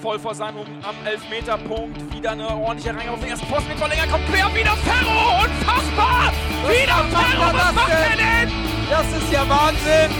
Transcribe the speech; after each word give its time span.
voll 0.00 0.18
vor 0.18 0.34
seinem 0.34 0.58
am 0.82 0.94
Elfmeterpunkt. 1.04 2.14
Wieder 2.14 2.30
eine 2.32 2.48
ordentliche 2.48 2.94
Reihe 2.96 3.10
auf 3.10 3.20
den 3.20 3.30
ersten 3.30 3.46
Posten 3.48 3.68
mit 3.68 3.78
Verlänger. 3.78 4.06
Kommt 4.06 4.26
quer, 4.26 4.46
wieder 4.54 4.76
Ferro! 4.76 5.44
Unfassbar! 5.44 6.32
Was 6.62 6.70
wieder 6.70 7.04
Ferro! 7.04 7.52
Was 7.52 7.74
macht 7.74 7.90
er 7.90 8.16
denn? 8.16 8.52
Das 8.88 9.06
ist 9.16 9.32
ja 9.32 9.48
Wahnsinn! 9.48 10.10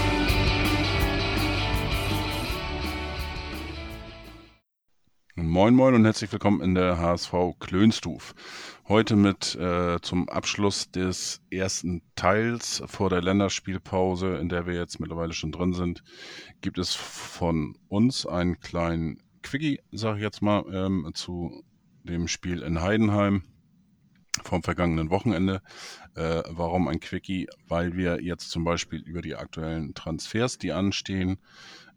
Moin 5.35 5.73
Moin 5.73 5.95
und 5.95 6.03
herzlich 6.03 6.31
willkommen 6.31 6.61
in 6.61 6.75
der 6.75 6.99
HSV 6.99 7.33
Klönstuf. 7.59 8.35
Heute 8.89 9.15
mit 9.15 9.55
äh, 9.55 9.99
zum 10.01 10.27
Abschluss 10.27 10.91
des 10.91 11.41
ersten 11.49 12.01
Teils 12.15 12.83
vor 12.87 13.09
der 13.09 13.21
Länderspielpause, 13.21 14.35
in 14.35 14.49
der 14.49 14.65
wir 14.65 14.73
jetzt 14.73 14.99
mittlerweile 14.99 15.31
schon 15.31 15.53
drin 15.53 15.73
sind, 15.73 16.03
gibt 16.61 16.77
es 16.77 16.93
von 16.93 17.77
uns 17.87 18.25
einen 18.25 18.59
kleinen 18.59 19.21
Quickie, 19.49 19.81
sage 19.91 20.17
ich 20.17 20.23
jetzt 20.23 20.43
mal, 20.43 20.63
ähm, 20.71 21.09
zu 21.15 21.63
dem 22.03 22.27
Spiel 22.27 22.61
in 22.61 22.81
Heidenheim 22.81 23.41
vom 24.43 24.61
vergangenen 24.61 25.09
Wochenende. 25.09 25.63
Äh, 26.13 26.43
warum 26.49 26.87
ein 26.87 26.99
Quickie? 26.99 27.47
Weil 27.67 27.97
wir 27.97 28.21
jetzt 28.21 28.51
zum 28.51 28.63
Beispiel 28.63 28.99
über 28.99 29.23
die 29.23 29.35
aktuellen 29.35 29.95
Transfers, 29.95 30.59
die 30.59 30.71
anstehen, 30.71 31.39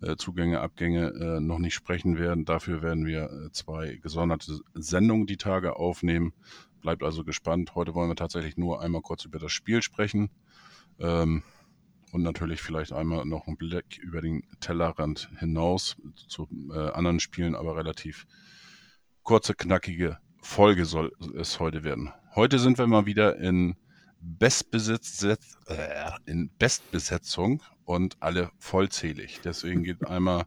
äh, 0.00 0.16
Zugänge, 0.16 0.60
Abgänge 0.60 1.08
äh, 1.08 1.40
noch 1.40 1.58
nicht 1.58 1.74
sprechen 1.74 2.18
werden. 2.18 2.46
Dafür 2.46 2.80
werden 2.80 3.04
wir 3.04 3.24
äh, 3.24 3.52
zwei 3.52 3.96
gesonderte 3.96 4.60
Sendungen 4.72 5.26
die 5.26 5.36
Tage 5.36 5.76
aufnehmen. 5.76 6.32
Bleibt 6.80 7.02
also 7.02 7.22
gespannt. 7.22 7.74
Heute 7.74 7.94
wollen 7.94 8.08
wir 8.08 8.16
tatsächlich 8.16 8.56
nur 8.56 8.80
einmal 8.80 9.02
kurz 9.02 9.26
über 9.26 9.38
das 9.38 9.52
Spiel 9.52 9.82
sprechen. 9.82 10.30
Ähm, 10.98 11.42
und 12.12 12.22
natürlich 12.22 12.60
vielleicht 12.60 12.92
einmal 12.92 13.24
noch 13.24 13.46
einen 13.46 13.56
Blick 13.56 13.98
über 13.98 14.20
den 14.20 14.44
Tellerrand 14.60 15.30
hinaus 15.40 15.96
zu 16.28 16.46
äh, 16.72 16.90
anderen 16.90 17.20
Spielen, 17.20 17.56
aber 17.56 17.74
relativ 17.76 18.26
kurze, 19.22 19.54
knackige 19.54 20.18
Folge 20.42 20.84
soll 20.84 21.12
es 21.36 21.58
heute 21.58 21.84
werden. 21.84 22.12
Heute 22.34 22.58
sind 22.58 22.78
wir 22.78 22.86
mal 22.86 23.06
wieder 23.06 23.38
in 23.38 23.76
Bestbesitz, 24.20 25.24
äh, 25.66 26.10
in 26.26 26.50
Bestbesetzung 26.58 27.62
und 27.84 28.16
alle 28.20 28.50
vollzählig. 28.58 29.40
Deswegen 29.42 29.82
geht 29.82 30.06
einmal 30.06 30.44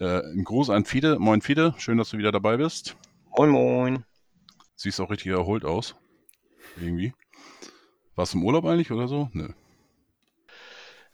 äh, 0.00 0.20
ein 0.20 0.44
Gruß 0.44 0.70
an 0.70 0.84
Fide. 0.84 1.18
Moin 1.18 1.42
Fide, 1.42 1.74
schön, 1.78 1.98
dass 1.98 2.10
du 2.10 2.18
wieder 2.18 2.32
dabei 2.32 2.58
bist. 2.58 2.96
Moin 3.36 3.50
Moin. 3.50 4.04
Siehst 4.76 5.00
auch 5.00 5.10
richtig 5.10 5.32
erholt 5.32 5.64
aus. 5.64 5.96
Irgendwie. 6.76 7.12
Warst 8.14 8.34
du 8.34 8.38
im 8.38 8.44
Urlaub 8.44 8.64
eigentlich 8.66 8.92
oder 8.92 9.08
so? 9.08 9.30
Nö. 9.32 9.48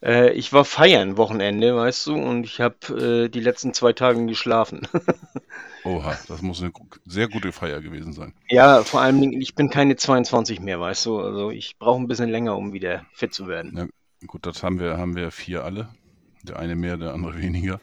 Äh, 0.03 0.33
ich 0.33 0.51
war 0.51 0.65
feiern 0.65 1.17
Wochenende, 1.17 1.75
weißt 1.75 2.07
du, 2.07 2.15
und 2.15 2.43
ich 2.43 2.59
habe 2.59 3.25
äh, 3.25 3.29
die 3.29 3.39
letzten 3.39 3.73
zwei 3.73 3.93
Tage 3.93 4.25
geschlafen. 4.25 4.81
Oha, 5.85 6.17
das 6.27 6.41
muss 6.41 6.61
eine 6.61 6.71
sehr 7.05 7.29
gute 7.29 7.51
Feier 7.51 7.81
gewesen 7.81 8.13
sein. 8.13 8.33
Ja, 8.49 8.83
vor 8.83 9.01
allem, 9.01 9.21
ich 9.33 9.55
bin 9.55 9.69
keine 9.69 9.95
22 9.95 10.59
mehr, 10.59 10.79
weißt 10.79 11.05
du. 11.05 11.19
Also 11.19 11.51
ich 11.51 11.77
brauche 11.77 12.01
ein 12.01 12.07
bisschen 12.07 12.29
länger, 12.29 12.57
um 12.57 12.73
wieder 12.73 13.05
fit 13.13 13.33
zu 13.33 13.47
werden. 13.47 13.77
Ja, 13.77 14.27
gut, 14.27 14.45
das 14.45 14.61
haben 14.63 14.79
wir, 14.79 14.97
haben 14.97 15.15
wir 15.15 15.31
vier 15.31 15.63
alle. 15.63 15.89
Der 16.43 16.59
eine 16.59 16.75
mehr, 16.75 16.97
der 16.97 17.13
andere 17.13 17.37
weniger. 17.41 17.79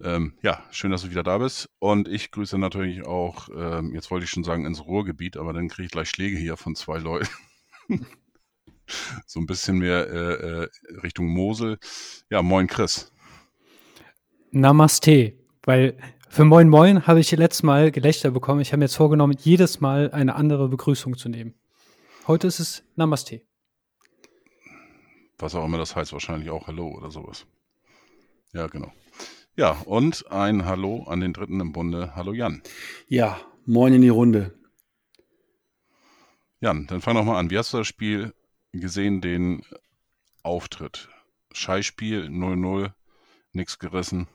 Ähm, 0.00 0.34
ja, 0.42 0.62
schön, 0.70 0.90
dass 0.90 1.02
du 1.02 1.10
wieder 1.10 1.22
da 1.22 1.38
bist. 1.38 1.68
Und 1.78 2.08
ich 2.08 2.32
grüße 2.32 2.58
natürlich 2.58 3.06
auch, 3.06 3.48
ähm, 3.56 3.94
jetzt 3.94 4.10
wollte 4.10 4.24
ich 4.24 4.30
schon 4.30 4.44
sagen, 4.44 4.64
ins 4.64 4.84
Ruhrgebiet, 4.84 5.36
aber 5.36 5.52
dann 5.52 5.68
kriege 5.68 5.86
ich 5.86 5.92
gleich 5.92 6.10
Schläge 6.10 6.36
hier 6.36 6.56
von 6.56 6.74
zwei 6.74 6.98
Leuten. 6.98 7.28
so 9.26 9.40
ein 9.40 9.46
bisschen 9.46 9.78
mehr 9.78 10.08
äh, 10.08 10.62
äh, 10.62 10.68
Richtung 11.02 11.26
Mosel. 11.26 11.78
Ja, 12.30 12.42
moin 12.42 12.66
Chris. 12.66 13.12
Namaste, 14.50 15.34
weil 15.62 15.98
für 16.28 16.44
Moin 16.44 16.68
Moin 16.68 17.06
habe 17.06 17.20
ich 17.20 17.30
letztes 17.32 17.62
Mal 17.62 17.90
Gelächter 17.90 18.30
bekommen. 18.30 18.60
Ich 18.60 18.72
habe 18.72 18.78
mir 18.78 18.84
jetzt 18.84 18.96
vorgenommen, 18.96 19.36
jedes 19.38 19.80
Mal 19.80 20.10
eine 20.12 20.34
andere 20.34 20.68
Begrüßung 20.68 21.16
zu 21.16 21.28
nehmen. 21.28 21.54
Heute 22.26 22.46
ist 22.46 22.60
es 22.60 22.84
Namaste. 22.96 23.42
Was 25.38 25.54
auch 25.54 25.64
immer 25.64 25.78
das 25.78 25.96
heißt, 25.96 26.12
wahrscheinlich 26.12 26.50
auch 26.50 26.66
Hallo 26.66 26.88
oder 26.88 27.10
sowas. 27.10 27.46
Ja, 28.52 28.66
genau. 28.66 28.92
Ja, 29.56 29.72
und 29.86 30.30
ein 30.30 30.64
Hallo 30.64 31.04
an 31.04 31.20
den 31.20 31.32
Dritten 31.32 31.60
im 31.60 31.72
Bunde. 31.72 32.14
Hallo 32.14 32.32
Jan. 32.32 32.62
Ja, 33.08 33.40
moin 33.66 33.92
in 33.92 34.02
die 34.02 34.08
Runde. 34.08 34.54
Jan, 36.60 36.86
dann 36.86 37.00
fang 37.00 37.14
doch 37.14 37.24
mal 37.24 37.38
an. 37.38 37.50
Wie 37.50 37.58
hast 37.58 37.72
du 37.72 37.78
das 37.78 37.86
Spiel 37.86 38.34
gesehen, 38.72 39.20
den 39.20 39.62
Auftritt? 40.42 41.08
Scheißspiel 41.52 42.26
0-0, 42.26 42.92
nichts 43.52 43.78
gerissen. 43.78 44.28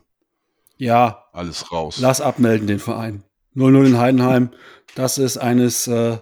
Ja. 0.78 1.26
Alles 1.34 1.72
raus. 1.72 1.98
Lass 2.00 2.22
abmelden 2.22 2.68
den 2.68 2.80
Verein. 2.80 3.24
0-0 3.56 3.86
in 3.86 3.98
Heidenheim. 3.98 4.50
Das 4.96 5.18
ist 5.18 5.38
eines, 5.38 5.88
äh, 5.88 6.18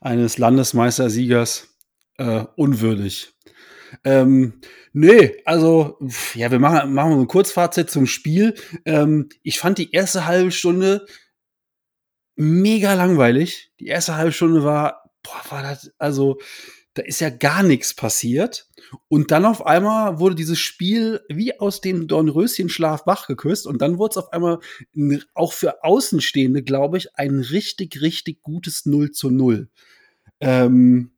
eines 0.00 0.38
Landesmeistersiegers 0.38 1.76
äh, 2.18 2.44
unwürdig. 2.56 3.34
Ähm, 4.04 4.60
nee, 4.92 5.42
also, 5.44 5.98
ja, 6.34 6.50
wir 6.50 6.58
machen, 6.58 6.92
machen 6.92 7.20
ein 7.20 7.26
Kurzfazit 7.26 7.90
zum 7.90 8.06
Spiel. 8.06 8.54
Ähm, 8.84 9.28
ich 9.42 9.58
fand 9.58 9.78
die 9.78 9.92
erste 9.92 10.26
halbe 10.26 10.50
Stunde 10.50 11.06
mega 12.36 12.94
langweilig. 12.94 13.72
Die 13.80 13.86
erste 13.86 14.16
halbe 14.16 14.32
Stunde 14.32 14.64
war, 14.64 15.10
boah, 15.22 15.42
war 15.50 15.62
das, 15.62 15.92
also, 15.98 16.38
da 16.96 17.02
ist 17.02 17.20
ja 17.20 17.28
gar 17.28 17.62
nichts 17.62 17.94
passiert. 17.94 18.68
Und 19.08 19.30
dann 19.30 19.44
auf 19.44 19.66
einmal 19.66 20.18
wurde 20.18 20.34
dieses 20.34 20.58
Spiel 20.58 21.20
wie 21.28 21.58
aus 21.60 21.82
dem 21.82 22.08
Dornröschenschlaf 22.08 23.06
wach 23.06 23.26
geküsst. 23.26 23.66
Und 23.66 23.82
dann 23.82 23.98
wurde 23.98 24.12
es 24.12 24.16
auf 24.16 24.32
einmal 24.32 24.60
auch 25.34 25.52
für 25.52 25.84
Außenstehende, 25.84 26.62
glaube 26.62 26.96
ich, 26.96 27.14
ein 27.16 27.40
richtig, 27.40 28.00
richtig 28.00 28.42
gutes 28.42 28.86
0 28.86 29.10
zu 29.10 29.30
0. 29.30 29.68
Ähm, 30.40 31.12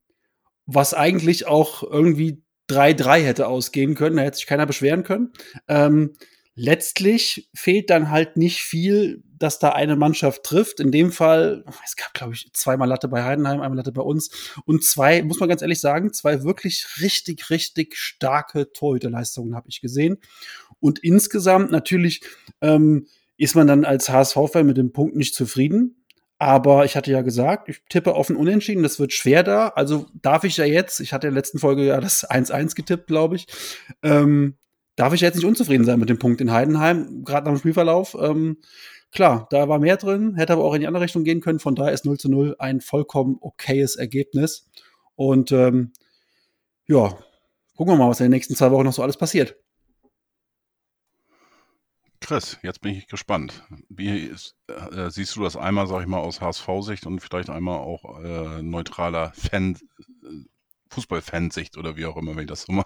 was 0.66 0.94
eigentlich 0.94 1.46
auch 1.46 1.84
irgendwie 1.84 2.42
3-3 2.68 3.20
hätte 3.20 3.46
ausgehen 3.46 3.94
können. 3.94 4.16
Da 4.16 4.24
hätte 4.24 4.38
sich 4.38 4.46
keiner 4.46 4.66
beschweren 4.66 5.04
können. 5.04 5.32
Ähm, 5.68 6.14
letztlich 6.58 7.48
fehlt 7.54 7.88
dann 7.88 8.10
halt 8.10 8.36
nicht 8.36 8.60
viel, 8.60 9.22
dass 9.38 9.60
da 9.60 9.70
eine 9.70 9.94
Mannschaft 9.94 10.42
trifft. 10.42 10.80
In 10.80 10.90
dem 10.90 11.12
Fall, 11.12 11.64
es 11.84 11.94
gab, 11.94 12.12
glaube 12.12 12.34
ich, 12.34 12.50
zweimal 12.52 12.88
Latte 12.88 13.06
bei 13.06 13.22
Heidenheim, 13.22 13.60
einmal 13.60 13.76
Latte 13.76 13.92
bei 13.92 14.02
uns 14.02 14.30
und 14.64 14.84
zwei, 14.84 15.22
muss 15.22 15.38
man 15.38 15.48
ganz 15.48 15.62
ehrlich 15.62 15.80
sagen, 15.80 16.12
zwei 16.12 16.42
wirklich 16.42 16.84
richtig, 17.00 17.48
richtig 17.50 17.96
starke 17.96 18.72
Torhüterleistungen 18.72 19.54
habe 19.54 19.68
ich 19.68 19.80
gesehen. 19.80 20.18
Und 20.80 20.98
insgesamt 20.98 21.70
natürlich 21.70 22.22
ähm, 22.60 23.06
ist 23.36 23.54
man 23.54 23.68
dann 23.68 23.84
als 23.84 24.08
HSV-Fan 24.08 24.66
mit 24.66 24.76
dem 24.76 24.92
Punkt 24.92 25.14
nicht 25.14 25.34
zufrieden. 25.34 25.94
Aber 26.40 26.84
ich 26.84 26.96
hatte 26.96 27.10
ja 27.10 27.22
gesagt, 27.22 27.68
ich 27.68 27.82
tippe 27.88 28.14
auf 28.14 28.30
ein 28.30 28.36
Unentschieden, 28.36 28.82
das 28.82 29.00
wird 29.00 29.12
schwer 29.12 29.42
da. 29.42 29.68
Also 29.68 30.06
darf 30.22 30.44
ich 30.44 30.56
ja 30.56 30.64
jetzt, 30.64 31.00
ich 31.00 31.12
hatte 31.12 31.28
in 31.28 31.34
der 31.34 31.40
letzten 31.40 31.58
Folge 31.58 31.84
ja 31.84 32.00
das 32.00 32.28
1-1 32.28 32.74
getippt, 32.76 33.08
glaube 33.08 33.36
ich, 33.36 33.46
ähm, 34.02 34.57
darf 34.98 35.14
ich 35.14 35.20
jetzt 35.20 35.36
nicht 35.36 35.44
unzufrieden 35.44 35.84
sein 35.84 36.00
mit 36.00 36.08
dem 36.08 36.18
Punkt 36.18 36.40
in 36.40 36.50
Heidenheim, 36.50 37.22
gerade 37.24 37.46
nach 37.46 37.54
dem 37.54 37.60
Spielverlauf. 37.60 38.16
Ähm, 38.20 38.58
klar, 39.12 39.46
da 39.50 39.68
war 39.68 39.78
mehr 39.78 39.96
drin, 39.96 40.34
hätte 40.34 40.52
aber 40.52 40.64
auch 40.64 40.74
in 40.74 40.80
die 40.80 40.88
andere 40.88 41.04
Richtung 41.04 41.22
gehen 41.22 41.40
können. 41.40 41.60
Von 41.60 41.76
daher 41.76 41.92
ist 41.92 42.04
0 42.04 42.18
zu 42.18 42.28
0 42.28 42.56
ein 42.58 42.80
vollkommen 42.80 43.36
okayes 43.40 43.94
Ergebnis. 43.94 44.68
Und 45.14 45.52
ähm, 45.52 45.92
ja, 46.86 47.16
gucken 47.76 47.94
wir 47.94 47.96
mal, 47.96 48.10
was 48.10 48.18
in 48.18 48.24
den 48.24 48.32
nächsten 48.32 48.56
zwei 48.56 48.72
Wochen 48.72 48.84
noch 48.84 48.92
so 48.92 49.04
alles 49.04 49.16
passiert. 49.16 49.56
Chris, 52.20 52.58
jetzt 52.62 52.80
bin 52.80 52.96
ich 52.96 53.06
gespannt. 53.06 53.62
Wie 53.88 54.18
ist, 54.18 54.56
äh, 54.66 55.10
siehst 55.10 55.36
du 55.36 55.44
das 55.44 55.56
einmal, 55.56 55.86
sag 55.86 56.00
ich 56.00 56.08
mal, 56.08 56.18
aus 56.18 56.40
HSV-Sicht 56.40 57.06
und 57.06 57.20
vielleicht 57.20 57.50
einmal 57.50 57.78
auch 57.78 58.20
äh, 58.20 58.62
neutraler 58.62 59.32
Fan, 59.36 59.78
äh, 60.24 60.44
Fußball-Fansicht 60.90 61.76
oder 61.76 61.96
wie 61.96 62.06
auch 62.06 62.16
immer, 62.16 62.34
wenn 62.34 62.42
ich 62.42 62.48
das 62.48 62.62
so 62.62 62.72
mal 62.72 62.84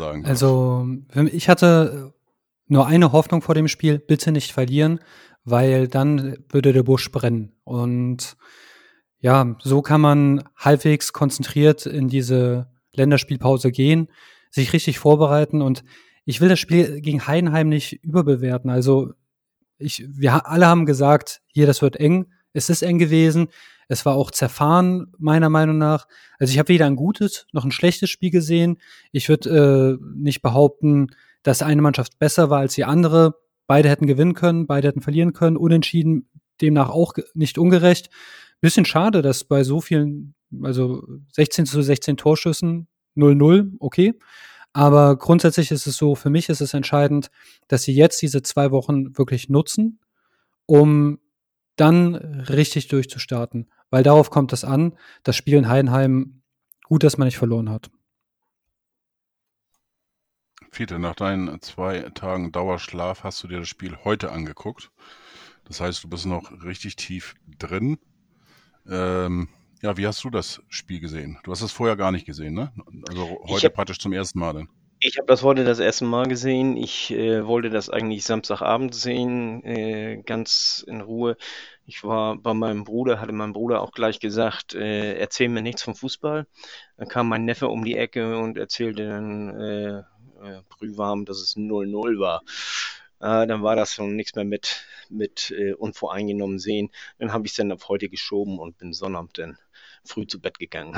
sagen. 0.00 0.24
Also, 0.24 0.86
ich 1.32 1.48
hatte 1.48 2.12
nur 2.66 2.86
eine 2.86 3.12
Hoffnung 3.12 3.42
vor 3.42 3.54
dem 3.54 3.68
Spiel, 3.68 3.98
bitte 3.98 4.32
nicht 4.32 4.52
verlieren, 4.52 5.00
weil 5.44 5.88
dann 5.88 6.38
würde 6.48 6.72
der 6.72 6.82
Busch 6.82 7.10
brennen. 7.10 7.52
Und 7.64 8.36
ja, 9.20 9.56
so 9.62 9.82
kann 9.82 10.00
man 10.00 10.44
halbwegs 10.56 11.12
konzentriert 11.12 11.86
in 11.86 12.08
diese 12.08 12.68
Länderspielpause 12.94 13.70
gehen, 13.70 14.08
sich 14.50 14.72
richtig 14.72 14.98
vorbereiten 14.98 15.62
und 15.62 15.84
ich 16.24 16.40
will 16.40 16.48
das 16.48 16.58
Spiel 16.58 17.00
gegen 17.00 17.26
Heidenheim 17.26 17.68
nicht 17.68 18.04
überbewerten. 18.04 18.70
Also 18.70 19.12
ich, 19.78 20.04
wir 20.08 20.46
alle 20.46 20.66
haben 20.66 20.86
gesagt, 20.86 21.40
hier, 21.46 21.66
das 21.66 21.82
wird 21.82 21.96
eng. 21.96 22.26
Es 22.52 22.68
ist 22.68 22.82
eng 22.82 22.98
gewesen. 22.98 23.48
Es 23.90 24.06
war 24.06 24.14
auch 24.14 24.30
zerfahren, 24.30 25.12
meiner 25.18 25.48
Meinung 25.48 25.76
nach. 25.76 26.06
Also 26.38 26.52
ich 26.52 26.60
habe 26.60 26.68
weder 26.68 26.86
ein 26.86 26.94
gutes 26.94 27.46
noch 27.52 27.64
ein 27.64 27.72
schlechtes 27.72 28.08
Spiel 28.08 28.30
gesehen. 28.30 28.78
Ich 29.10 29.28
würde 29.28 29.98
äh, 30.00 30.04
nicht 30.14 30.42
behaupten, 30.42 31.08
dass 31.42 31.60
eine 31.60 31.82
Mannschaft 31.82 32.16
besser 32.20 32.50
war 32.50 32.60
als 32.60 32.74
die 32.74 32.84
andere. 32.84 33.34
Beide 33.66 33.88
hätten 33.88 34.06
gewinnen 34.06 34.34
können, 34.34 34.68
beide 34.68 34.86
hätten 34.86 35.00
verlieren 35.00 35.32
können. 35.32 35.56
Unentschieden, 35.56 36.28
demnach 36.60 36.88
auch 36.88 37.14
nicht 37.34 37.58
ungerecht. 37.58 38.10
Bisschen 38.60 38.84
schade, 38.84 39.22
dass 39.22 39.42
bei 39.42 39.64
so 39.64 39.80
vielen, 39.80 40.36
also 40.62 41.02
16 41.32 41.66
zu 41.66 41.82
16 41.82 42.16
Torschüssen 42.16 42.86
0-0, 43.16 43.72
okay. 43.80 44.14
Aber 44.72 45.16
grundsätzlich 45.16 45.72
ist 45.72 45.88
es 45.88 45.96
so, 45.96 46.14
für 46.14 46.30
mich 46.30 46.48
ist 46.48 46.60
es 46.60 46.74
entscheidend, 46.74 47.32
dass 47.66 47.82
sie 47.82 47.92
jetzt 47.92 48.22
diese 48.22 48.42
zwei 48.42 48.70
Wochen 48.70 49.18
wirklich 49.18 49.48
nutzen 49.48 49.98
um 50.66 51.18
dann 51.80 52.14
richtig 52.14 52.88
durchzustarten. 52.88 53.70
Weil 53.90 54.02
darauf 54.02 54.30
kommt 54.30 54.52
es 54.52 54.64
an, 54.64 54.96
das 55.24 55.36
Spiel 55.36 55.56
in 55.56 55.68
Heidenheim 55.68 56.42
gut, 56.84 57.02
dass 57.02 57.18
man 57.18 57.26
nicht 57.26 57.38
verloren 57.38 57.70
hat. 57.70 57.90
Fiete, 60.70 60.98
nach 60.98 61.16
deinen 61.16 61.60
zwei 61.62 62.00
Tagen 62.14 62.52
Dauerschlaf 62.52 63.24
hast 63.24 63.42
du 63.42 63.48
dir 63.48 63.58
das 63.58 63.68
Spiel 63.68 63.96
heute 64.04 64.30
angeguckt. 64.30 64.92
Das 65.64 65.80
heißt, 65.80 66.04
du 66.04 66.08
bist 66.08 66.26
noch 66.26 66.50
richtig 66.64 66.96
tief 66.96 67.34
drin. 67.58 67.98
Ähm, 68.88 69.48
ja, 69.82 69.96
wie 69.96 70.06
hast 70.06 70.22
du 70.24 70.30
das 70.30 70.62
Spiel 70.68 71.00
gesehen? 71.00 71.38
Du 71.42 71.50
hast 71.50 71.62
es 71.62 71.72
vorher 71.72 71.96
gar 71.96 72.12
nicht 72.12 72.26
gesehen, 72.26 72.54
ne? 72.54 72.72
Also 73.08 73.40
heute 73.44 73.66
hab, 73.66 73.74
praktisch 73.74 73.98
zum 73.98 74.12
ersten 74.12 74.38
Mal 74.38 74.52
denn. 74.52 74.68
Ich 75.02 75.16
habe 75.16 75.26
das 75.26 75.42
heute 75.42 75.64
das 75.64 75.78
erste 75.78 76.04
Mal 76.04 76.26
gesehen. 76.26 76.76
Ich 76.76 77.10
äh, 77.10 77.46
wollte 77.46 77.70
das 77.70 77.88
eigentlich 77.88 78.22
Samstagabend 78.22 78.94
sehen, 78.94 79.64
äh, 79.64 80.22
ganz 80.26 80.84
in 80.86 81.00
Ruhe. 81.00 81.38
Ich 81.86 82.04
war 82.04 82.36
bei 82.36 82.52
meinem 82.52 82.84
Bruder, 82.84 83.18
hatte 83.18 83.32
mein 83.32 83.54
Bruder 83.54 83.80
auch 83.80 83.92
gleich 83.92 84.20
gesagt, 84.20 84.74
äh, 84.74 85.14
erzähl 85.18 85.48
mir 85.48 85.62
nichts 85.62 85.82
vom 85.82 85.94
Fußball. 85.94 86.46
Dann 86.98 87.08
kam 87.08 87.28
mein 87.28 87.46
Neffe 87.46 87.68
um 87.68 87.82
die 87.82 87.96
Ecke 87.96 88.36
und 88.36 88.58
erzählte 88.58 89.08
dann 89.08 89.58
äh, 89.58 89.98
äh, 90.00 90.62
brühwarm, 90.68 91.24
dass 91.24 91.38
es 91.38 91.56
0-0 91.56 92.18
war. 92.18 92.42
Äh, 93.20 93.46
dann 93.46 93.62
war 93.62 93.76
das 93.76 93.94
schon 93.94 94.16
nichts 94.16 94.34
mehr 94.34 94.44
mit, 94.44 94.84
mit 95.08 95.50
äh, 95.50 95.72
unvoreingenommen 95.72 96.58
sehen. 96.58 96.90
Dann 97.18 97.32
habe 97.32 97.46
ich 97.46 97.52
es 97.52 97.56
dann 97.56 97.72
auf 97.72 97.88
heute 97.88 98.10
geschoben 98.10 98.58
und 98.58 98.76
bin 98.76 98.92
Sonnabend 98.92 99.38
dann 99.38 99.56
früh 100.04 100.26
zu 100.26 100.38
Bett 100.42 100.58
gegangen. 100.58 100.94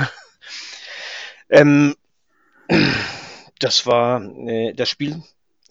ähm, 1.50 1.94
das 3.62 3.86
war 3.86 4.22
äh, 4.48 4.72
das 4.74 4.88
Spiel 4.88 5.22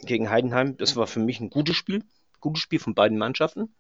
gegen 0.02 0.30
Heidenheim. 0.30 0.78
Das 0.78 0.96
war 0.96 1.08
für 1.08 1.20
mich 1.20 1.40
ein 1.40 1.50
gutes 1.50 1.76
Spiel. 1.76 2.04
Gutes 2.40 2.62
Spiel 2.62 2.80
von 2.80 2.96
beiden 2.96 3.18
Mannschaften. 3.18 3.76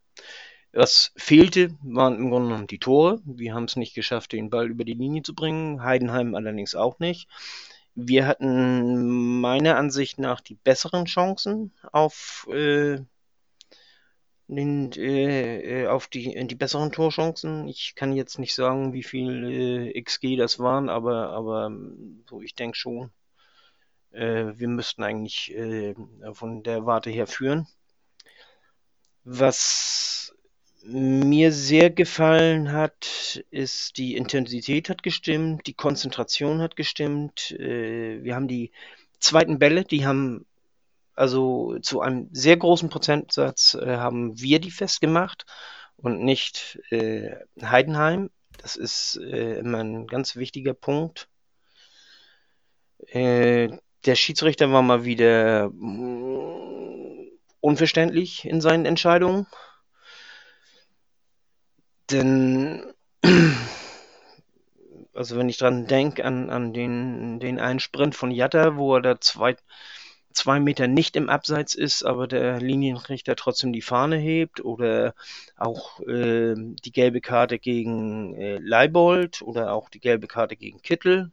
Was 0.73 1.11
fehlte, 1.15 1.75
waren 1.81 2.15
im 2.15 2.29
Grunde 2.29 2.49
genommen 2.49 2.67
die 2.67 2.79
Tore. 2.79 3.21
Wir 3.25 3.53
haben 3.53 3.65
es 3.65 3.77
nicht 3.77 3.95
geschafft, 3.95 4.33
den 4.33 4.49
Ball 4.49 4.69
über 4.69 4.83
die 4.83 4.93
Linie 4.93 5.23
zu 5.23 5.33
bringen. 5.33 5.83
Heidenheim 5.83 6.35
allerdings 6.35 6.75
auch 6.75 6.99
nicht. 6.99 7.27
Wir 7.95 8.27
hatten 8.27 9.39
meiner 9.41 9.77
Ansicht 9.77 10.19
nach 10.19 10.41
die 10.41 10.55
besseren 10.55 11.05
Chancen 11.05 11.73
auf, 11.91 12.47
äh, 12.51 12.99
den, 14.47 14.91
äh, 14.93 15.87
auf 15.87 16.07
die, 16.07 16.47
die 16.47 16.55
besseren 16.55 16.91
Torchancen. 16.91 17.67
Ich 17.67 17.95
kann 17.95 18.13
jetzt 18.13 18.39
nicht 18.39 18.55
sagen, 18.55 18.93
wie 18.93 19.03
viel 19.03 19.91
äh, 19.95 20.01
XG 20.01 20.35
das 20.37 20.59
waren, 20.59 20.89
aber, 20.89 21.29
aber 21.29 21.71
so 22.29 22.41
ich 22.41 22.55
denke 22.55 22.77
schon, 22.77 23.11
äh, 24.11 24.53
wir 24.57 24.67
müssten 24.67 25.03
eigentlich 25.03 25.53
äh, 25.55 25.95
von 26.33 26.63
der 26.63 26.85
Warte 26.85 27.09
her 27.09 27.27
führen. 27.27 27.67
Was 29.23 30.33
mir 30.83 31.51
sehr 31.51 31.91
gefallen 31.91 32.71
hat, 32.71 33.43
ist 33.51 33.97
die 33.97 34.15
Intensität 34.15 34.89
hat 34.89 35.03
gestimmt, 35.03 35.67
die 35.67 35.75
Konzentration 35.75 36.61
hat 36.61 36.75
gestimmt. 36.75 37.51
Äh, 37.51 38.23
wir 38.23 38.35
haben 38.35 38.47
die 38.47 38.71
zweiten 39.19 39.59
Bälle, 39.59 39.83
die 39.83 40.05
haben 40.05 40.45
also 41.13 41.77
zu 41.79 42.01
einem 42.01 42.29
sehr 42.31 42.57
großen 42.57 42.89
Prozentsatz 42.89 43.75
äh, 43.75 43.97
haben 43.97 44.39
wir 44.41 44.59
die 44.59 44.71
festgemacht 44.71 45.45
und 45.97 46.23
nicht 46.23 46.79
äh, 46.89 47.35
Heidenheim. 47.61 48.31
Das 48.57 48.75
ist 48.75 49.15
immer 49.15 49.79
ein 49.79 50.05
ganz 50.07 50.35
wichtiger 50.35 50.73
Punkt. 50.73 51.29
Äh, 53.07 53.69
der 54.06 54.15
Schiedsrichter 54.15 54.71
war 54.71 54.81
mal 54.81 55.06
wieder 55.06 55.69
mm, 55.69 57.30
unverständlich 57.59 58.45
in 58.45 58.62
seinen 58.62 58.86
Entscheidungen. 58.86 59.48
Denn, 62.09 62.94
also 65.13 65.38
wenn 65.38 65.50
ich 65.50 65.57
dran 65.57 65.88
denke, 65.88 66.25
an, 66.25 66.50
an 66.50 66.74
den, 66.74 67.39
den 67.39 67.59
einen 67.59 67.80
Sprint 67.80 68.15
von 68.15 68.31
Jatta, 68.31 68.75
wo 68.75 68.95
er 68.95 69.01
da 69.01 69.21
zwei, 69.21 69.56
zwei 70.33 70.59
Meter 70.59 70.88
nicht 70.88 71.15
im 71.15 71.30
Abseits 71.30 71.75
ist, 71.75 72.04
aber 72.04 72.27
der 72.27 72.59
Linienrichter 72.59 73.36
trotzdem 73.36 73.71
die 73.71 73.81
Fahne 73.81 74.18
hebt, 74.18 74.63
oder 74.65 75.13
auch 75.56 76.00
äh, 76.01 76.56
die 76.56 76.92
gelbe 76.92 77.21
Karte 77.21 77.59
gegen 77.59 78.36
äh, 78.36 78.57
Leibold 78.57 79.42
oder 79.42 79.74
auch 79.74 79.89
die 79.89 80.00
gelbe 80.00 80.27
Karte 80.27 80.56
gegen 80.56 80.81
Kittel, 80.81 81.31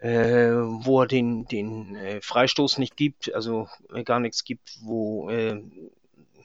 äh, 0.00 0.50
wo 0.52 1.02
er 1.02 1.06
den, 1.06 1.44
den 1.46 1.94
äh, 1.96 2.20
Freistoß 2.22 2.78
nicht 2.78 2.96
gibt, 2.96 3.34
also 3.34 3.68
äh, 3.92 4.02
gar 4.02 4.18
nichts 4.18 4.44
gibt, 4.44 4.78
wo 4.82 5.28
äh, 5.28 5.62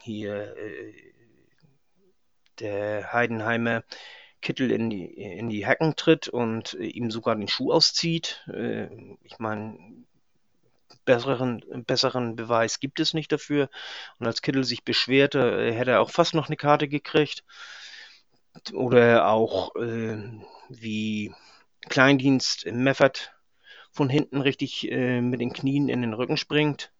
hier 0.02 0.58
äh, 0.58 0.94
der 2.60 3.14
Heidenheimer 3.14 3.84
Kittel 4.42 4.72
in 4.72 4.90
die, 4.90 5.06
in 5.06 5.50
die 5.50 5.66
Hacken 5.66 5.96
tritt 5.96 6.28
und 6.28 6.74
ihm 6.74 7.10
sogar 7.10 7.36
den 7.36 7.48
Schuh 7.48 7.72
auszieht. 7.72 8.48
Ich 9.24 9.40
meine, 9.40 9.78
besseren, 11.04 11.64
besseren 11.88 12.36
Beweis 12.36 12.80
gibt 12.80 13.00
es 13.00 13.16
nicht 13.16 13.32
dafür. 13.32 13.70
Und 14.20 14.28
als 14.28 14.44
Kittel 14.44 14.64
sich 14.64 14.84
beschwerte, 14.84 15.74
hätte 15.74 15.92
er 15.92 16.02
auch 16.02 16.12
fast 16.12 16.36
noch 16.36 16.48
eine 16.48 16.58
Karte 16.58 16.88
gekriegt. 16.88 17.44
Oder 18.72 19.28
auch 19.28 19.76
äh, 19.78 20.18
wie 20.70 21.34
Kleindienst 21.90 22.68
Meffert 22.68 23.35
von 23.96 24.10
hinten 24.10 24.42
richtig 24.42 24.92
äh, 24.92 25.22
mit 25.22 25.40
den 25.40 25.54
Knien 25.54 25.88
in 25.88 26.02
den 26.02 26.14
Rücken 26.14 26.36
springt 26.36 26.92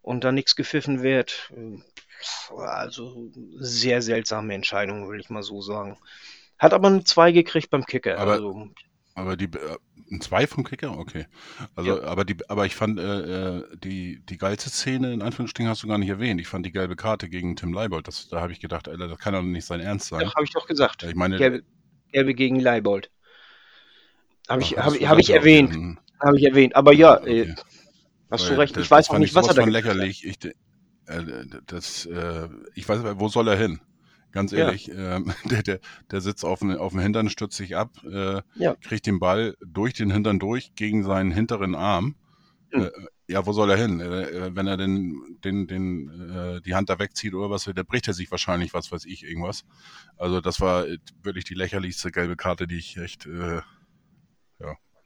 und 0.00 0.24
da 0.24 0.32
nichts 0.32 0.56
gepfiffen 0.56 1.02
wird. 1.02 1.52
Also 2.56 3.30
sehr 3.58 4.00
seltsame 4.00 4.54
Entscheidung, 4.54 5.10
will 5.10 5.20
ich 5.20 5.28
mal 5.28 5.42
so 5.42 5.60
sagen. 5.60 5.98
Hat 6.58 6.72
aber 6.72 6.88
ein 6.88 7.04
2 7.04 7.32
gekriegt 7.32 7.68
beim 7.68 7.84
Kicker. 7.84 8.18
Aber, 8.18 8.32
also, 8.32 8.70
aber 9.14 9.36
die 9.36 9.44
äh, 9.44 9.76
ein 10.10 10.22
2 10.22 10.46
vom 10.46 10.64
Kicker? 10.64 10.98
Okay. 10.98 11.26
Also, 11.74 11.98
ja. 11.98 12.04
aber 12.04 12.24
die, 12.24 12.36
aber 12.48 12.64
ich 12.64 12.76
fand 12.76 12.98
äh, 12.98 13.58
äh, 13.58 13.76
die, 13.76 14.24
die 14.24 14.38
geilste 14.38 14.70
Szene, 14.70 15.12
in 15.12 15.20
Anführungsstrichen, 15.20 15.68
hast 15.68 15.82
du 15.82 15.88
gar 15.88 15.98
nicht 15.98 16.08
erwähnt. 16.08 16.40
Ich 16.40 16.48
fand 16.48 16.64
die 16.64 16.72
gelbe 16.72 16.96
Karte 16.96 17.28
gegen 17.28 17.56
Tim 17.56 17.74
Leibold. 17.74 18.08
Das, 18.08 18.28
da 18.28 18.40
habe 18.40 18.52
ich 18.52 18.60
gedacht, 18.60 18.88
Alter, 18.88 19.06
das 19.06 19.18
kann 19.18 19.34
doch 19.34 19.42
nicht 19.42 19.66
sein 19.66 19.80
Ernst 19.80 20.08
sein. 20.08 20.22
Ja, 20.22 20.34
habe 20.34 20.44
ich 20.44 20.52
doch 20.52 20.66
gesagt. 20.66 21.02
Ich 21.02 21.14
meine, 21.14 21.36
gelbe, 21.36 21.62
gelbe 22.10 22.32
gegen 22.32 22.58
Leibold. 22.58 23.10
Habe 24.48 24.62
ich, 24.62 24.78
hab, 24.78 24.94
hab 24.94 25.18
ich 25.18 25.30
erwähnt. 25.30 25.98
Habe 26.22 26.38
ich 26.38 26.44
erwähnt. 26.44 26.76
Aber 26.76 26.92
ja, 26.92 27.16
äh, 27.26 27.54
hast 28.30 28.44
Weil 28.44 28.54
du 28.54 28.60
recht. 28.60 28.76
Ich 28.76 28.90
weiß 28.90 29.10
auch 29.10 29.18
nicht, 29.18 29.34
was 29.34 29.48
er 29.48 29.54
da 29.54 29.64
lächerlich. 29.64 30.24
Ich, 30.24 30.44
äh, 30.44 30.52
das, 31.66 32.06
äh, 32.06 32.48
ich 32.74 32.88
weiß 32.88 33.00
wo 33.18 33.28
soll 33.28 33.48
er 33.48 33.56
hin? 33.56 33.80
Ganz 34.32 34.52
ehrlich, 34.52 34.86
ja. 34.86 35.16
ähm, 35.16 35.32
der, 35.50 35.62
der, 35.62 35.80
der 36.10 36.20
sitzt 36.22 36.44
auf, 36.44 36.60
dem, 36.60 36.76
auf 36.76 36.92
dem 36.92 37.00
Hintern, 37.00 37.28
stützt 37.28 37.56
sich 37.56 37.76
ab, 37.76 37.90
äh, 38.10 38.40
ja. 38.54 38.74
kriegt 38.80 39.06
den 39.06 39.18
Ball 39.18 39.56
durch 39.60 39.92
den 39.92 40.10
Hintern 40.10 40.38
durch 40.38 40.74
gegen 40.74 41.04
seinen 41.04 41.32
hinteren 41.32 41.74
Arm. 41.74 42.16
Mhm. 42.72 42.84
Äh, 42.84 42.90
ja, 43.28 43.46
wo 43.46 43.52
soll 43.52 43.70
er 43.70 43.76
hin? 43.76 44.00
Äh, 44.00 44.54
wenn 44.56 44.66
er 44.66 44.78
den, 44.78 45.38
den, 45.44 45.66
den, 45.66 46.30
äh, 46.30 46.60
die 46.62 46.74
Hand 46.74 46.88
da 46.88 46.98
wegzieht 46.98 47.34
oder 47.34 47.50
was, 47.50 47.64
da 47.64 47.82
bricht 47.82 48.08
er 48.08 48.14
sich 48.14 48.30
wahrscheinlich, 48.30 48.72
was 48.72 48.90
weiß 48.90 49.04
ich, 49.04 49.22
irgendwas. 49.24 49.64
Also 50.16 50.40
das 50.40 50.60
war 50.60 50.86
wirklich 51.22 51.44
die 51.44 51.54
lächerlichste 51.54 52.10
gelbe 52.10 52.36
Karte, 52.36 52.66
die 52.66 52.78
ich 52.78 52.96
echt, 52.96 53.26
äh, 53.26 53.60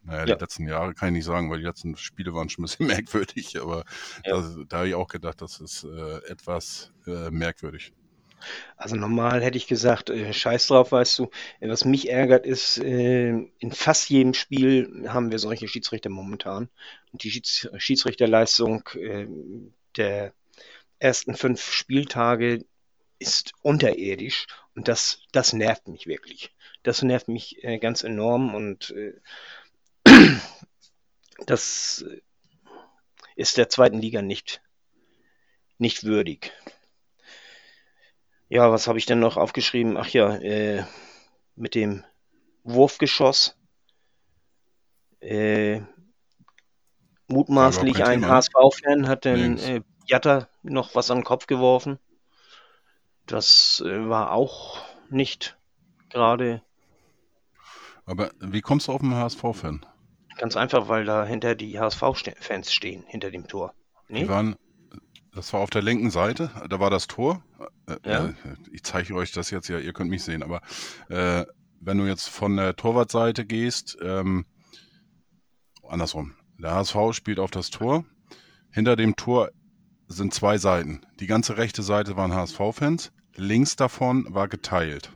naja, 0.07 0.25
ja. 0.27 0.35
die 0.35 0.41
letzten 0.41 0.69
Jahre 0.69 0.95
kann 0.95 1.09
ich 1.09 1.15
nicht 1.15 1.25
sagen, 1.25 1.51
weil 1.51 1.59
die 1.59 1.67
letzten 1.67 1.97
Spiele 1.97 2.35
waren 2.35 2.49
schon 2.49 2.63
ein 2.65 2.67
bisschen 2.67 2.87
merkwürdig, 2.97 3.61
aber 3.61 3.85
ja. 4.25 4.37
das, 4.37 4.57
da 4.69 4.79
habe 4.79 4.89
ich 4.89 4.95
auch 4.95 5.09
gedacht, 5.09 5.41
das 5.43 5.61
ist 5.61 5.85
äh, 5.85 6.19
etwas 6.29 6.93
äh, 7.07 7.31
merkwürdig. 7.31 7.93
Also 8.77 8.97
normal 8.97 9.43
hätte 9.43 9.57
ich 9.57 9.67
gesagt, 9.67 10.11
äh, 10.11 10.33
scheiß 10.33 10.69
drauf, 10.69 10.93
weißt 10.93 11.19
du. 11.19 11.31
Was 11.61 11.85
mich 11.85 12.11
ärgert 12.11 12.47
ist, 12.47 12.79
äh, 12.79 13.31
in 13.31 13.73
fast 13.73 14.11
jedem 14.11 14.35
Spiel 14.35 15.07
haben 15.09 15.31
wir 15.31 15.39
solche 15.39 15.69
Schiedsrichter 15.69 16.11
momentan. 16.11 16.69
Und 17.13 17.23
die 17.25 17.31
Schieds 17.31 17.69
Schiedsrichterleistung 17.79 18.89
äh, 18.95 19.27
der 19.97 20.33
ersten 20.99 21.35
fünf 21.35 21.73
Spieltage 21.73 22.65
ist 23.19 23.53
unterirdisch 23.63 24.47
und 24.75 24.89
das, 24.89 25.21
das 25.33 25.53
nervt 25.53 25.89
mich 25.89 26.07
wirklich. 26.07 26.55
Das 26.83 27.03
nervt 27.03 27.29
mich 27.29 27.65
äh, 27.65 27.79
ganz 27.79 28.05
enorm 28.05 28.55
und 28.55 28.91
äh, 28.91 29.15
das 31.47 32.05
ist 33.35 33.57
der 33.57 33.69
zweiten 33.69 33.99
Liga 33.99 34.23
nicht, 34.23 34.63
nicht 35.79 36.05
würdig. 36.05 36.53
Ja, 38.49 38.71
was 38.71 38.87
habe 38.87 38.99
ich 38.99 39.07
denn 39.07 39.19
noch 39.19 39.37
aufgeschrieben? 39.37 39.97
Ach 39.97 40.09
ja, 40.09 40.37
äh, 40.37 40.85
mit 41.57 41.75
dem 41.75 42.05
Wurfgeschoss. 42.63 43.57
Äh, 45.21 45.81
mutmaßlich 47.27 48.05
ein 48.05 48.29
HSV-Fan 48.29 49.09
hat 49.09 49.25
den 49.25 49.59
äh, 49.59 49.81
Jatta 50.07 50.49
noch 50.63 50.95
was 50.95 51.11
an 51.11 51.19
den 51.19 51.25
Kopf 51.25 51.47
geworfen. 51.47 51.99
Das 53.27 53.83
äh, 53.85 54.09
war 54.09 54.33
auch 54.33 54.85
nicht 55.11 55.57
gerade. 56.11 56.63
Aber 58.05 58.31
wie 58.39 58.61
kommst 58.61 58.87
du 58.87 58.93
auf 58.93 59.01
den 59.01 59.15
HSV-Fan? 59.15 59.85
Ganz 60.37 60.57
einfach, 60.57 60.89
weil 60.89 61.05
da 61.05 61.25
hinter 61.25 61.55
die 61.55 61.79
HSV-Fans 61.79 62.73
stehen, 62.73 63.05
hinter 63.07 63.31
dem 63.31 63.47
Tor. 63.47 63.75
Nee? 64.09 64.21
Die 64.21 64.29
waren, 64.29 64.57
das 65.35 65.53
war 65.53 65.61
auf 65.61 65.71
der 65.71 65.83
linken 65.83 66.11
Seite, 66.11 66.51
da 66.69 66.79
war 66.79 66.91
das 66.91 67.07
Tor. 67.07 67.43
äh, 67.87 67.97
ja? 68.05 68.27
Äh, 68.27 68.35
ich 68.71 68.85
zeige 68.85 69.15
euch 69.15 69.33
das 69.33 69.51
jetzt 69.51 69.69
ja, 69.69 69.79
ihr 69.79 69.93
könnt 69.93 70.11
mich 70.11 70.23
sehen, 70.23 70.43
aber 70.43 70.61
äh, 71.09 71.45
wenn 71.81 71.99
du 71.99 72.05
jetzt 72.05 72.29
von 72.29 72.57
der 72.57 72.77
Torwartseite 72.77 73.47
gehst, 73.47 73.97
ähm, 74.03 74.47
andersrum, 75.89 76.35
der 76.59 76.73
HSV 76.73 76.97
spielt 77.13 77.39
auf 77.39 77.51
das 77.51 77.71
Tor. 77.71 78.05
Hinter 78.73 78.97
dem 78.97 79.17
Tor 79.17 79.51
sind 80.09 80.35
zwei 80.35 80.59
Seiten. 80.59 81.01
Die 81.21 81.27
ganze 81.27 81.57
rechte 81.57 81.83
Seite 81.83 82.17
waren 82.17 82.35
HSV-Fans, 82.35 83.13
links 83.35 83.77
davon 83.77 84.27
war 84.31 84.49
geteilt. 84.49 85.13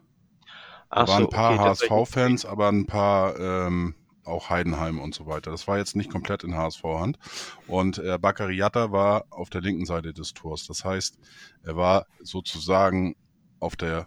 Da 0.90 1.06
waren 1.06 1.24
ein 1.24 1.30
paar 1.30 1.54
okay, 1.54 1.62
HSV-Fans, 1.62 2.44
aber 2.44 2.68
ein 2.68 2.86
paar 2.86 3.38
ähm, 3.38 3.94
auch 4.30 4.50
Heidenheim 4.50 4.99
und 4.99 5.14
so 5.14 5.26
weiter. 5.26 5.50
Das 5.50 5.68
war 5.68 5.78
jetzt 5.78 5.96
nicht 5.96 6.10
komplett 6.10 6.44
in 6.44 6.56
HSV-Hand. 6.56 7.18
Und 7.66 7.99
äh, 7.99 8.18
Bakary 8.18 8.56
Yatta 8.56 8.92
war 8.92 9.26
auf 9.30 9.50
der 9.50 9.60
linken 9.60 9.87
Seite 9.87 10.12
des 10.12 10.32
Tors. 10.32 10.66
Das 10.66 10.84
heißt, 10.84 11.18
er 11.62 11.76
war 11.76 12.06
sozusagen 12.22 13.16
auf 13.58 13.76
der, 13.76 14.06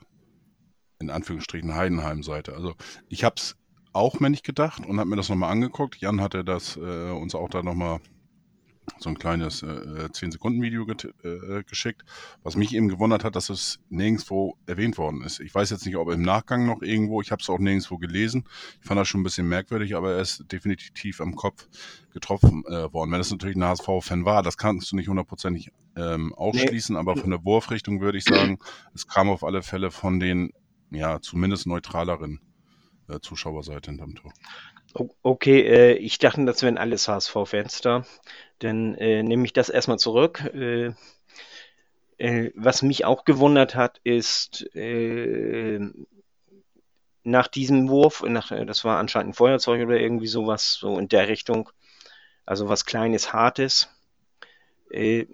in 0.99 1.09
Anführungsstrichen, 1.09 1.75
Heidenheim-Seite. 1.75 2.53
Also 2.53 2.73
ich 3.09 3.23
habe 3.23 3.35
es 3.37 3.55
auch 3.93 4.19
mir 4.19 4.29
nicht 4.29 4.43
gedacht 4.43 4.85
und 4.85 4.99
habe 4.99 5.09
mir 5.09 5.15
das 5.15 5.29
nochmal 5.29 5.51
angeguckt. 5.51 5.97
Jan 5.97 6.21
hatte 6.21 6.43
das 6.43 6.77
äh, 6.77 7.11
uns 7.11 7.35
auch 7.35 7.49
da 7.49 7.61
nochmal 7.61 7.99
so 8.99 9.09
ein 9.09 9.17
kleines 9.17 9.63
äh, 9.63 9.65
10-Sekunden-Video 9.65 10.85
äh, 10.87 11.63
geschickt, 11.63 12.03
was 12.43 12.55
mich 12.55 12.73
eben 12.73 12.89
gewundert 12.89 13.23
hat, 13.23 13.35
dass 13.35 13.49
es 13.49 13.79
nirgendwo 13.89 14.57
erwähnt 14.65 14.97
worden 14.97 15.21
ist. 15.23 15.39
Ich 15.39 15.53
weiß 15.53 15.69
jetzt 15.69 15.85
nicht, 15.85 15.95
ob 15.95 16.09
im 16.11 16.21
Nachgang 16.21 16.65
noch 16.65 16.81
irgendwo, 16.81 17.21
ich 17.21 17.31
habe 17.31 17.41
es 17.41 17.49
auch 17.49 17.59
nirgendwo 17.59 17.97
gelesen. 17.97 18.45
Ich 18.81 18.87
fand 18.87 18.99
das 18.99 19.07
schon 19.07 19.21
ein 19.21 19.23
bisschen 19.23 19.47
merkwürdig, 19.47 19.95
aber 19.95 20.13
er 20.13 20.21
ist 20.21 20.51
definitiv 20.51 21.21
am 21.21 21.35
Kopf 21.35 21.67
getroffen 22.13 22.63
äh, 22.67 22.91
worden. 22.93 23.11
Wenn 23.11 23.21
es 23.21 23.31
natürlich 23.31 23.55
ein 23.55 23.63
HSV-Fan 23.63 24.25
war, 24.25 24.43
das 24.43 24.57
kannst 24.57 24.91
du 24.91 24.95
nicht 24.95 25.09
hundertprozentig 25.09 25.71
ähm, 25.95 26.33
ausschließen, 26.33 26.93
nee. 26.93 26.99
aber 26.99 27.15
von 27.15 27.29
der 27.29 27.43
Wurfrichtung 27.43 28.01
würde 28.01 28.17
ich 28.17 28.25
sagen, 28.25 28.59
es 28.93 29.07
kam 29.07 29.29
auf 29.29 29.43
alle 29.43 29.63
Fälle 29.63 29.91
von 29.91 30.19
den, 30.19 30.51
ja, 30.91 31.19
zumindest 31.21 31.67
neutraleren 31.67 32.39
äh, 33.07 33.19
Zuschauerseite 33.19 33.91
hinterm 33.91 34.15
Tor. 34.15 34.33
Okay, 34.93 35.61
äh, 35.61 35.93
ich 35.93 36.19
dachte, 36.19 36.45
das 36.45 36.61
wären 36.61 36.77
alles 36.77 37.07
HSV-Fans 37.07 37.81
da. 37.81 38.05
Dann 38.59 38.95
äh, 38.95 39.23
nehme 39.23 39.45
ich 39.45 39.53
das 39.53 39.69
erstmal 39.69 39.97
zurück. 39.97 40.41
Äh, 40.53 40.93
äh, 42.17 42.51
was 42.55 42.81
mich 42.83 43.05
auch 43.05 43.25
gewundert 43.25 43.75
hat, 43.75 43.99
ist 44.03 44.69
äh, 44.75 45.79
nach 47.23 47.47
diesem 47.47 47.89
Wurf, 47.89 48.23
nach, 48.23 48.51
das 48.65 48.83
war 48.83 48.99
anscheinend 48.99 49.31
ein 49.31 49.33
Feuerzeug 49.33 49.81
oder 49.85 49.99
irgendwie 49.99 50.27
sowas, 50.27 50.73
so 50.73 50.99
in 50.99 51.07
der 51.07 51.27
Richtung, 51.27 51.69
also 52.45 52.69
was 52.69 52.85
Kleines, 52.85 53.33
Hartes, 53.33 53.89
äh, 54.91 55.25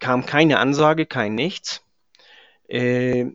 kam 0.00 0.26
keine 0.26 0.58
Ansage, 0.58 1.06
kein 1.06 1.34
Nichts. 1.34 1.82
Äh, 2.68 3.26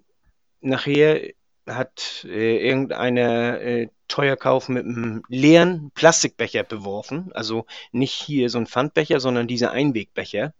nachher 0.61 1.33
hat 1.67 2.25
äh, 2.27 2.57
irgendeiner 2.67 3.59
äh, 3.61 3.89
Teuerkauf 4.07 4.69
mit 4.69 4.85
einem 4.85 5.23
leeren 5.27 5.91
Plastikbecher 5.91 6.63
beworfen. 6.63 7.31
Also 7.33 7.65
nicht 7.91 8.13
hier 8.13 8.49
so 8.49 8.57
ein 8.57 8.67
Pfandbecher, 8.67 9.19
sondern 9.19 9.47
diese 9.47 9.71
Einwegbecher, 9.71 10.53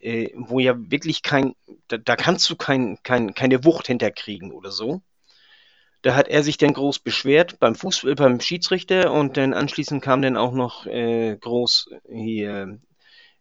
äh, 0.00 0.30
wo 0.34 0.58
ja 0.60 0.74
wirklich 0.76 1.22
kein, 1.22 1.54
da, 1.88 1.98
da 1.98 2.16
kannst 2.16 2.48
du 2.50 2.56
kein, 2.56 2.98
kein, 3.02 3.34
keine 3.34 3.64
Wucht 3.64 3.86
hinterkriegen 3.88 4.52
oder 4.52 4.70
so. 4.70 5.02
Da 6.02 6.14
hat 6.14 6.28
er 6.28 6.42
sich 6.42 6.56
dann 6.56 6.72
groß 6.72 7.00
beschwert 7.00 7.58
beim 7.58 7.74
Fußball, 7.74 8.14
beim 8.14 8.40
Schiedsrichter 8.40 9.12
und 9.12 9.36
dann 9.36 9.54
anschließend 9.54 10.02
kam 10.02 10.22
dann 10.22 10.36
auch 10.36 10.52
noch 10.52 10.86
äh, 10.86 11.36
groß 11.36 11.90
hier 12.08 12.78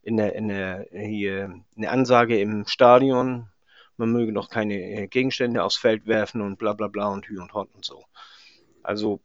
in 0.01 0.17
der, 0.17 0.35
in 0.35 0.47
der 0.47 0.87
hier 0.91 1.61
eine 1.77 1.89
Ansage 1.89 2.39
im 2.39 2.65
Stadion, 2.65 3.49
man 3.97 4.11
möge 4.11 4.33
doch 4.33 4.49
keine 4.49 4.75
äh, 4.75 5.07
Gegenstände 5.07 5.63
aufs 5.63 5.77
Feld 5.77 6.07
werfen 6.07 6.41
und 6.41 6.57
bla 6.57 6.73
bla 6.73 6.87
bla 6.87 7.07
und 7.07 7.27
Hü 7.27 7.39
und 7.39 7.53
Hot 7.53 7.69
und 7.73 7.85
so. 7.85 8.03
Also 8.83 9.21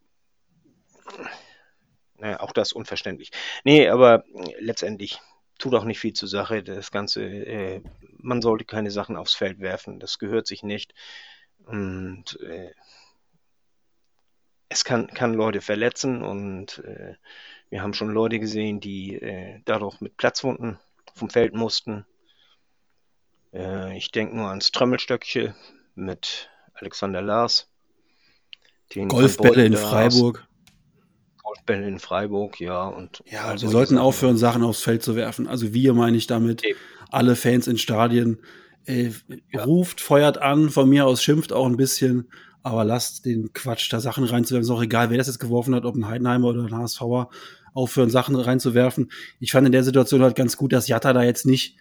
naja, 2.18 2.40
auch 2.40 2.52
das 2.52 2.72
unverständlich. 2.72 3.30
Nee, 3.64 3.88
aber 3.88 4.24
letztendlich 4.58 5.18
tut 5.58 5.74
auch 5.74 5.84
nicht 5.84 6.00
viel 6.00 6.12
zur 6.12 6.28
Sache. 6.28 6.62
Das 6.62 6.90
Ganze, 6.90 7.22
äh, 7.24 7.82
man 8.18 8.42
sollte 8.42 8.64
keine 8.64 8.90
Sachen 8.90 9.16
aufs 9.16 9.34
Feld 9.34 9.60
werfen. 9.60 10.00
Das 10.00 10.18
gehört 10.18 10.46
sich 10.46 10.62
nicht. 10.62 10.94
Und 11.64 12.38
äh, 12.42 12.72
es 14.68 14.84
kann, 14.84 15.08
kann 15.08 15.34
Leute 15.34 15.60
verletzen 15.60 16.22
und 16.22 16.78
äh, 16.84 17.14
wir 17.70 17.82
haben 17.82 17.94
schon 17.94 18.10
Leute 18.10 18.38
gesehen, 18.38 18.80
die 18.80 19.14
äh, 19.14 19.60
dadurch 19.64 20.00
mit 20.00 20.16
Platzwunden 20.16 20.78
vom 21.14 21.30
Feld 21.30 21.54
mussten. 21.54 22.06
Äh, 23.52 23.96
ich 23.96 24.10
denke 24.10 24.36
nur 24.36 24.48
ans 24.48 24.70
Trömmelstöckchen 24.72 25.54
mit 25.94 26.48
Alexander 26.74 27.22
Lars. 27.22 27.68
Golfbälle 29.08 29.66
in 29.66 29.76
Freiburg. 29.76 30.46
Golfbälle 31.42 31.86
in 31.86 31.98
Freiburg, 31.98 32.60
ja. 32.60 32.86
Und 32.86 33.22
ja, 33.26 33.44
also 33.44 33.66
wir 33.66 33.70
sollten 33.70 33.98
aufhören, 33.98 34.36
Sachen 34.36 34.62
aufs 34.62 34.82
Feld 34.82 35.02
zu 35.02 35.16
werfen. 35.16 35.46
Also 35.46 35.72
wir 35.72 35.94
meine 35.94 36.16
ich 36.16 36.26
damit, 36.26 36.64
Eben. 36.64 36.78
alle 37.10 37.36
Fans 37.36 37.66
in 37.66 37.78
Stadien. 37.78 38.38
Äh, 38.86 39.10
ja. 39.52 39.64
Ruft, 39.64 40.00
feuert 40.00 40.38
an, 40.38 40.70
von 40.70 40.88
mir 40.88 41.06
aus 41.06 41.22
schimpft 41.22 41.52
auch 41.52 41.66
ein 41.66 41.76
bisschen, 41.76 42.30
aber 42.62 42.84
lasst 42.84 43.26
den 43.26 43.52
Quatsch 43.52 43.92
da 43.92 44.00
Sachen 44.00 44.24
reinzuwerfen. 44.24 44.64
Ist 44.64 44.70
auch 44.70 44.82
egal, 44.82 45.10
wer 45.10 45.18
das 45.18 45.26
jetzt 45.26 45.38
geworfen 45.38 45.74
hat, 45.74 45.84
ob 45.84 45.96
ein 45.96 46.08
Heidenheimer 46.08 46.48
oder 46.48 46.64
ein 46.64 46.76
HSVer, 46.76 47.30
aufhören, 47.74 48.10
Sachen 48.10 48.34
reinzuwerfen. 48.34 49.10
Ich 49.38 49.52
fand 49.52 49.66
in 49.66 49.72
der 49.72 49.84
Situation 49.84 50.22
halt 50.22 50.34
ganz 50.34 50.56
gut, 50.56 50.72
dass 50.72 50.88
Jatta 50.88 51.12
da 51.12 51.22
jetzt 51.22 51.46
nicht 51.46 51.76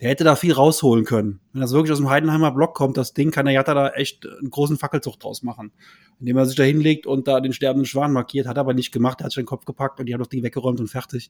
der 0.00 0.08
hätte 0.08 0.24
da 0.24 0.34
viel 0.34 0.52
rausholen 0.52 1.04
können. 1.04 1.40
Wenn 1.52 1.60
das 1.60 1.72
wirklich 1.72 1.92
aus 1.92 1.98
dem 1.98 2.08
Heidenheimer 2.08 2.52
Block 2.52 2.74
kommt, 2.74 2.96
das 2.96 3.12
Ding 3.12 3.30
kann 3.30 3.44
der 3.44 3.54
Jatta 3.54 3.74
da 3.74 3.90
echt 3.90 4.26
einen 4.26 4.50
großen 4.50 4.78
Fackelzug 4.78 5.20
draus 5.20 5.42
machen. 5.42 5.72
Indem 6.18 6.38
er 6.38 6.46
sich 6.46 6.56
da 6.56 6.62
hinlegt 6.62 7.06
und 7.06 7.28
da 7.28 7.40
den 7.40 7.52
sterbenden 7.52 7.86
Schwan 7.86 8.12
markiert, 8.12 8.46
hat 8.46 8.56
er 8.56 8.60
aber 8.60 8.74
nicht 8.74 8.92
gemacht, 8.92 9.20
er 9.20 9.24
hat 9.24 9.32
sich 9.32 9.42
den 9.42 9.46
Kopf 9.46 9.66
gepackt 9.66 10.00
und 10.00 10.06
die 10.06 10.14
haben 10.14 10.20
das 10.20 10.30
Ding 10.30 10.42
weggeräumt 10.42 10.80
und 10.80 10.88
fertig. 10.88 11.28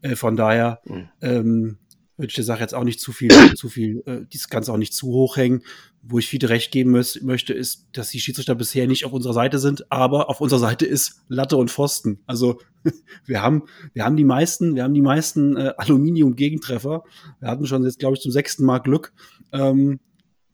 Äh, 0.00 0.16
von 0.16 0.36
daher, 0.36 0.80
mhm. 0.84 1.08
ähm, 1.20 1.78
würde 2.16 2.28
ich 2.28 2.34
der 2.34 2.44
Sache 2.44 2.60
jetzt 2.60 2.74
auch 2.74 2.84
nicht 2.84 3.00
zu 3.00 3.12
viel, 3.12 3.30
zu 3.56 3.68
viel, 3.68 4.02
äh, 4.06 4.20
dies 4.32 4.48
Ganze 4.48 4.72
auch 4.72 4.76
nicht 4.76 4.94
zu 4.94 5.08
hoch 5.08 5.36
hängen. 5.36 5.62
Wo 6.02 6.18
ich 6.18 6.28
Fiete 6.28 6.48
recht 6.48 6.70
geben 6.70 6.92
muss, 6.92 7.20
möchte, 7.20 7.52
ist, 7.52 7.88
dass 7.92 8.10
die 8.10 8.20
Schiedsrichter 8.20 8.54
bisher 8.54 8.86
nicht 8.86 9.04
auf 9.04 9.12
unserer 9.12 9.32
Seite 9.32 9.58
sind, 9.58 9.90
aber 9.90 10.30
auf 10.30 10.40
unserer 10.40 10.60
Seite 10.60 10.86
ist 10.86 11.22
Latte 11.28 11.56
und 11.56 11.70
Pfosten. 11.70 12.20
Also 12.26 12.60
wir 13.24 13.42
haben, 13.42 13.64
wir 13.92 14.04
haben 14.04 14.16
die 14.16 14.24
meisten, 14.24 14.76
wir 14.76 14.84
haben 14.84 14.94
die 14.94 15.02
meisten 15.02 15.56
äh, 15.56 15.72
Aluminium-Gegentreffer. 15.76 17.02
Wir 17.40 17.48
hatten 17.48 17.66
schon 17.66 17.84
jetzt, 17.84 17.98
glaube 17.98 18.16
ich, 18.16 18.22
zum 18.22 18.30
sechsten 18.30 18.64
Mal 18.64 18.78
Glück. 18.78 19.12
Ähm, 19.52 20.00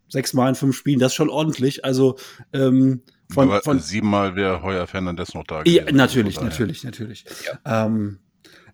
sechs 0.09 0.33
Mal 0.35 0.51
in 0.51 0.55
fünf 0.55 0.77
Spielen, 0.77 1.01
das 1.01 1.13
ist 1.13 1.17
schon 1.17 1.31
ordentlich. 1.31 1.85
Also 1.85 2.17
ähm, 2.53 3.03
von, 3.33 3.49
aber 3.49 3.63
von 3.63 3.81
siebenmal 3.81 4.37
wäre 4.37 4.63
Heuer 4.63 4.87
Fernandes 4.87 5.35
noch 5.35 5.45
da 5.45 5.63
gewesen. 5.63 5.87
Ja, 5.87 5.93
natürlich, 5.93 6.41
natürlich, 6.41 6.85
natürlich. 6.85 7.25
Ja. 7.47 7.87
Ähm, 7.87 8.19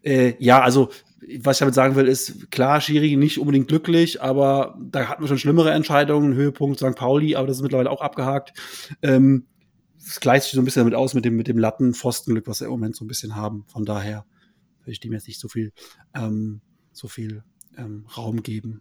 äh, 0.03 0.35
ja, 0.39 0.61
also 0.61 0.91
was 1.41 1.57
ich 1.57 1.61
damit 1.61 1.75
sagen 1.75 1.97
will, 1.97 2.07
ist 2.07 2.51
klar, 2.51 2.81
Schiri 2.81 3.17
nicht 3.17 3.39
unbedingt 3.39 3.69
glücklich, 3.69 4.23
aber 4.23 4.79
da 4.81 5.09
hatten 5.09 5.23
wir 5.23 5.29
schon 5.29 5.39
schlimmere 5.39 5.73
Entscheidungen, 5.73 6.35
Höhepunkt 6.35 6.79
St. 6.79 6.95
Pauli, 6.95 7.35
aber 7.35 7.47
das 7.47 7.57
ist 7.57 7.63
mittlerweile 7.63 7.91
auch 7.91 8.01
abgehakt. 8.01 8.53
Ähm, 9.03 9.47
es 9.99 10.21
gleicht 10.21 10.45
sich 10.45 10.53
so 10.53 10.61
ein 10.61 10.65
bisschen 10.65 10.81
damit 10.81 10.95
aus 10.95 11.15
mit 11.15 11.25
dem, 11.25 11.37
mit 11.37 11.49
dem 11.49 11.59
Latten-Pfostenglück, 11.59 12.47
was 12.47 12.61
wir 12.61 12.67
im 12.67 12.73
Moment 12.73 12.97
so 12.97 13.05
ein 13.05 13.09
bisschen 13.09 13.35
haben. 13.35 13.65
Von 13.69 13.85
daher 13.85 14.25
würde 14.81 14.93
ich 14.93 15.01
dem 15.01 15.13
jetzt 15.13 15.27
nicht 15.27 15.41
so 15.41 15.49
viel, 15.49 15.73
ähm, 16.15 16.61
so 16.93 17.09
viel 17.09 17.43
ähm, 17.77 18.07
Raum 18.17 18.43
geben. 18.43 18.81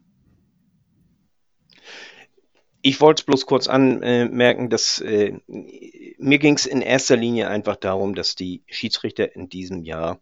Ich 2.83 3.01
wollte 3.01 3.21
es 3.21 3.25
bloß 3.25 3.45
kurz 3.47 3.67
anmerken, 3.67 4.69
dass 4.69 5.01
äh, 5.01 5.39
mir 5.47 6.37
ging 6.37 6.53
es 6.53 6.65
in 6.67 6.81
erster 6.81 7.17
Linie 7.17 7.49
einfach 7.49 7.75
darum, 7.75 8.13
dass 8.13 8.35
die 8.35 8.63
Schiedsrichter 8.67 9.35
in 9.35 9.49
diesem 9.49 9.83
Jahr 9.83 10.21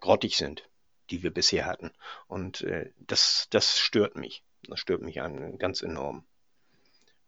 grottig 0.00 0.36
sind 0.36 0.68
die 1.10 1.22
wir 1.22 1.32
bisher 1.32 1.66
hatten. 1.66 1.90
Und 2.26 2.62
äh, 2.62 2.90
das, 3.06 3.48
das 3.50 3.78
stört 3.78 4.16
mich. 4.16 4.44
Das 4.68 4.80
stört 4.80 5.02
mich 5.02 5.20
an, 5.20 5.58
ganz 5.58 5.82
enorm. 5.82 6.24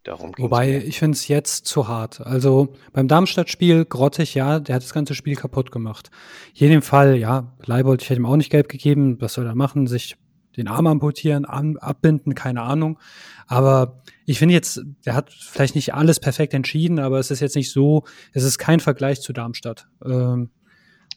Darum 0.04 0.32
Wobei, 0.38 0.78
ich 0.78 0.99
finde 0.99 1.16
es 1.16 1.28
jetzt 1.28 1.66
zu 1.66 1.88
hart. 1.88 2.20
Also 2.20 2.75
beim 2.92 3.08
Darmstadt-Spiel, 3.08 3.85
grottig, 3.85 4.35
ja, 4.35 4.61
der 4.61 4.76
hat 4.76 4.82
das 4.82 4.94
ganze 4.94 5.14
Spiel 5.14 5.35
kaputt 5.37 5.73
gemacht. 5.73 6.11
Hier 6.52 6.68
in 6.68 6.73
dem 6.73 6.82
Fall, 6.82 7.16
ja, 7.16 7.56
Leibold, 7.64 8.02
ich 8.02 8.08
hätte 8.08 8.20
ihm 8.20 8.26
auch 8.26 8.37
nicht 8.37 8.50
gelb 8.50 8.68
gegeben. 8.68 9.20
Was 9.20 9.35
soll 9.35 9.47
er 9.47 9.54
machen? 9.54 9.87
Sich 9.87 10.16
den 10.56 10.68
Arm 10.68 10.87
amputieren, 10.87 11.44
abbinden, 11.44 12.35
keine 12.35 12.62
Ahnung. 12.62 12.99
Aber 13.47 14.02
ich 14.25 14.38
finde 14.38 14.54
jetzt, 14.54 14.82
der 15.04 15.14
hat 15.14 15.32
vielleicht 15.32 15.75
nicht 15.75 15.94
alles 15.94 16.20
perfekt 16.20 16.54
entschieden, 16.54 16.99
aber 16.99 17.18
es 17.18 17.30
ist 17.30 17.40
jetzt 17.40 17.56
nicht 17.56 17.70
so, 17.70 18.04
es 18.32 18.44
ist 18.44 18.58
kein 18.58 18.80
Vergleich 18.80 19.20
zu 19.20 19.32
Darmstadt. 19.32 19.88
Ähm, 20.04 20.50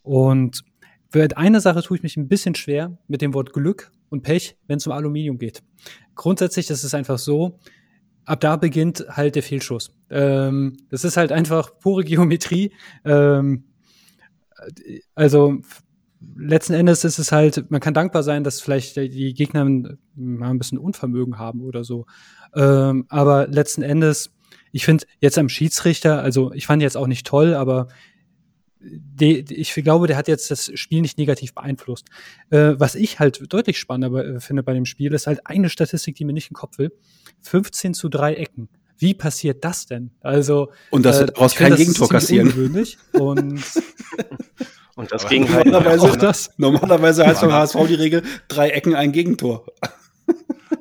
und 0.04 0.64
für 1.12 1.28
eine 1.36 1.60
Sache 1.60 1.84
tue 1.84 1.98
ich 1.98 2.04
mich 2.04 2.16
ein 2.16 2.30
bisschen 2.30 2.56
schwer 2.56 2.98
mit 3.08 3.22
dem 3.22 3.34
Wort 3.34 3.52
Glück 3.52 3.92
und 4.10 4.24
Pech, 4.24 4.56
wenn 4.68 4.78
es 4.78 4.88
um 4.88 4.94
Aluminium 4.94 5.38
geht. 5.38 5.62
Grundsätzlich 6.16 6.70
ist 6.70 6.86
es 6.86 6.94
einfach 6.94 7.20
so, 7.20 7.60
ab 8.24 8.40
da 8.40 8.56
beginnt 8.56 9.06
halt 9.10 9.36
der 9.36 9.44
Fehlschuss. 9.44 9.94
Ähm, 10.10 10.78
das 10.90 11.04
ist 11.04 11.18
halt 11.18 11.34
einfach 11.34 11.78
pure 11.80 12.06
Geometrie. 12.06 12.72
Ähm, 13.04 13.66
also 15.14 15.60
letzten 16.38 16.74
Endes 16.74 17.04
ist 17.04 17.20
es 17.20 17.34
halt, 17.34 17.70
man 17.70 17.82
kann 17.82 17.94
dankbar 17.94 18.24
sein, 18.24 18.46
dass 18.46 18.62
vielleicht 18.62 18.96
die 18.96 19.34
Gegner 19.34 19.66
mal 20.16 20.50
ein 20.50 20.60
bisschen 20.60 20.78
Unvermögen 20.78 21.38
haben 21.38 21.62
oder 21.62 21.84
so. 21.84 22.06
Ähm, 22.56 23.06
aber 23.10 23.48
letzten 23.48 23.82
Endes, 23.82 24.32
ich 24.72 24.86
finde 24.86 25.06
jetzt 25.20 25.38
am 25.38 25.50
Schiedsrichter, 25.50 26.22
also 26.22 26.54
ich 26.54 26.68
fand 26.68 26.82
jetzt 26.82 26.96
auch 26.96 27.08
nicht 27.08 27.28
toll, 27.28 27.54
aber 27.54 27.90
die, 28.84 29.40
ich 29.54 29.74
glaube, 29.74 30.08
der 30.08 30.18
hat 30.18 30.28
jetzt 30.28 30.50
das 30.50 30.72
Spiel 30.74 31.02
nicht 31.02 31.18
negativ 31.18 31.54
beeinflusst. 31.54 32.08
Äh, 32.50 32.74
was 32.78 32.96
ich 32.96 33.20
halt 33.20 33.42
deutlich 33.54 33.80
spannender 33.80 34.26
äh, 34.26 34.40
finde 34.40 34.64
bei 34.64 34.74
dem 34.74 34.86
Spiel, 34.86 35.14
ist 35.14 35.28
halt 35.28 35.46
eine 35.46 35.70
Statistik, 35.70 36.16
die 36.16 36.26
mir 36.26 36.34
nicht 36.34 36.50
in 36.50 36.54
den 36.54 36.60
Kopf 36.60 36.78
will. 36.78 36.92
15 37.42 37.94
zu 37.94 38.10
3 38.10 38.36
Ecken. 38.36 38.70
Wie 38.98 39.14
passiert 39.14 39.64
das 39.64 39.86
denn? 39.88 40.12
Also 40.22 40.72
und 40.92 41.06
dass 41.06 41.18
äh, 41.18 41.22
wir 41.22 41.28
daraus 41.28 41.56
kein 41.56 41.76
Gegentor 41.76 42.08
kassieren. 42.08 42.52
Und, 43.14 43.64
und 44.96 45.12
das 45.12 45.28
ging 45.28 45.52
halt 45.52 45.66
normalerweise, 45.66 46.12
auch 46.12 46.16
das. 46.16 46.52
Normalerweise 46.58 47.26
heißt 47.26 47.42
beim 47.42 47.52
HSV 47.52 47.78
die 47.88 47.96
Regel 47.96 48.24
drei 48.48 48.70
Ecken 48.70 48.96
ein 48.96 49.12
Gegentor. 49.12 49.66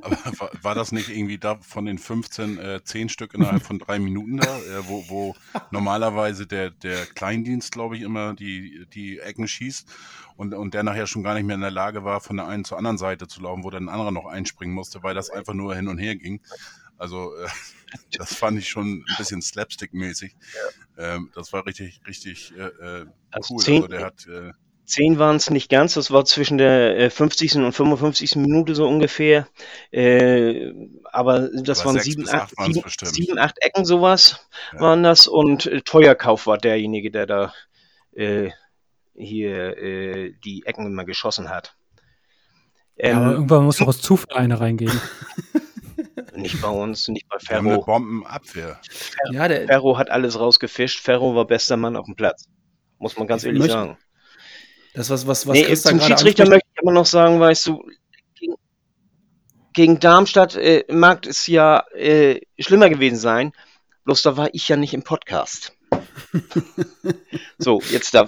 Aber 0.02 0.16
war, 0.62 0.75
das 0.75 0.92
nicht 0.92 1.09
irgendwie 1.09 1.38
da 1.38 1.57
von 1.57 1.85
den 1.85 1.99
15 1.99 2.59
äh, 2.59 2.85
10 2.85 3.09
Stück 3.09 3.35
innerhalb 3.35 3.62
von 3.62 3.78
drei 3.78 3.99
Minuten 3.99 4.38
da, 4.38 4.59
äh, 4.59 4.88
wo, 4.88 5.04
wo 5.09 5.37
normalerweise 5.71 6.47
der, 6.47 6.71
der 6.71 7.07
Kleindienst, 7.07 7.73
glaube 7.73 7.97
ich, 7.97 8.02
immer 8.02 8.35
die, 8.35 8.87
die 8.92 9.19
Ecken 9.19 9.49
schießt 9.49 9.88
und, 10.37 10.54
und 10.54 10.75
der 10.75 10.83
nachher 10.83 11.07
schon 11.07 11.23
gar 11.23 11.35
nicht 11.35 11.45
mehr 11.45 11.57
in 11.57 11.61
der 11.61 11.71
Lage 11.71 12.04
war, 12.04 12.21
von 12.21 12.37
der 12.37 12.47
einen 12.47 12.64
zur 12.64 12.78
anderen 12.78 12.99
Seite 12.99 13.28
zu 13.28 13.40
laufen, 13.40 13.64
wo 13.64 13.71
dann 13.71 13.85
ein 13.85 13.88
anderer 13.88 14.11
noch 14.11 14.26
einspringen 14.26 14.75
musste, 14.75 15.02
weil 15.02 15.14
das 15.14 15.30
einfach 15.30 15.54
nur 15.54 15.75
hin 15.75 15.88
und 15.88 15.99
her 15.99 16.16
ging. 16.16 16.40
Also 16.99 17.35
äh, 17.37 17.49
das 18.19 18.35
fand 18.35 18.59
ich 18.59 18.69
schon 18.69 19.00
ein 19.00 19.16
bisschen 19.19 19.40
slapstick-mäßig. 19.40 20.35
Ähm, 20.99 21.30
das 21.35 21.52
war 21.52 21.66
richtig, 21.66 22.00
richtig 22.07 22.54
äh, 22.57 22.62
äh 22.62 23.07
also 23.30 23.54
cool. 23.54 23.64
Also 23.64 23.87
der 23.88 24.04
hat 24.04 24.26
äh, 24.26 24.52
Zehn 24.90 25.18
waren 25.18 25.37
es 25.37 25.50
nicht 25.50 25.70
ganz, 25.70 25.94
das 25.94 26.11
war 26.11 26.25
zwischen 26.25 26.59
der 26.59 27.11
50. 27.11 27.54
Äh, 27.54 27.59
und 27.59 27.73
55. 27.73 28.37
Minute 28.37 28.75
so 28.75 28.87
ungefähr. 28.88 29.47
Äh, 29.92 30.73
aber 31.04 31.49
das 31.62 31.80
aber 31.80 31.94
waren 31.94 32.00
sieben 32.00 32.28
acht, 32.28 32.52
sieben, 32.59 32.82
sieben, 33.04 33.38
acht 33.38 33.56
Ecken 33.62 33.85
sowas 33.85 34.47
ja. 34.73 34.80
waren 34.80 35.02
das 35.02 35.26
und 35.26 35.66
äh, 35.66 35.80
Teuerkauf 35.82 36.47
war 36.47 36.59
derjenige, 36.59 37.11
der 37.11 37.26
da 37.26 37.54
äh, 38.12 38.50
hier 39.14 39.78
äh, 39.78 40.35
die 40.44 40.64
Ecken 40.66 40.87
immer 40.87 41.04
geschossen 41.04 41.50
hat. 41.50 41.76
Ähm, 42.97 43.16
ja, 43.16 43.23
aber 43.23 43.32
irgendwann 43.32 43.64
muss 43.64 43.76
doch 43.76 43.88
aus 43.88 44.02
Zufall 44.02 44.37
eine 44.37 44.61
reingehen. 44.61 45.00
nicht 46.35 46.61
bei 46.61 46.68
uns, 46.68 47.09
nicht 47.09 47.28
bei 47.28 47.38
Ferro. 47.38 47.68
Eine 47.68 47.78
Bombenabwehr. 47.78 48.80
Ferro, 48.82 49.32
ja, 49.32 49.49
der, 49.49 49.66
Ferro 49.66 49.99
hat 49.99 50.11
alles 50.11 50.38
rausgefischt. 50.38 51.00
Ferro 51.00 51.35
war 51.35 51.47
bester 51.47 51.76
Mann 51.76 51.97
auf 51.97 52.06
dem 52.06 52.16
Platz. 52.16 52.47
Muss 52.99 53.16
man 53.16 53.26
ganz 53.26 53.44
ehrlich 53.44 53.61
möchte, 53.61 53.73
sagen. 53.73 53.99
Das, 54.94 55.11
was, 55.11 55.26
was, 55.26 55.47
was 55.47 55.54
nee, 55.54 55.64
Christian 55.64 55.99
zum 55.99 56.09
Schiedsrichter 56.09 56.49
möchte 56.49 56.66
ich 56.75 56.82
immer 56.82 56.92
noch 56.92 57.06
sagen, 57.06 57.38
weißt 57.38 57.68
du, 57.68 57.85
gegen, 58.35 58.54
gegen 59.73 60.00
Darmstadt 60.00 60.56
äh, 60.56 60.85
mag 60.90 61.26
es 61.26 61.47
ja 61.47 61.85
äh, 61.94 62.40
schlimmer 62.59 62.88
gewesen 62.88 63.18
sein, 63.18 63.52
bloß 64.04 64.23
da 64.23 64.37
war 64.37 64.52
ich 64.52 64.68
ja 64.68 64.76
nicht 64.76 64.94
im 64.94 65.02
Podcast. 65.02 65.73
so, 67.59 67.80
jetzt 67.90 68.14
da. 68.14 68.26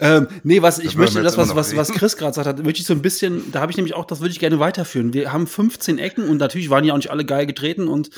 Ähm, 0.00 0.28
nee, 0.42 0.62
was 0.62 0.78
ich 0.78 0.96
möchte, 0.96 1.22
das, 1.22 1.36
was, 1.36 1.54
was, 1.54 1.76
was 1.76 1.92
Chris 1.92 2.16
gerade 2.16 2.34
sagt 2.34 2.46
hat, 2.46 2.62
möchte 2.62 2.80
ich 2.80 2.86
so 2.86 2.94
ein 2.94 3.02
bisschen, 3.02 3.52
da 3.52 3.60
habe 3.60 3.70
ich 3.70 3.76
nämlich 3.76 3.94
auch, 3.94 4.04
das 4.04 4.20
würde 4.20 4.32
ich 4.32 4.38
gerne 4.38 4.58
weiterführen. 4.58 5.12
Wir 5.12 5.32
haben 5.32 5.46
15 5.46 5.98
Ecken 5.98 6.28
und 6.28 6.38
natürlich 6.38 6.70
waren 6.70 6.84
ja 6.84 6.94
auch 6.94 6.98
nicht 6.98 7.10
alle 7.10 7.24
geil 7.24 7.46
getreten 7.46 7.88
und, 7.88 8.10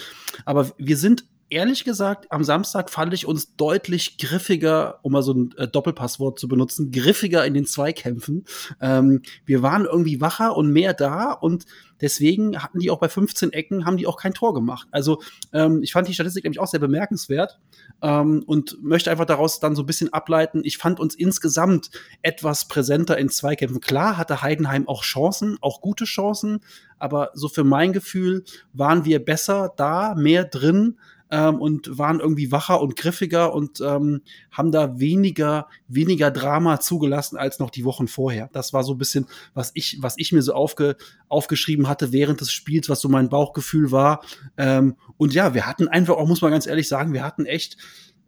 aber 0.44 0.70
wir 0.78 0.96
sind 0.96 1.24
ehrlich 1.48 1.84
gesagt, 1.84 2.30
am 2.30 2.42
Samstag 2.42 2.90
fand 2.90 3.14
ich 3.14 3.26
uns 3.26 3.54
deutlich 3.56 4.18
griffiger, 4.18 4.98
um 5.02 5.12
mal 5.12 5.22
so 5.22 5.32
ein 5.32 5.54
äh, 5.56 5.68
Doppelpasswort 5.68 6.38
zu 6.38 6.48
benutzen, 6.48 6.90
griffiger 6.90 7.44
in 7.46 7.54
den 7.54 7.66
Zweikämpfen. 7.66 8.44
Ähm, 8.80 9.22
wir 9.44 9.62
waren 9.62 9.84
irgendwie 9.84 10.20
wacher 10.20 10.56
und 10.56 10.72
mehr 10.72 10.92
da 10.92 11.32
und 11.32 11.66
deswegen 12.00 12.62
hatten 12.62 12.80
die 12.80 12.90
auch 12.90 12.98
bei 12.98 13.08
15 13.08 13.52
Ecken, 13.52 13.86
haben 13.86 13.96
die 13.96 14.06
auch 14.06 14.16
kein 14.16 14.34
Tor 14.34 14.54
gemacht. 14.54 14.88
Also 14.90 15.22
ähm, 15.52 15.82
ich 15.82 15.92
fand 15.92 16.08
die 16.08 16.14
Statistik 16.14 16.44
nämlich 16.44 16.58
auch 16.58 16.66
sehr 16.66 16.80
bemerkenswert 16.80 17.60
ähm, 18.02 18.42
und 18.46 18.82
möchte 18.82 19.10
einfach 19.10 19.24
daraus 19.24 19.60
dann 19.60 19.76
so 19.76 19.82
ein 19.82 19.86
bisschen 19.86 20.12
ableiten. 20.12 20.62
Ich 20.64 20.78
fand 20.78 20.98
uns 20.98 21.14
insgesamt 21.14 21.90
etwas 22.22 22.66
präsenter 22.66 23.18
in 23.18 23.28
Zweikämpfen. 23.28 23.80
Klar 23.80 24.16
hatte 24.16 24.42
Heidenheim 24.42 24.88
auch 24.88 25.02
Chancen, 25.02 25.58
auch 25.60 25.80
gute 25.80 26.04
Chancen, 26.06 26.60
aber 26.98 27.30
so 27.34 27.48
für 27.48 27.64
mein 27.64 27.92
Gefühl 27.92 28.44
waren 28.72 29.04
wir 29.04 29.24
besser 29.24 29.72
da, 29.76 30.14
mehr 30.16 30.44
drin 30.44 30.96
ähm, 31.30 31.60
und 31.60 31.98
waren 31.98 32.20
irgendwie 32.20 32.52
wacher 32.52 32.80
und 32.80 32.96
griffiger 32.96 33.54
und 33.54 33.80
ähm, 33.80 34.22
haben 34.50 34.72
da 34.72 34.98
weniger, 34.98 35.68
weniger 35.88 36.30
Drama 36.30 36.80
zugelassen 36.80 37.36
als 37.36 37.58
noch 37.58 37.70
die 37.70 37.84
Wochen 37.84 38.08
vorher. 38.08 38.48
Das 38.52 38.72
war 38.72 38.84
so 38.84 38.94
ein 38.94 38.98
bisschen, 38.98 39.26
was 39.54 39.72
ich, 39.74 39.98
was 40.00 40.14
ich 40.18 40.32
mir 40.32 40.42
so 40.42 40.54
aufge, 40.54 40.96
aufgeschrieben 41.28 41.88
hatte 41.88 42.12
während 42.12 42.40
des 42.40 42.52
Spiels, 42.52 42.88
was 42.88 43.00
so 43.00 43.08
mein 43.08 43.28
Bauchgefühl 43.28 43.90
war. 43.90 44.24
Ähm, 44.56 44.96
und 45.16 45.34
ja, 45.34 45.54
wir 45.54 45.66
hatten 45.66 45.88
einfach 45.88 46.16
auch, 46.16 46.28
muss 46.28 46.42
man 46.42 46.50
ganz 46.50 46.66
ehrlich 46.66 46.88
sagen, 46.88 47.12
wir 47.12 47.24
hatten 47.24 47.46
echt 47.46 47.76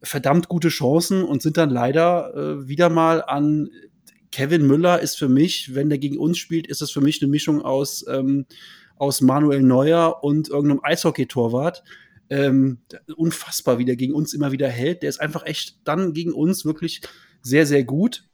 verdammt 0.02 0.48
gute 0.48 0.68
Chancen 0.68 1.24
und 1.24 1.42
sind 1.42 1.56
dann 1.56 1.70
leider 1.70 2.34
äh, 2.34 2.68
wieder 2.68 2.88
mal 2.88 3.22
an 3.22 3.70
Kevin 4.30 4.66
Müller 4.66 5.00
ist 5.00 5.16
für 5.16 5.28
mich, 5.28 5.74
wenn 5.74 5.88
der 5.88 5.98
gegen 5.98 6.18
uns 6.18 6.38
spielt, 6.38 6.66
ist 6.66 6.82
es 6.82 6.90
für 6.90 7.00
mich 7.00 7.22
eine 7.22 7.30
Mischung 7.30 7.62
aus, 7.62 8.04
ähm, 8.08 8.46
aus 8.96 9.20
Manuel 9.20 9.62
Neuer 9.62 10.22
und 10.22 10.48
irgendeinem 10.48 10.80
Eishockey-Torwart. 10.82 11.82
Ähm, 12.30 12.78
unfassbar, 13.16 13.78
wie 13.78 13.84
der 13.84 13.96
gegen 13.96 14.14
uns 14.14 14.34
immer 14.34 14.52
wieder 14.52 14.68
hält. 14.68 15.02
Der 15.02 15.08
ist 15.08 15.20
einfach 15.20 15.46
echt 15.46 15.78
dann 15.84 16.12
gegen 16.12 16.32
uns 16.32 16.64
wirklich 16.64 17.00
sehr, 17.42 17.66
sehr 17.66 17.84
gut. 17.84 18.24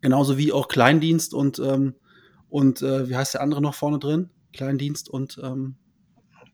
Genauso 0.00 0.38
wie 0.38 0.52
auch 0.52 0.68
Kleindienst 0.68 1.34
und, 1.34 1.58
ähm, 1.58 1.94
und 2.48 2.82
äh, 2.82 3.08
wie 3.08 3.16
heißt 3.16 3.34
der 3.34 3.42
andere 3.42 3.60
noch 3.60 3.74
vorne 3.74 3.98
drin? 3.98 4.30
Kleindienst 4.52 5.08
und 5.08 5.40
ähm, 5.42 5.76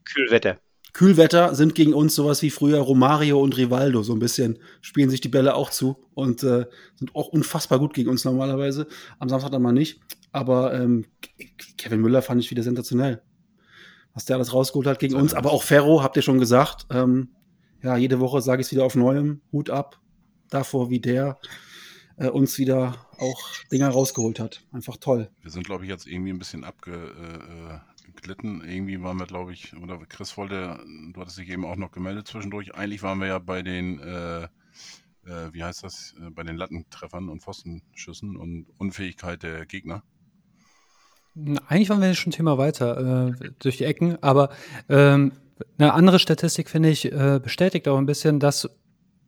Kühlwetter. 0.05 0.59
Kühlwetter 0.93 1.55
sind 1.55 1.75
gegen 1.75 1.93
uns 1.93 2.15
sowas 2.15 2.41
wie 2.41 2.49
früher 2.49 2.79
Romario 2.79 3.41
und 3.41 3.57
Rivaldo, 3.57 4.01
so 4.01 4.13
ein 4.13 4.19
bisschen 4.19 4.59
spielen 4.81 5.09
sich 5.09 5.19
die 5.19 5.27
Bälle 5.27 5.53
auch 5.53 5.69
zu 5.69 5.97
und 6.13 6.41
äh, 6.43 6.67
sind 6.95 7.13
auch 7.15 7.27
unfassbar 7.27 7.79
gut 7.79 7.93
gegen 7.93 8.09
uns 8.09 8.23
normalerweise. 8.23 8.87
Am 9.19 9.27
Samstag 9.27 9.51
dann 9.51 9.61
mal 9.61 9.73
nicht. 9.73 9.99
Aber 10.31 10.73
ähm, 10.73 11.05
Kevin 11.77 12.01
Müller 12.01 12.21
fand 12.21 12.41
ich 12.41 12.49
wieder 12.49 12.63
sensationell 12.63 13.21
was 14.15 14.25
der 14.25 14.37
alles 14.37 14.53
rausgeholt 14.53 14.87
hat 14.87 14.97
gegen 14.97 15.13
uns. 15.13 15.35
Aber 15.35 15.51
auch 15.51 15.61
Ferro, 15.61 16.01
habt 16.01 16.15
ihr 16.15 16.23
schon 16.23 16.39
gesagt. 16.39 16.87
Ähm, 16.89 17.29
ja, 17.83 17.97
jede 17.97 18.19
Woche 18.19 18.41
sage 18.41 18.61
ich 18.61 18.67
es 18.67 18.71
wieder 18.71 18.85
auf 18.85 18.95
neuem. 18.95 19.41
Hut 19.51 19.69
ab 19.69 19.99
davor, 20.49 20.89
wie 20.89 21.01
der 21.01 21.37
äh, 22.17 22.29
uns 22.29 22.57
wieder 22.57 22.95
auch 23.19 23.51
Dinger 23.71 23.89
rausgeholt 23.89 24.39
hat. 24.39 24.65
Einfach 24.71 24.97
toll. 24.97 25.29
Wir 25.41 25.51
sind, 25.51 25.65
glaube 25.65 25.83
ich, 25.83 25.89
jetzt 25.89 26.07
irgendwie 26.07 26.31
ein 26.31 26.39
bisschen 26.39 26.63
abgeglitten. 26.63 28.63
Äh, 28.63 28.73
irgendwie 28.73 29.01
waren 29.01 29.17
wir, 29.17 29.25
glaube 29.25 29.51
ich, 29.51 29.75
oder 29.75 29.99
Chris 30.07 30.37
wollte, 30.37 30.79
du 31.13 31.19
hattest 31.19 31.37
dich 31.37 31.49
eben 31.49 31.65
auch 31.65 31.75
noch 31.75 31.91
gemeldet 31.91 32.27
zwischendurch. 32.27 32.73
Eigentlich 32.73 33.03
waren 33.03 33.19
wir 33.19 33.27
ja 33.27 33.39
bei 33.39 33.63
den, 33.63 33.99
äh, 33.99 34.43
äh, 34.43 34.47
wie 35.51 35.63
heißt 35.63 35.83
das, 35.83 36.15
äh, 36.21 36.29
bei 36.29 36.43
den 36.43 36.55
Lattentreffern 36.55 37.27
und 37.27 37.41
Pfostenschüssen 37.41 38.37
und 38.37 38.67
Unfähigkeit 38.77 39.43
der 39.43 39.65
Gegner. 39.65 40.03
Eigentlich 41.67 41.89
waren 41.89 42.01
wir 42.01 42.13
schon 42.13 42.31
ein 42.31 42.35
Thema 42.35 42.57
weiter 42.57 43.27
äh, 43.27 43.49
durch 43.59 43.77
die 43.77 43.83
Ecken, 43.83 44.17
aber 44.21 44.49
ähm, 44.89 45.33
eine 45.77 45.93
andere 45.93 46.19
Statistik, 46.19 46.69
finde 46.69 46.89
ich, 46.89 47.11
äh, 47.11 47.39
bestätigt 47.43 47.87
auch 47.87 47.97
ein 47.97 48.05
bisschen 48.05 48.39
das, 48.39 48.69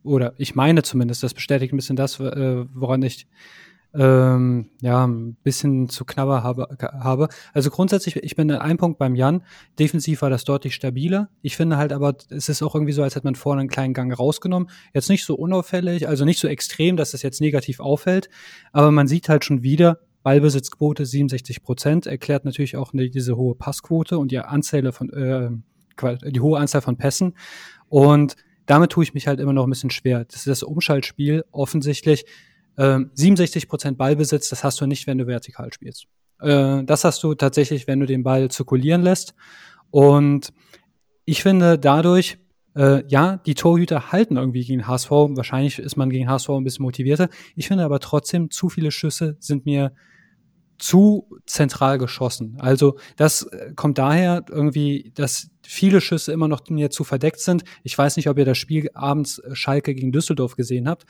oder 0.02 0.32
ich 0.38 0.54
meine 0.54 0.82
zumindest, 0.82 1.22
das 1.22 1.34
bestätigt 1.34 1.72
ein 1.72 1.76
bisschen 1.76 1.96
das, 1.96 2.18
äh, 2.20 2.64
woran 2.72 3.02
ich 3.02 3.26
ähm, 3.94 4.70
ja, 4.80 5.06
ein 5.06 5.34
bisschen 5.42 5.88
zu 5.88 6.04
knabber 6.04 6.42
habe, 6.42 6.68
habe. 6.80 7.28
Also 7.54 7.70
grundsätzlich, 7.70 8.16
ich 8.16 8.36
bin 8.36 8.50
an 8.50 8.60
einem 8.60 8.78
Punkt 8.78 8.98
beim 8.98 9.14
Jan. 9.14 9.42
Defensiv 9.78 10.22
war 10.22 10.30
das 10.30 10.44
deutlich 10.44 10.74
stabiler. 10.74 11.30
Ich 11.40 11.56
finde 11.56 11.78
halt 11.78 11.92
aber, 11.92 12.14
es 12.28 12.48
ist 12.48 12.62
auch 12.62 12.74
irgendwie 12.74 12.92
so, 12.92 13.02
als 13.02 13.16
hätte 13.16 13.26
man 13.26 13.34
vorne 13.34 13.60
einen 13.60 13.70
kleinen 13.70 13.94
Gang 13.94 14.16
rausgenommen. 14.16 14.68
Jetzt 14.92 15.08
nicht 15.08 15.24
so 15.24 15.34
unauffällig, 15.34 16.06
also 16.06 16.24
nicht 16.24 16.38
so 16.38 16.48
extrem, 16.48 16.96
dass 16.96 17.14
es 17.14 17.22
jetzt 17.22 17.40
negativ 17.40 17.80
auffällt, 17.80 18.28
aber 18.72 18.90
man 18.90 19.08
sieht 19.08 19.28
halt 19.28 19.44
schon 19.44 19.62
wieder, 19.62 20.00
Ballbesitzquote 20.22 21.06
67 21.06 21.62
Prozent, 21.62 22.06
erklärt 22.06 22.44
natürlich 22.44 22.76
auch 22.76 22.92
diese 22.92 23.36
hohe 23.36 23.54
Passquote 23.54 24.18
und 24.18 24.30
die 24.30 24.38
Anzahl 24.38 24.92
von, 24.92 25.10
äh, 25.10 25.50
die 26.30 26.40
hohe 26.40 26.58
Anzahl 26.58 26.80
von 26.80 26.96
Pässen. 26.96 27.34
Und 27.88 28.36
damit 28.66 28.90
tue 28.90 29.04
ich 29.04 29.14
mich 29.14 29.26
halt 29.26 29.40
immer 29.40 29.52
noch 29.52 29.66
ein 29.66 29.70
bisschen 29.70 29.90
schwer. 29.90 30.24
Das 30.24 30.36
ist 30.36 30.46
das 30.46 30.62
Umschaltspiel 30.62 31.44
offensichtlich. 31.50 32.24
Äh, 32.76 33.00
67 33.14 33.68
Prozent 33.68 33.98
Ballbesitz, 33.98 34.50
das 34.50 34.62
hast 34.62 34.80
du 34.80 34.86
nicht, 34.86 35.06
wenn 35.06 35.18
du 35.18 35.26
vertikal 35.26 35.72
spielst. 35.72 36.06
Äh, 36.40 36.84
das 36.84 37.04
hast 37.04 37.22
du 37.22 37.34
tatsächlich, 37.34 37.86
wenn 37.86 38.00
du 38.00 38.06
den 38.06 38.22
Ball 38.22 38.50
zirkulieren 38.50 39.02
lässt. 39.02 39.34
Und 39.90 40.52
ich 41.24 41.42
finde, 41.42 41.78
dadurch 41.78 42.38
äh, 42.76 43.02
ja, 43.08 43.38
die 43.38 43.54
Torhüter 43.54 44.12
halten 44.12 44.36
irgendwie 44.36 44.64
gegen 44.64 44.86
HSV. 44.86 45.10
Wahrscheinlich 45.10 45.78
ist 45.78 45.96
man 45.96 46.10
gegen 46.10 46.28
HSV 46.28 46.50
ein 46.50 46.64
bisschen 46.64 46.84
motivierter. 46.84 47.28
Ich 47.56 47.68
finde 47.68 47.84
aber 47.84 48.00
trotzdem, 48.00 48.50
zu 48.50 48.68
viele 48.68 48.90
Schüsse 48.90 49.36
sind 49.40 49.66
mir 49.66 49.92
zu 50.78 51.28
zentral 51.44 51.98
geschossen. 51.98 52.56
Also 52.58 52.96
das 53.16 53.42
äh, 53.42 53.72
kommt 53.74 53.98
daher 53.98 54.44
irgendwie, 54.48 55.12
dass 55.14 55.50
viele 55.62 56.00
Schüsse 56.00 56.32
immer 56.32 56.48
noch 56.48 56.62
mir 56.68 56.90
zu 56.90 57.04
verdeckt 57.04 57.40
sind. 57.40 57.64
Ich 57.82 57.98
weiß 57.98 58.16
nicht, 58.16 58.28
ob 58.28 58.38
ihr 58.38 58.44
das 58.44 58.58
Spiel 58.58 58.88
abends 58.94 59.40
äh, 59.40 59.54
Schalke 59.54 59.94
gegen 59.94 60.12
Düsseldorf 60.12 60.56
gesehen 60.56 60.88
habt. 60.88 61.04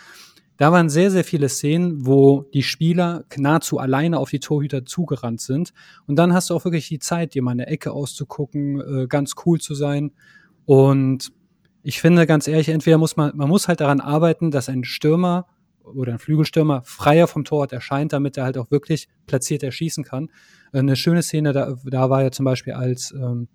da 0.57 0.73
waren 0.73 0.89
sehr, 0.89 1.11
sehr 1.11 1.23
viele 1.23 1.49
Szenen, 1.49 2.07
wo 2.07 2.43
die 2.55 2.63
Spieler 2.63 3.25
nahezu 3.37 3.79
alleine 3.79 4.19
auf 4.19 4.31
die 4.31 4.41
Torhüter 4.41 4.85
zugerannt 4.87 5.41
sind. 5.41 5.73
Und 6.07 6.17
dann 6.17 6.33
hast 6.33 6.51
du 6.51 6.55
auch 6.55 6.65
wirklich 6.65 6.89
die 6.89 6.99
Zeit, 6.99 7.35
dir 7.35 7.43
mal 7.43 7.53
eine 7.53 7.67
Ecke 7.67 7.93
auszugucken, 7.93 8.81
äh, 8.81 9.07
ganz 9.07 9.35
cool 9.45 9.61
zu 9.61 9.75
sein. 9.75 10.13
Und 10.65 11.31
ich 11.83 12.01
finde 12.01 12.27
ganz 12.27 12.49
ehrlich, 12.49 12.69
entweder 12.69 12.99
muss 12.99 13.17
man, 13.17 13.37
man 13.37 13.49
muss 13.49 13.69
halt 13.69 13.81
daran 13.81 14.01
arbeiten, 14.01 14.51
dass 14.51 14.69
ein 14.69 14.85
Stürmer 14.85 15.47
oder 15.83 16.13
ein 16.13 16.19
Flügelstürmer 16.19 16.83
freier 16.85 17.27
vom 17.27 17.45
Torwart 17.45 17.73
erscheint, 17.73 18.13
damit 18.13 18.37
er 18.37 18.45
halt 18.45 18.59
auch 18.59 18.71
wirklich 18.71 19.09
platziert 19.27 19.63
erschießen 19.63 20.05
kann. 20.05 20.31
Eine 20.73 20.97
schöne 20.97 21.23
Szene, 21.23 21.53
da, 21.53 21.77
da 21.85 22.11
war 22.11 22.23
ja 22.23 22.31
zum 22.31 22.45
Beispiel 22.45 22.75
als, 22.75 23.13
ähm, 23.13 23.49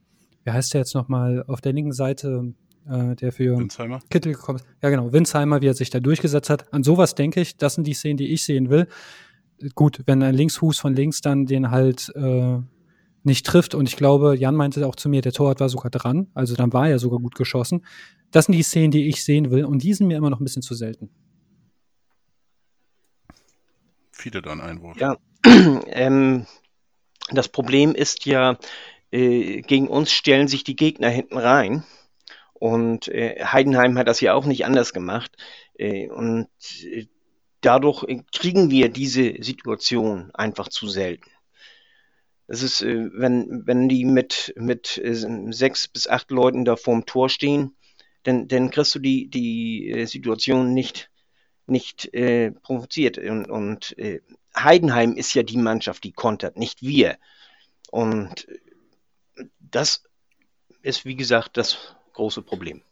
wie 0.44 0.52
heißt 0.52 0.74
der 0.74 0.82
jetzt 0.82 0.96
nochmal, 0.96 1.44
auf 1.48 1.62
der 1.62 1.74
linken 1.74 1.92
Seite, 1.92 2.54
äh, 2.90 3.16
der 3.16 3.32
für 3.32 3.58
Winsheimer. 3.58 4.00
Kittel 4.10 4.34
gekommen 4.34 4.60
ist. 4.60 4.66
Ja, 4.82 4.90
genau, 4.90 5.14
Winsheimer, 5.14 5.62
wie 5.62 5.68
er 5.68 5.74
sich 5.74 5.90
da 5.90 6.00
durchgesetzt 6.00 6.50
hat. 6.50 6.74
An 6.74 6.84
sowas 6.84 7.16
denke 7.16 7.40
ich, 7.42 7.58
das 7.58 7.76
sind 7.76 7.86
die 7.86 7.94
Szenen, 7.94 8.18
die 8.18 8.32
ich 8.32 8.44
sehen 8.44 8.70
will. 8.70 8.88
Gut, 9.76 10.02
wenn 10.06 10.24
ein 10.24 10.36
Linksfuß 10.36 10.80
von 10.80 10.96
links 10.96 11.22
dann 11.22 11.46
den 11.46 11.72
halt 11.72 12.12
äh, 12.16 12.58
nicht 13.26 13.46
trifft 13.46 13.76
und 13.76 13.88
ich 13.88 13.96
glaube, 13.96 14.36
Jan 14.38 14.56
meinte 14.56 14.86
auch 14.88 14.96
zu 14.96 15.10
mir, 15.10 15.22
der 15.22 15.32
Torwart 15.32 15.60
war 15.60 15.70
sogar 15.70 15.92
dran, 15.92 16.28
also 16.34 16.56
dann 16.56 16.74
war 16.74 16.90
er 16.90 17.00
sogar 17.00 17.20
gut 17.20 17.36
geschossen. 17.36 17.86
Das 18.32 18.46
sind 18.46 18.56
die 18.56 18.64
Szenen, 18.64 18.92
die 18.92 19.08
ich 19.08 19.24
sehen 19.24 19.52
will 19.52 19.66
und 19.66 19.84
die 19.84 19.94
sind 19.94 20.08
mir 20.08 20.18
immer 20.18 20.30
noch 20.30 20.40
ein 20.40 20.44
bisschen 20.44 20.62
zu 20.62 20.76
selten. 20.76 21.10
Viele 24.12 24.42
dann 24.42 24.62
Einwurf. 24.62 24.98
Ja, 25.00 25.18
ähm, 25.88 26.46
das 27.32 27.50
Problem 27.50 27.96
ist 27.96 28.26
ja, 28.26 28.58
äh, 29.12 29.62
gegen 29.62 29.88
uns 29.88 30.12
stellen 30.12 30.48
sich 30.48 30.64
die 30.64 30.76
Gegner 30.76 31.10
hinten 31.10 31.38
rein 31.38 31.84
und 32.64 33.10
äh, 33.10 33.44
Heidenheim 33.44 33.98
hat 33.98 34.08
das 34.08 34.22
ja 34.22 34.34
auch 34.34 34.46
nicht 34.46 34.66
anders 34.66 34.94
gemacht. 34.94 35.36
Äh, 35.74 36.08
und 36.10 36.48
äh, 36.84 37.08
dadurch 37.60 38.06
kriegen 38.32 38.70
wir 38.70 38.88
diese 38.88 39.36
Situation 39.44 40.32
einfach 40.34 40.70
zu 40.70 40.88
selten. 40.88 41.30
Das 42.54 42.62
ist, 42.62 42.84
äh, 42.84 43.10
wenn, 43.14 43.66
wenn 43.66 43.90
die 43.90 44.06
mit, 44.06 44.54
mit 44.56 45.00
äh, 45.00 45.16
sechs 45.50 45.88
bis 45.88 46.06
acht 46.06 46.30
Leuten 46.30 46.66
da 46.66 46.76
vorm 46.76 47.04
Tor 47.08 47.28
stehen, 47.28 47.76
dann, 48.22 48.48
dann 48.48 48.70
kriegst 48.70 48.94
du 48.94 49.00
die, 49.00 49.28
die 49.28 49.90
äh, 49.90 50.06
Situation 50.06 50.72
nicht, 50.72 51.10
nicht 51.66 52.14
äh, 52.14 52.52
provoziert. 52.52 53.18
Und, 53.18 53.50
und 53.50 53.98
äh, 53.98 54.22
Heidenheim 54.56 55.14
ist 55.16 55.34
ja 55.34 55.42
die 55.42 55.58
Mannschaft, 55.58 56.04
die 56.04 56.12
kontert, 56.12 56.56
nicht 56.56 56.84
wir. 56.84 57.18
Und 57.90 58.46
das 59.60 60.04
ist, 60.84 61.06
wie 61.06 61.16
gesagt, 61.16 61.58
das 61.58 61.96
große 62.14 62.44
Problem. 62.44 62.84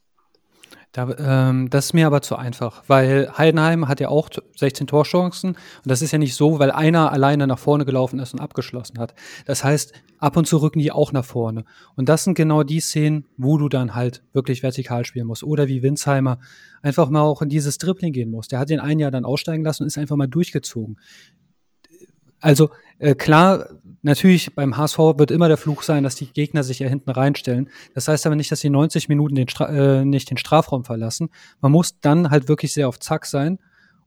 Da, 0.92 1.10
ähm, 1.20 1.70
das 1.70 1.86
ist 1.86 1.94
mir 1.94 2.06
aber 2.06 2.22
zu 2.22 2.36
einfach, 2.36 2.84
weil 2.88 3.32
Heidenheim 3.38 3.88
hat 3.88 4.02
ja 4.02 4.10
auch 4.10 4.30
16 4.58 4.88
Torchancen 4.88 5.52
und 5.52 5.58
das 5.86 6.02
ist 6.02 6.12
ja 6.12 6.18
nicht 6.18 6.36
so, 6.36 6.60
weil 6.60 6.70
einer 6.70 7.14
alleine 7.14 7.48
nach 7.48 7.60
vorne 7.60 7.86
gelaufen 7.86 8.20
ist 8.20 8.34
und 8.34 8.42
abgeschlossen 8.42 9.00
hat. 9.00 9.16
Das 9.46 9.64
heißt, 9.64 9.94
ab 10.18 10.36
und 10.36 10.48
zu 10.48 10.58
rücken 10.58 10.80
die 10.80 10.92
auch 10.92 11.14
nach 11.14 11.24
vorne. 11.24 11.64
Und 11.96 12.10
das 12.10 12.26
sind 12.26 12.36
genau 12.36 12.64
die 12.64 12.82
Szenen, 12.82 13.26
wo 13.38 13.58
du 13.58 13.70
dann 13.70 13.96
halt 13.96 14.22
wirklich 14.34 14.64
vertikal 14.64 15.06
spielen 15.06 15.28
musst. 15.28 15.44
Oder 15.44 15.70
wie 15.70 15.82
Winsheimer 15.82 16.40
einfach 16.82 17.10
mal 17.10 17.22
auch 17.22 17.42
in 17.42 17.48
dieses 17.48 17.78
Dribbling 17.78 18.12
gehen 18.12 18.30
muss. 18.30 18.50
Der 18.50 18.60
hat 18.60 18.70
den 18.70 18.82
ein 18.82 19.00
Jahr 19.00 19.12
dann 19.12 19.24
aussteigen 19.24 19.64
lassen 19.64 19.84
und 19.84 19.88
ist 19.88 19.98
einfach 19.98 20.18
mal 20.18 20.28
durchgezogen. 20.28 20.98
Also 22.42 22.72
äh, 23.00 23.16
klar, 23.16 23.70
natürlich 24.02 24.54
beim 24.54 24.76
HSV 24.76 24.98
wird 24.98 25.32
immer 25.32 25.48
der 25.48 25.58
Fluch 25.58 25.84
sein, 25.84 26.04
dass 26.04 26.16
die 26.16 26.28
Gegner 26.28 26.64
sich 26.64 26.80
ja 26.80 26.90
hinten 26.90 27.12
reinstellen. 27.12 27.70
Das 27.94 28.08
heißt 28.08 28.26
aber 28.26 28.36
nicht, 28.36 28.52
dass 28.52 28.60
sie 28.60 28.70
90 28.70 29.08
Minuten 29.10 29.36
den 29.36 29.48
Stra 29.48 29.70
äh, 29.70 30.06
nicht 30.06 30.30
den 30.30 30.38
Strafraum 30.38 30.84
verlassen. 30.84 31.30
Man 31.62 31.72
muss 31.72 32.00
dann 32.00 32.30
halt 32.30 32.50
wirklich 32.50 32.74
sehr 32.74 32.88
auf 32.88 33.00
Zack 33.00 33.26
sein 33.26 33.60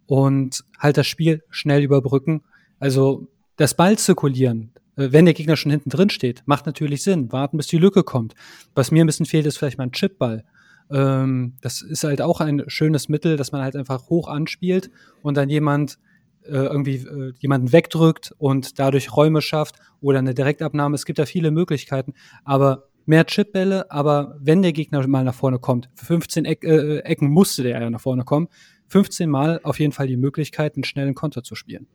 und 0.06 0.64
halt 0.78 0.96
das 0.96 1.06
Spiel 1.06 1.42
schnell 1.48 1.82
überbrücken. 1.82 2.42
Also 2.78 3.28
das 3.56 3.74
Ball 3.74 3.96
zirkulieren, 3.96 4.72
äh, 4.96 5.12
wenn 5.12 5.24
der 5.24 5.34
Gegner 5.34 5.56
schon 5.56 5.70
hinten 5.70 5.90
drin 5.90 6.10
steht, 6.10 6.42
macht 6.46 6.66
natürlich 6.66 7.02
Sinn. 7.02 7.32
Warten, 7.32 7.56
bis 7.56 7.68
die 7.68 7.78
Lücke 7.78 8.02
kommt. 8.02 8.34
Was 8.74 8.90
mir 8.90 9.04
ein 9.04 9.06
bisschen 9.06 9.26
fehlt, 9.26 9.46
ist 9.46 9.58
vielleicht 9.58 9.78
mal 9.78 9.84
ein 9.84 9.92
Chipball. 9.92 10.44
Ähm, 10.90 11.54
das 11.60 11.82
ist 11.82 12.04
halt 12.04 12.20
auch 12.20 12.40
ein 12.40 12.64
schönes 12.66 13.08
Mittel, 13.08 13.36
dass 13.36 13.52
man 13.52 13.62
halt 13.62 13.76
einfach 13.76 14.08
hoch 14.08 14.28
anspielt 14.28 14.90
und 15.22 15.36
dann 15.36 15.48
jemand 15.48 15.98
irgendwie 16.48 16.96
äh, 16.96 17.32
jemanden 17.38 17.72
wegdrückt 17.72 18.34
und 18.38 18.78
dadurch 18.78 19.16
Räume 19.16 19.42
schafft 19.42 19.76
oder 20.00 20.18
eine 20.18 20.34
Direktabnahme. 20.34 20.94
Es 20.94 21.04
gibt 21.04 21.18
da 21.18 21.26
viele 21.26 21.50
Möglichkeiten, 21.50 22.14
aber 22.44 22.88
mehr 23.06 23.26
Chipbälle, 23.26 23.90
aber 23.90 24.36
wenn 24.40 24.62
der 24.62 24.72
Gegner 24.72 25.06
mal 25.06 25.24
nach 25.24 25.34
vorne 25.34 25.58
kommt, 25.58 25.90
für 25.94 26.06
15 26.06 26.44
Eck, 26.44 26.64
äh, 26.64 26.98
Ecken 26.98 27.30
musste 27.30 27.62
der 27.62 27.80
ja 27.80 27.90
nach 27.90 28.00
vorne 28.00 28.24
kommen, 28.24 28.48
15 28.88 29.28
Mal 29.28 29.60
auf 29.62 29.78
jeden 29.78 29.92
Fall 29.92 30.06
die 30.06 30.16
Möglichkeit, 30.16 30.76
einen 30.76 30.84
schnellen 30.84 31.14
Konter 31.14 31.42
zu 31.42 31.54
spielen. 31.54 31.86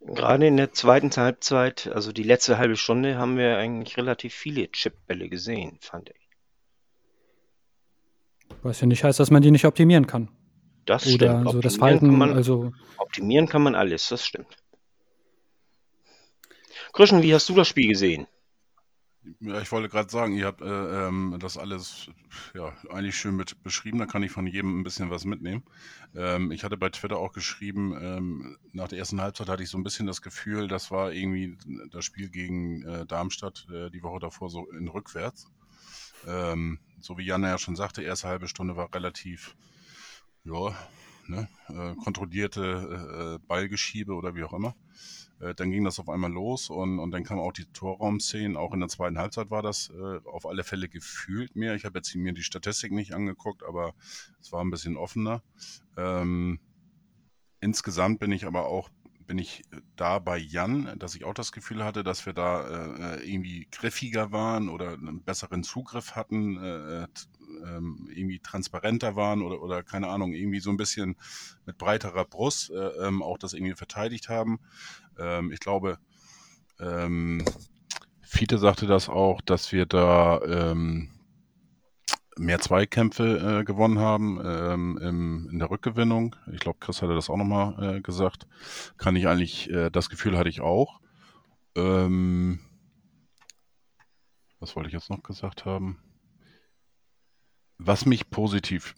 Gerade 0.00 0.46
in 0.46 0.56
der 0.56 0.72
zweiten 0.72 1.10
Halbzeit, 1.16 1.90
also 1.92 2.12
die 2.12 2.22
letzte 2.22 2.58
halbe 2.58 2.76
Stunde, 2.76 3.18
haben 3.18 3.36
wir 3.36 3.58
eigentlich 3.58 3.96
relativ 3.96 4.34
viele 4.34 4.70
Chipbälle 4.70 5.28
gesehen, 5.28 5.78
fand 5.80 6.10
ich. 6.10 6.28
Was 8.62 8.80
ja 8.80 8.86
nicht 8.86 9.02
heißt, 9.02 9.18
dass 9.18 9.30
man 9.30 9.42
die 9.42 9.50
nicht 9.50 9.64
optimieren 9.64 10.06
kann. 10.06 10.28
Das 10.86 11.06
Oder 11.06 11.40
stimmt. 11.40 11.50
so 11.50 11.60
das 11.60 11.76
Verhalten, 11.76 12.06
kann 12.06 12.18
man, 12.18 12.32
also 12.32 12.72
optimieren 12.96 13.48
kann 13.48 13.62
man 13.62 13.74
alles, 13.74 14.08
das 14.08 14.24
stimmt. 14.24 14.56
Krischen, 16.92 17.22
wie 17.22 17.34
hast 17.34 17.48
du 17.48 17.54
das 17.54 17.68
Spiel 17.68 17.88
gesehen? 17.88 18.26
Ja, 19.40 19.60
ich 19.60 19.72
wollte 19.72 19.88
gerade 19.88 20.08
sagen, 20.08 20.34
ihr 20.34 20.46
habt 20.46 20.60
äh, 20.60 21.08
ähm, 21.08 21.36
das 21.40 21.58
alles 21.58 22.08
ja, 22.54 22.72
eigentlich 22.90 23.16
schön 23.16 23.34
mit 23.34 23.60
beschrieben. 23.64 23.98
Da 23.98 24.06
kann 24.06 24.22
ich 24.22 24.30
von 24.30 24.46
jedem 24.46 24.80
ein 24.80 24.84
bisschen 24.84 25.10
was 25.10 25.24
mitnehmen. 25.24 25.64
Ähm, 26.14 26.52
ich 26.52 26.62
hatte 26.62 26.76
bei 26.76 26.90
Twitter 26.90 27.16
auch 27.16 27.32
geschrieben, 27.32 27.96
ähm, 28.00 28.56
nach 28.72 28.86
der 28.86 28.98
ersten 28.98 29.20
Halbzeit 29.20 29.48
hatte 29.48 29.64
ich 29.64 29.68
so 29.68 29.78
ein 29.78 29.82
bisschen 29.82 30.06
das 30.06 30.22
Gefühl, 30.22 30.68
das 30.68 30.92
war 30.92 31.12
irgendwie 31.12 31.58
das 31.90 32.04
Spiel 32.04 32.28
gegen 32.28 32.82
äh, 32.84 33.04
Darmstadt 33.04 33.66
äh, 33.72 33.90
die 33.90 34.04
Woche 34.04 34.20
davor 34.20 34.48
so 34.48 34.70
in 34.70 34.86
rückwärts. 34.86 35.50
Ähm, 36.26 36.78
so 37.00 37.18
wie 37.18 37.24
Jan 37.24 37.42
ja 37.42 37.58
schon 37.58 37.74
sagte, 37.74 38.02
erste 38.02 38.28
halbe 38.28 38.46
Stunde 38.46 38.76
war 38.76 38.94
relativ 38.94 39.56
ja, 40.46 40.74
ne, 41.28 41.48
äh, 41.68 41.94
kontrollierte 41.96 42.62
äh, 42.62 43.34
äh, 43.34 43.38
Ballgeschiebe 43.46 44.12
oder 44.12 44.34
wie 44.34 44.44
auch 44.44 44.52
immer. 44.52 44.74
Äh, 45.40 45.54
dann 45.54 45.70
ging 45.70 45.84
das 45.84 45.98
auf 45.98 46.08
einmal 46.08 46.30
los 46.30 46.70
und, 46.70 46.98
und 46.98 47.10
dann 47.10 47.24
kamen 47.24 47.40
auch 47.40 47.52
die 47.52 47.66
Torraumszenen. 47.66 48.56
Auch 48.56 48.72
in 48.72 48.80
der 48.80 48.88
zweiten 48.88 49.18
Halbzeit 49.18 49.50
war 49.50 49.62
das 49.62 49.90
äh, 49.90 50.18
auf 50.26 50.46
alle 50.46 50.64
Fälle 50.64 50.88
gefühlt 50.88 51.56
mehr. 51.56 51.74
Ich 51.74 51.84
habe 51.84 51.98
jetzt 51.98 52.14
mir 52.14 52.32
die 52.32 52.42
Statistik 52.42 52.92
nicht 52.92 53.12
angeguckt, 53.12 53.62
aber 53.64 53.94
es 54.40 54.52
war 54.52 54.62
ein 54.62 54.70
bisschen 54.70 54.96
offener. 54.96 55.42
Ähm, 55.96 56.60
insgesamt 57.60 58.20
bin 58.20 58.32
ich 58.32 58.46
aber 58.46 58.66
auch 58.66 58.90
bin 59.26 59.38
ich 59.38 59.64
da 59.96 60.20
bei 60.20 60.38
Jan, 60.38 60.96
dass 61.00 61.16
ich 61.16 61.24
auch 61.24 61.34
das 61.34 61.50
Gefühl 61.50 61.84
hatte, 61.84 62.04
dass 62.04 62.26
wir 62.26 62.32
da 62.32 63.16
äh, 63.16 63.28
irgendwie 63.28 63.66
griffiger 63.72 64.30
waren 64.30 64.68
oder 64.68 64.92
einen 64.92 65.22
besseren 65.22 65.64
Zugriff 65.64 66.14
hatten, 66.14 66.56
äh, 66.62 67.08
ähm, 67.64 68.08
irgendwie 68.10 68.40
transparenter 68.40 69.16
waren 69.16 69.42
oder, 69.42 69.62
oder 69.62 69.82
keine 69.82 70.08
Ahnung, 70.08 70.32
irgendwie 70.32 70.60
so 70.60 70.70
ein 70.70 70.76
bisschen 70.76 71.16
mit 71.64 71.78
breiterer 71.78 72.24
Brust 72.24 72.70
äh, 72.70 73.06
ähm, 73.06 73.22
auch 73.22 73.38
das 73.38 73.52
irgendwie 73.52 73.74
verteidigt 73.74 74.28
haben. 74.28 74.60
Ähm, 75.18 75.52
ich 75.52 75.60
glaube, 75.60 75.98
ähm, 76.80 77.44
Fiete 78.22 78.58
sagte 78.58 78.86
das 78.86 79.08
auch, 79.08 79.40
dass 79.40 79.72
wir 79.72 79.86
da 79.86 80.40
ähm, 80.42 81.10
mehr 82.38 82.60
Zweikämpfe 82.60 83.60
äh, 83.60 83.64
gewonnen 83.64 83.98
haben 83.98 84.40
ähm, 84.44 84.98
im, 85.00 85.48
in 85.50 85.58
der 85.58 85.70
Rückgewinnung. 85.70 86.36
Ich 86.52 86.60
glaube, 86.60 86.78
Chris 86.80 87.00
hatte 87.02 87.14
das 87.14 87.30
auch 87.30 87.36
nochmal 87.36 87.96
äh, 87.96 88.00
gesagt. 88.00 88.46
Kann 88.98 89.16
ich 89.16 89.26
eigentlich, 89.26 89.70
äh, 89.70 89.90
das 89.90 90.10
Gefühl 90.10 90.36
hatte 90.36 90.48
ich 90.48 90.60
auch. 90.60 91.00
Ähm, 91.76 92.60
was 94.60 94.76
wollte 94.76 94.88
ich 94.88 94.94
jetzt 94.94 95.10
noch 95.10 95.22
gesagt 95.22 95.64
haben? 95.64 95.98
Was 97.78 98.06
mich 98.06 98.30
positiv 98.30 98.94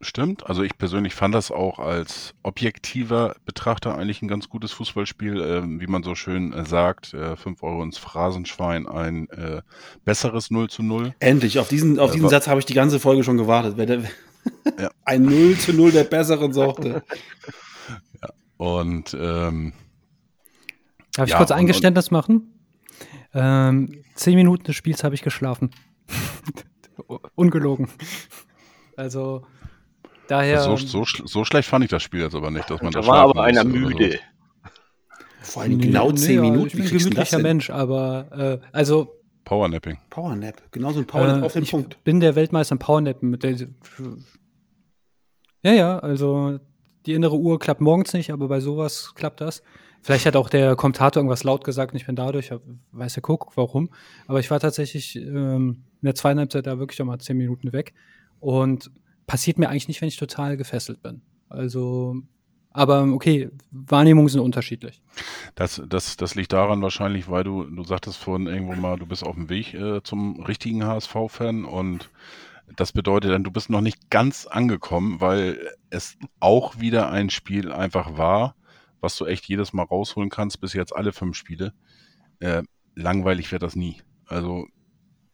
stimmt, 0.00 0.46
also 0.46 0.62
ich 0.62 0.76
persönlich 0.76 1.14
fand 1.14 1.34
das 1.34 1.50
auch 1.50 1.78
als 1.78 2.34
objektiver 2.42 3.34
Betrachter 3.44 3.96
eigentlich 3.96 4.20
ein 4.20 4.28
ganz 4.28 4.48
gutes 4.48 4.72
Fußballspiel, 4.72 5.40
äh, 5.40 5.62
wie 5.80 5.86
man 5.86 6.02
so 6.02 6.14
schön 6.14 6.52
äh, 6.52 6.66
sagt, 6.66 7.14
äh, 7.14 7.36
5 7.36 7.62
Euro 7.62 7.82
ins 7.82 7.96
Phrasenschwein, 7.96 8.86
ein 8.86 9.28
äh, 9.30 9.62
besseres 10.04 10.50
0 10.50 10.68
zu 10.68 10.82
0. 10.82 11.14
Endlich, 11.18 11.58
auf 11.58 11.68
diesen, 11.68 11.98
auf 11.98 12.12
diesen 12.12 12.28
Satz 12.28 12.46
habe 12.46 12.60
ich 12.60 12.66
die 12.66 12.74
ganze 12.74 13.00
Folge 13.00 13.24
schon 13.24 13.38
gewartet. 13.38 13.78
Der, 13.78 14.00
ja. 14.78 14.90
Ein 15.04 15.24
0 15.24 15.56
zu 15.56 15.72
0 15.72 15.92
der 15.92 16.04
besseren 16.04 16.52
Sorte. 16.52 17.02
ja. 18.22 18.28
Und 18.58 19.16
ähm, 19.18 19.72
Darf 21.14 21.26
ich 21.26 21.32
ja, 21.32 21.38
kurz 21.38 21.50
ein 21.50 21.66
Geständnis 21.66 22.10
machen? 22.10 22.52
Ähm, 23.32 24.02
zehn 24.14 24.34
Minuten 24.34 24.64
des 24.64 24.76
Spiels 24.76 25.04
habe 25.04 25.14
ich 25.14 25.22
geschlafen. 25.22 25.70
Ungelogen. 27.34 27.88
Also 28.96 29.44
daher. 30.28 30.62
So, 30.62 30.76
so, 30.76 31.04
so, 31.04 31.44
schlecht 31.44 31.68
fand 31.68 31.84
ich 31.84 31.90
das 31.90 32.02
Spiel 32.02 32.20
jetzt 32.20 32.34
aber 32.34 32.50
nicht, 32.50 32.68
dass 32.70 32.80
man 32.82 32.92
da 32.92 33.06
war 33.06 33.28
aber 33.28 33.44
einer 33.44 33.64
müde. 33.64 34.18
Vor 35.42 35.62
allem 35.62 35.80
genau 35.80 36.10
nee, 36.10 36.16
zehn 36.16 36.40
nee, 36.40 36.50
Minuten. 36.50 36.66
Ich 36.66 36.72
bin 36.74 36.82
ein 36.84 36.98
gemütlicher 36.98 37.38
Mensch, 37.38 37.70
aber 37.70 38.60
äh, 38.62 38.66
also. 38.72 39.12
Powernapping. 39.44 39.98
Powernap, 40.10 40.60
genau 40.72 40.90
so 40.90 40.98
ein 40.98 41.06
Powernap 41.06 41.42
äh, 41.42 41.46
auf 41.46 41.52
den 41.52 41.62
ich 41.62 41.70
Punkt. 41.70 42.02
bin 42.02 42.18
der 42.18 42.34
Weltmeister 42.34 42.72
im 42.72 42.80
Powernappen. 42.80 43.30
Mit 43.30 43.44
der, 43.44 43.54
Ja, 45.62 45.72
ja, 45.72 45.98
also 46.00 46.58
die 47.06 47.14
innere 47.14 47.36
Uhr 47.36 47.60
klappt 47.60 47.80
morgens 47.80 48.12
nicht, 48.12 48.32
aber 48.32 48.48
bei 48.48 48.58
sowas 48.58 49.12
klappt 49.14 49.40
das. 49.40 49.62
Vielleicht 50.06 50.24
hat 50.24 50.36
auch 50.36 50.48
der 50.48 50.76
Kommentator 50.76 51.20
irgendwas 51.20 51.42
laut 51.42 51.64
gesagt 51.64 51.90
und 51.90 51.96
ich 51.96 52.06
bin 52.06 52.14
dadurch, 52.14 52.52
weiß 52.92 53.14
der 53.14 53.24
Kuckuck 53.24 53.56
warum. 53.56 53.90
Aber 54.28 54.38
ich 54.38 54.48
war 54.52 54.60
tatsächlich 54.60 55.16
ähm, 55.16 55.82
in 56.00 56.06
der 56.06 56.14
zweiten 56.14 56.38
Halbzeit 56.38 56.68
da 56.68 56.78
wirklich 56.78 57.00
noch 57.00 57.06
mal 57.06 57.18
zehn 57.18 57.36
Minuten 57.36 57.72
weg. 57.72 57.92
Und 58.38 58.92
passiert 59.26 59.58
mir 59.58 59.68
eigentlich 59.68 59.88
nicht, 59.88 60.00
wenn 60.00 60.06
ich 60.06 60.16
total 60.16 60.56
gefesselt 60.56 61.02
bin. 61.02 61.22
Also, 61.48 62.22
aber 62.70 63.02
okay, 63.02 63.50
Wahrnehmungen 63.72 64.28
sind 64.28 64.42
unterschiedlich. 64.42 65.02
Das, 65.56 65.82
das, 65.88 66.16
das 66.16 66.36
liegt 66.36 66.52
daran 66.52 66.82
wahrscheinlich, 66.82 67.28
weil 67.28 67.42
du, 67.42 67.64
du 67.64 67.82
sagtest 67.82 68.18
vorhin 68.18 68.46
irgendwo 68.46 68.74
mal, 68.74 69.00
du 69.00 69.06
bist 69.06 69.24
auf 69.24 69.34
dem 69.34 69.48
Weg 69.48 69.74
äh, 69.74 70.04
zum 70.04 70.40
richtigen 70.44 70.86
HSV-Fan 70.86 71.64
und 71.64 72.10
das 72.76 72.92
bedeutet 72.92 73.32
dann, 73.32 73.42
du 73.42 73.50
bist 73.50 73.70
noch 73.70 73.80
nicht 73.80 74.08
ganz 74.08 74.46
angekommen, 74.46 75.20
weil 75.20 75.58
es 75.90 76.16
auch 76.38 76.78
wieder 76.78 77.10
ein 77.10 77.28
Spiel 77.28 77.72
einfach 77.72 78.16
war, 78.16 78.54
was 79.06 79.16
du 79.16 79.24
echt 79.24 79.46
jedes 79.46 79.72
Mal 79.72 79.84
rausholen 79.84 80.30
kannst, 80.30 80.60
bis 80.60 80.72
jetzt 80.72 80.94
alle 80.94 81.12
fünf 81.12 81.36
Spiele. 81.36 81.72
Äh, 82.40 82.64
langweilig 82.96 83.52
wird 83.52 83.62
das 83.62 83.76
nie. 83.76 84.02
Also 84.26 84.66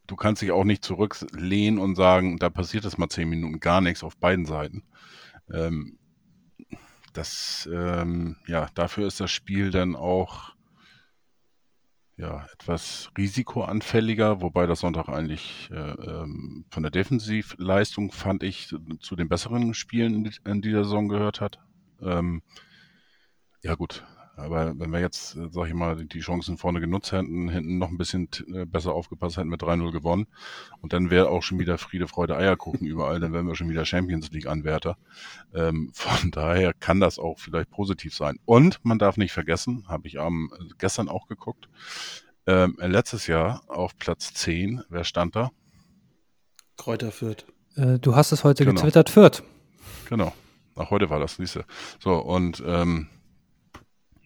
du 0.07 0.15
kannst 0.15 0.43
dich 0.43 0.53
auch 0.53 0.65
nicht 0.65 0.85
zurücklehnen 0.85 1.81
und 1.81 1.95
sagen, 1.95 2.37
da 2.39 2.51
passiert 2.51 2.85
jetzt 2.85 2.99
mal 2.99 3.09
zehn 3.09 3.31
Minuten 3.31 3.61
gar 3.61 3.81
nichts 3.81 4.05
auf 4.05 4.19
beiden 4.19 4.45
Seiten. 4.45 4.83
Ähm, 5.51 5.99
das, 7.15 7.67
ähm, 7.73 8.37
ja, 8.47 8.69
dafür 8.75 9.07
ist 9.07 9.21
das 9.21 9.31
Spiel 9.31 9.71
dann 9.71 9.97
auch 9.97 10.53
ja, 12.19 12.47
etwas 12.53 13.11
risikoanfälliger, 13.17 14.43
wobei 14.43 14.67
das 14.67 14.81
Sonntag 14.81 15.09
eigentlich 15.09 15.71
äh, 15.73 15.93
ähm, 15.93 16.67
von 16.71 16.83
der 16.83 16.93
Defensivleistung 16.93 18.13
fand 18.13 18.43
ich 18.43 18.75
zu 19.01 19.17
den 19.17 19.31
besseren 19.31 19.73
Spielen 19.73 20.31
in 20.45 20.61
dieser 20.61 20.85
Saison 20.85 21.09
gehört 21.09 21.41
hat. 21.41 21.59
Ähm, 22.03 22.43
ja 23.63 23.75
gut, 23.75 24.05
aber 24.37 24.79
wenn 24.79 24.91
wir 24.91 25.01
jetzt, 25.01 25.37
äh, 25.37 25.49
sag 25.51 25.69
ich 25.69 25.75
mal, 25.75 26.05
die 26.05 26.21
Chancen 26.21 26.57
vorne 26.57 26.81
genutzt 26.81 27.13
hätten, 27.13 27.49
hinten 27.49 27.79
noch 27.79 27.91
ein 27.91 27.99
bisschen 27.99 28.29
äh, 28.55 28.65
besser 28.65 28.93
aufgepasst 28.95 29.37
hätten 29.37 29.49
mit 29.49 29.63
3-0 29.63 29.93
gewonnen 29.93 30.27
und 30.81 30.93
dann 30.93 31.11
wäre 31.11 31.29
auch 31.29 31.43
schon 31.43 31.59
wieder 31.59 31.77
Friede, 31.77 32.09
Freude, 32.09 32.37
Eierkuchen 32.37 32.87
überall, 32.87 33.21
dann 33.21 33.33
wären 33.33 33.47
wir 33.47 33.55
schon 33.55 33.69
wieder 33.69 33.85
Champions 33.85 34.31
League-Anwärter. 34.31 34.97
Ähm, 35.55 35.91
von 35.95 36.31
daher 36.31 36.73
kann 36.73 37.01
das 37.01 37.19
auch 37.19 37.39
vielleicht 37.39 37.71
positiv 37.71 38.15
sein. 38.15 38.39
Und 38.45 38.85
man 38.85 38.99
darf 38.99 39.17
nicht 39.17 39.33
vergessen, 39.33 39.85
habe 39.89 40.09
ich 40.09 40.19
am 40.19 40.51
äh, 40.59 40.65
gestern 40.79 41.09
auch 41.09 41.29
geguckt, 41.29 41.69
ähm, 42.47 42.77
letztes 42.81 43.27
Jahr 43.27 43.63
auf 43.69 43.97
Platz 43.99 44.33
10, 44.35 44.83
wer 44.89 45.05
stand 45.05 45.37
da? 45.37 45.51
Kräuter 46.77 47.13
Fürth. 47.13 47.45
Äh, 47.77 47.99
du 47.99 48.17
hast 48.17 48.33
es 48.33 48.45
heute 48.45 48.65
genau. 48.65 48.81
getwittert, 48.81 49.11
Fürth. 49.11 49.43
Genau. 50.09 50.33
Ach, 50.75 50.91
heute 50.91 51.11
war 51.11 51.21
das, 51.21 51.37
siehste. 51.37 51.65
So, 52.01 52.17
und 52.17 52.63
ähm, 52.67 53.09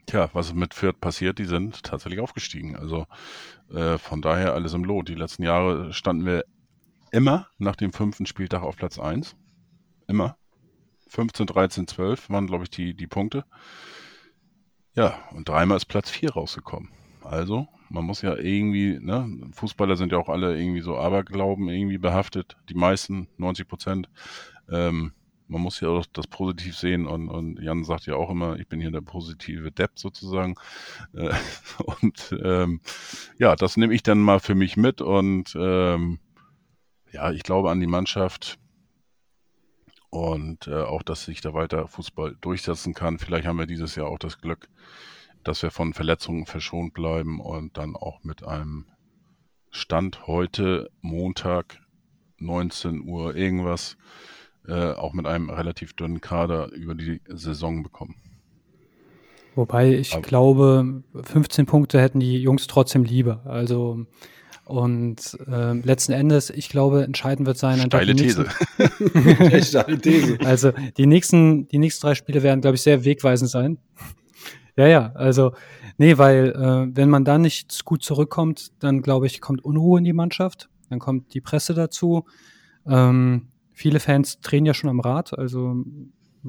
Tja, 0.07 0.31
was 0.33 0.55
mit 0.55 0.73
Fürth 0.73 1.01
passiert? 1.01 1.39
Die 1.39 1.45
sind 1.45 1.83
tatsächlich 1.83 2.21
aufgestiegen. 2.21 2.77
Also 2.77 3.07
äh, 3.71 3.99
von 3.99 4.23
daher 4.23 4.55
alles 4.55 4.73
im 4.73 4.85
Lot. 4.85 5.09
Die 5.09 5.15
letzten 5.15 5.43
Jahre 5.43 5.93
standen 5.93 6.25
wir 6.25 6.45
immer 7.11 7.49
nach 7.59 7.77
dem 7.77 7.93
fünften 7.93 8.27
Spieltag 8.27 8.63
auf 8.63 8.77
Platz 8.77 8.99
1. 8.99 9.37
Immer. 10.07 10.37
15, 11.09 11.47
13, 11.47 11.87
12 11.89 12.31
waren, 12.31 12.47
glaube 12.47 12.65
ich, 12.65 12.71
die, 12.71 12.95
die 12.95 13.07
Punkte. 13.07 13.45
Ja, 14.95 15.19
und 15.33 15.49
dreimal 15.49 15.77
ist 15.77 15.87
Platz 15.87 16.11
4 16.11 16.33
rausgekommen. 16.33 16.91
Also, 17.23 17.69
man 17.89 18.05
muss 18.05 18.23
ja 18.23 18.37
irgendwie, 18.37 18.99
ne, 19.01 19.51
Fußballer 19.53 19.97
sind 19.97 20.13
ja 20.13 20.19
auch 20.19 20.29
alle 20.29 20.59
irgendwie 20.59 20.81
so 20.81 20.97
Aberglauben 20.97 21.69
irgendwie 21.69 21.99
behaftet. 21.99 22.57
Die 22.69 22.75
meisten, 22.75 23.29
90 23.37 23.69
Prozent. 23.69 24.09
Ähm, 24.71 25.13
man 25.49 25.61
muss 25.61 25.81
ja 25.81 25.89
auch 25.89 26.07
das 26.13 26.27
positiv 26.27 26.77
sehen 26.77 27.07
und, 27.07 27.29
und 27.29 27.61
Jan 27.61 27.85
sagt 27.85 28.07
ja 28.07 28.17
auch 28.17 28.31
immer, 28.31 28.59
ich 28.59 28.67
bin 28.67 28.81
hier 28.81 28.91
der 28.91 29.01
positive 29.01 29.71
Depp 29.71 29.99
sozusagen. 29.99 30.57
Äh, 31.15 31.33
und 32.03 32.35
ähm, 32.43 32.81
ja, 33.39 33.57
das 33.57 33.77
nehme 33.77 33.95
ich 33.95 34.03
dann 34.03 34.21
mal 34.21 34.41
für 34.41 34.55
mich 34.55 34.77
mit 34.77 35.01
und 35.01 35.57
ähm, 35.59 36.19
ja, 37.13 37.31
ich 37.31 37.43
glaube 37.43 37.71
an 37.71 37.81
die 37.81 37.87
Mannschaft 37.87 38.59
und 40.11 40.67
äh, 40.67 40.83
auch, 40.83 41.03
dass 41.03 41.25
sich 41.25 41.41
da 41.41 41.55
weiter 41.55 41.89
Fußball 41.89 42.37
durchsetzen 42.41 42.95
kann. 42.95 43.19
Vielleicht 43.19 43.47
haben 43.47 43.59
wir 43.59 43.67
dieses 43.67 43.97
Jahr 43.97 44.09
auch 44.09 44.19
das 44.19 44.41
Glück, 44.41 44.69
dass 45.45 45.63
wir 45.63 45.71
von 45.71 45.95
Verletzungen 45.95 46.47
verschont 46.47 46.95
bleiben 46.95 47.41
und 47.41 47.77
dann 47.77 47.97
auch 47.97 48.23
mit 48.25 48.43
einem 48.45 48.87
Stand 49.71 50.27
heute 50.27 50.91
Montag 51.01 51.81
19 52.39 53.03
Uhr 53.03 53.35
irgendwas 53.35 53.97
äh, 54.69 54.93
auch 54.93 55.13
mit 55.13 55.27
einem 55.27 55.51
relativ 55.51 55.95
dünnen 55.95 56.21
Kader 56.21 56.73
über 56.73 56.95
die 56.95 57.21
Saison 57.29 57.83
bekommen. 57.83 58.17
Wobei 59.55 59.95
ich 59.95 60.13
Aber 60.13 60.23
glaube, 60.23 61.03
15 61.15 61.67
Punkte 61.67 62.01
hätten 62.01 62.21
die 62.21 62.41
Jungs 62.43 62.67
trotzdem 62.67 63.05
lieber. 63.05 63.43
Also 63.47 64.07
und 64.67 65.39
äh, 65.47 65.75
letzten 65.75 66.13
Endes, 66.13 66.51
ich 66.51 66.69
glaube, 66.69 67.05
entscheidend 67.05 67.47
wird 67.47 67.57
sein. 67.57 67.79
Steile 67.81 68.17
These. 68.17 68.47
Steile 69.63 69.99
These. 69.99 70.39
Also 70.45 70.73
die 70.97 71.07
nächsten, 71.07 71.69
die 71.69 71.79
nächsten 71.79 72.05
drei 72.05 72.17
Spiele 72.17 72.43
werden, 72.43 72.61
glaube 72.61 72.75
ich, 72.75 72.83
sehr 72.83 73.05
wegweisend 73.05 73.49
sein. 73.49 73.79
Ja, 74.77 74.89
ja, 74.89 75.13
also 75.15 75.53
nee, 75.97 76.19
weil 76.19 76.49
äh, 76.49 76.97
wenn 76.97 77.09
man 77.09 77.25
da 77.25 77.39
nicht 77.39 77.85
gut 77.85 78.03
zurückkommt, 78.03 78.73
dann 78.81 79.03
glaube 79.03 79.27
ich, 79.27 79.41
kommt 79.41 79.65
Unruhe 79.65 79.99
in 79.99 80.05
die 80.05 80.13
Mannschaft, 80.13 80.69
dann 80.91 80.99
kommt 80.99 81.33
die 81.33 81.41
Presse 81.41 81.73
dazu. 81.73 82.27
Ähm, 82.87 83.49
Viele 83.79 84.01
Fans 84.01 84.41
drehen 84.41 84.65
ja 84.65 84.73
schon 84.73 84.89
am 84.89 85.01
Rad, 85.01 85.39
also 85.39 85.85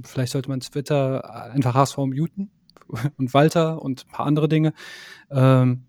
vielleicht 0.03 0.31
sollte 0.31 0.47
man 0.47 0.61
Twitter 0.61 1.51
einfach 1.51 1.73
HSV 1.73 1.97
muten 1.97 2.51
und 3.17 3.33
Walter 3.33 3.81
und 3.81 4.05
ein 4.07 4.11
paar 4.13 4.25
andere 4.25 4.47
Dinge. 4.47 4.73
Ähm, 5.29 5.83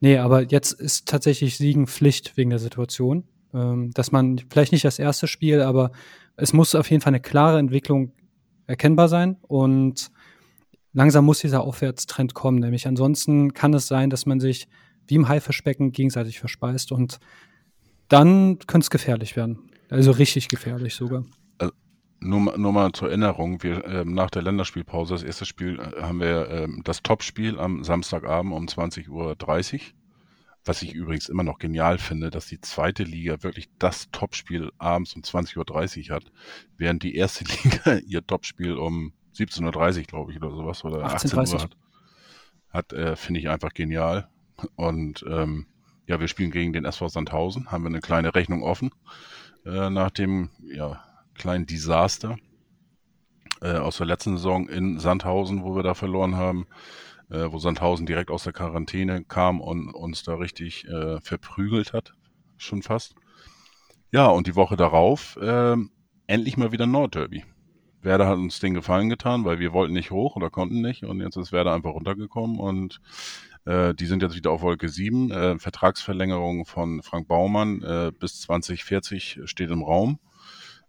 nee, 0.00 0.18
aber 0.18 0.42
jetzt 0.42 0.72
ist 0.72 1.08
tatsächlich 1.08 1.56
Siegen 1.56 1.86
Pflicht 1.86 2.36
wegen 2.36 2.50
der 2.50 2.58
Situation. 2.58 3.24
Ähm, 3.54 3.92
dass 3.94 4.12
man 4.12 4.42
vielleicht 4.50 4.72
nicht 4.72 4.84
das 4.84 4.98
erste 4.98 5.26
Spiel, 5.26 5.62
aber 5.62 5.90
es 6.36 6.52
muss 6.52 6.74
auf 6.74 6.90
jeden 6.90 7.00
Fall 7.00 7.12
eine 7.12 7.20
klare 7.20 7.58
Entwicklung 7.58 8.12
erkennbar 8.66 9.08
sein 9.08 9.38
und 9.40 10.10
langsam 10.92 11.24
muss 11.24 11.38
dieser 11.38 11.62
Aufwärtstrend 11.62 12.34
kommen. 12.34 12.58
Nämlich 12.58 12.86
ansonsten 12.86 13.54
kann 13.54 13.72
es 13.72 13.86
sein, 13.86 14.10
dass 14.10 14.26
man 14.26 14.38
sich 14.38 14.68
wie 15.06 15.14
im 15.14 15.28
Haifischbecken 15.28 15.92
gegenseitig 15.92 16.40
verspeist 16.40 16.92
und 16.92 17.20
dann 18.08 18.58
könnte 18.66 18.84
es 18.84 18.90
gefährlich 18.90 19.34
werden. 19.34 19.70
Also 19.94 20.10
richtig 20.10 20.48
gefährlich 20.48 20.94
sogar. 20.94 21.24
Also, 21.58 21.72
nur, 22.18 22.58
nur 22.58 22.72
mal 22.72 22.92
zur 22.92 23.08
Erinnerung, 23.08 23.62
wir 23.62 23.84
äh, 23.84 24.04
nach 24.04 24.28
der 24.28 24.42
Länderspielpause, 24.42 25.14
das 25.14 25.22
erste 25.22 25.44
Spiel, 25.46 25.78
äh, 25.78 26.02
haben 26.02 26.18
wir 26.18 26.48
äh, 26.48 26.68
das 26.82 27.02
Topspiel 27.02 27.60
am 27.60 27.84
Samstagabend 27.84 28.54
um 28.54 28.66
20.30 28.66 29.08
Uhr. 29.08 29.36
Was 30.64 30.82
ich 30.82 30.94
übrigens 30.94 31.28
immer 31.28 31.44
noch 31.44 31.58
genial 31.58 31.98
finde, 31.98 32.30
dass 32.30 32.46
die 32.46 32.60
zweite 32.60 33.04
Liga 33.04 33.42
wirklich 33.42 33.68
das 33.78 34.10
Topspiel 34.10 34.72
abends 34.78 35.14
um 35.14 35.22
20.30 35.22 36.08
Uhr 36.08 36.16
hat, 36.16 36.24
während 36.76 37.02
die 37.04 37.14
erste 37.14 37.44
Liga 37.64 37.98
ihr 37.98 38.26
Topspiel 38.26 38.72
um 38.72 39.12
17.30 39.36 39.98
Uhr, 39.98 40.02
glaube 40.04 40.32
ich, 40.32 40.38
oder 40.38 40.50
sowas, 40.50 40.84
oder 40.84 41.04
18, 41.04 41.38
18 41.38 41.54
Uhr 41.54 41.62
hat. 41.62 41.76
Hat, 42.70 42.92
äh, 42.92 43.14
finde 43.14 43.40
ich 43.40 43.48
einfach 43.48 43.72
genial. 43.72 44.28
Und 44.74 45.24
ähm, 45.28 45.66
ja, 46.06 46.18
wir 46.18 46.26
spielen 46.26 46.50
gegen 46.50 46.72
den 46.72 46.84
SV 46.84 47.08
Sandhausen, 47.08 47.70
haben 47.70 47.84
wir 47.84 47.88
eine 47.88 48.00
kleine 48.00 48.34
Rechnung 48.34 48.64
offen 48.64 48.90
äh, 49.64 49.90
nach 49.90 50.10
dem 50.10 50.50
ja, 50.62 51.02
kleinen 51.34 51.66
Desaster 51.66 52.36
äh, 53.60 53.76
aus 53.76 53.98
der 53.98 54.06
letzten 54.06 54.36
Saison 54.36 54.68
in 54.68 54.98
Sandhausen, 54.98 55.62
wo 55.64 55.74
wir 55.74 55.82
da 55.82 55.94
verloren 55.94 56.36
haben, 56.36 56.66
äh, 57.30 57.50
wo 57.50 57.58
Sandhausen 57.58 58.06
direkt 58.06 58.30
aus 58.30 58.44
der 58.44 58.52
Quarantäne 58.52 59.24
kam 59.24 59.60
und 59.60 59.90
uns 59.90 60.22
da 60.22 60.34
richtig 60.34 60.86
äh, 60.86 61.20
verprügelt 61.20 61.92
hat, 61.92 62.14
schon 62.56 62.82
fast. 62.82 63.14
Ja, 64.12 64.26
und 64.26 64.46
die 64.46 64.54
Woche 64.54 64.76
darauf 64.76 65.36
äh, 65.38 65.76
endlich 66.26 66.56
mal 66.56 66.72
wieder 66.72 66.86
Nordderby. 66.86 67.44
Werder 68.02 68.28
hat 68.28 68.36
uns 68.36 68.60
den 68.60 68.74
Gefallen 68.74 69.08
getan, 69.08 69.44
weil 69.44 69.58
wir 69.58 69.72
wollten 69.72 69.94
nicht 69.94 70.10
hoch 70.10 70.36
oder 70.36 70.50
konnten 70.50 70.82
nicht 70.82 71.04
und 71.04 71.20
jetzt 71.20 71.36
ist 71.36 71.52
Werder 71.52 71.72
einfach 71.72 71.92
runtergekommen 71.92 72.58
und 72.60 73.00
äh, 73.64 73.94
die 73.94 74.06
sind 74.06 74.22
jetzt 74.22 74.36
wieder 74.36 74.50
auf 74.50 74.62
Wolke 74.62 74.88
7. 74.88 75.30
Äh, 75.30 75.58
Vertragsverlängerung 75.58 76.66
von 76.66 77.02
Frank 77.02 77.28
Baumann 77.28 77.82
äh, 77.82 78.12
bis 78.18 78.40
2040 78.42 79.40
steht 79.44 79.70
im 79.70 79.82
Raum. 79.82 80.18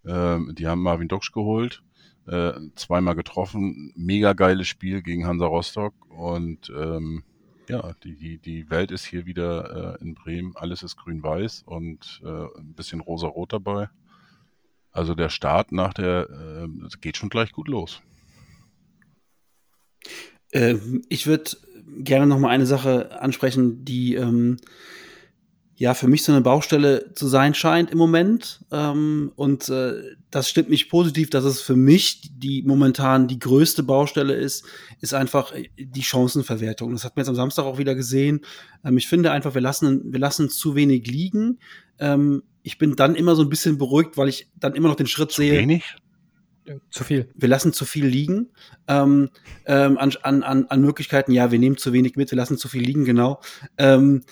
Äh, 0.04 0.40
die 0.54 0.68
haben 0.68 0.82
Marvin 0.82 1.08
Doksch 1.08 1.32
geholt, 1.32 1.84
äh, 2.28 2.54
zweimal 2.76 3.16
getroffen. 3.16 3.94
Mega 3.96 4.34
geiles 4.34 4.68
Spiel 4.68 5.02
gegen 5.02 5.26
Hansa 5.26 5.46
Rostock 5.46 5.94
und 6.10 6.72
ähm, 6.76 7.24
ja, 7.68 7.94
die, 8.04 8.16
die, 8.16 8.38
die 8.38 8.70
Welt 8.70 8.92
ist 8.92 9.06
hier 9.06 9.26
wieder 9.26 9.98
äh, 10.00 10.04
in 10.04 10.14
Bremen. 10.14 10.56
Alles 10.56 10.84
ist 10.84 10.98
grün-weiß 10.98 11.64
und 11.66 12.22
äh, 12.24 12.60
ein 12.60 12.74
bisschen 12.76 13.00
rosa-rot 13.00 13.54
dabei. 13.54 13.90
Also 14.92 15.16
der 15.16 15.30
Start 15.30 15.72
nach 15.72 15.94
der, 15.94 16.30
äh, 16.30 16.98
geht 17.02 17.18
schon 17.18 17.30
gleich 17.30 17.52
gut 17.52 17.68
los. 17.68 18.02
Ähm, 20.54 21.04
ich 21.10 21.26
würde 21.26 21.52
gerne 22.00 22.28
noch 22.28 22.40
mal 22.40 22.50
eine 22.50 22.66
Sache 22.66 23.22
ansprechen, 23.22 23.86
die 23.86 24.16
ähm, 24.16 24.58
ja 25.78 25.94
für 25.94 26.08
mich 26.08 26.24
so 26.24 26.32
eine 26.32 26.42
Baustelle 26.42 27.14
zu 27.16 27.28
sein 27.28 27.54
scheint 27.54 27.92
im 27.92 27.98
Moment. 27.98 28.62
Ähm, 28.72 29.32
und 29.36 29.70
äh, 29.70 30.16
das 30.32 30.50
stimmt 30.50 30.70
mich 30.70 30.90
positiv, 30.90 31.30
dass 31.30 31.44
es 31.44 31.62
für 31.62 31.76
mich 31.76 32.32
die 32.34 32.64
momentan 32.64 33.28
die 33.28 33.40
größte 33.40 33.84
Baustelle 33.84 34.34
ist, 34.34 34.66
ist 35.02 35.14
einfach 35.14 35.54
die 35.78 36.04
Chancenverwertung. 36.04 36.92
Das 36.94 37.04
hat 37.04 37.16
man 37.16 37.24
jetzt 37.24 37.30
am 37.30 37.36
Samstag 37.36 37.66
auch 37.66 37.78
wieder 37.78 37.96
gesehen. 37.96 38.42
Ähm, 38.84 38.98
ich 38.98 39.08
finde 39.08 39.32
einfach, 39.32 39.54
wir 39.54 39.62
lassen, 39.62 40.14
wir 40.14 40.20
lassen 40.20 40.50
zu 40.50 40.76
wenig 40.76 41.08
liegen. 41.08 41.60
Ähm, 42.00 42.44
ich 42.64 42.78
bin 42.78 42.96
dann 42.96 43.16
immer 43.16 43.36
so 43.36 43.44
ein 43.44 43.50
bisschen 43.50 43.78
beruhigt, 43.78 44.18
weil 44.18 44.30
ich 44.30 44.48
dann 44.56 44.74
immer 44.74 44.88
noch 44.88 44.96
den 44.96 45.08
Schritt 45.08 45.32
Zu 45.32 45.42
sehe. 45.42 45.60
wenig? 45.60 45.84
Zu 46.90 47.04
viel. 47.04 47.30
Wir 47.36 47.50
lassen 47.50 47.74
zu 47.74 47.86
viel 47.86 48.06
liegen 48.06 48.50
ähm, 48.88 49.30
ähm, 49.66 49.98
an, 49.98 50.14
an, 50.24 50.66
an 50.66 50.82
Möglichkeiten. 50.82 51.32
Ja, 51.32 51.52
wir 51.52 51.60
nehmen 51.60 51.78
zu 51.78 51.94
wenig 51.94 52.16
mit, 52.16 52.32
wir 52.32 52.38
lassen 52.38 52.58
zu 52.58 52.68
viel 52.68 52.84
liegen, 52.84 53.06
genau. 53.06 53.40
Ähm, 53.78 54.24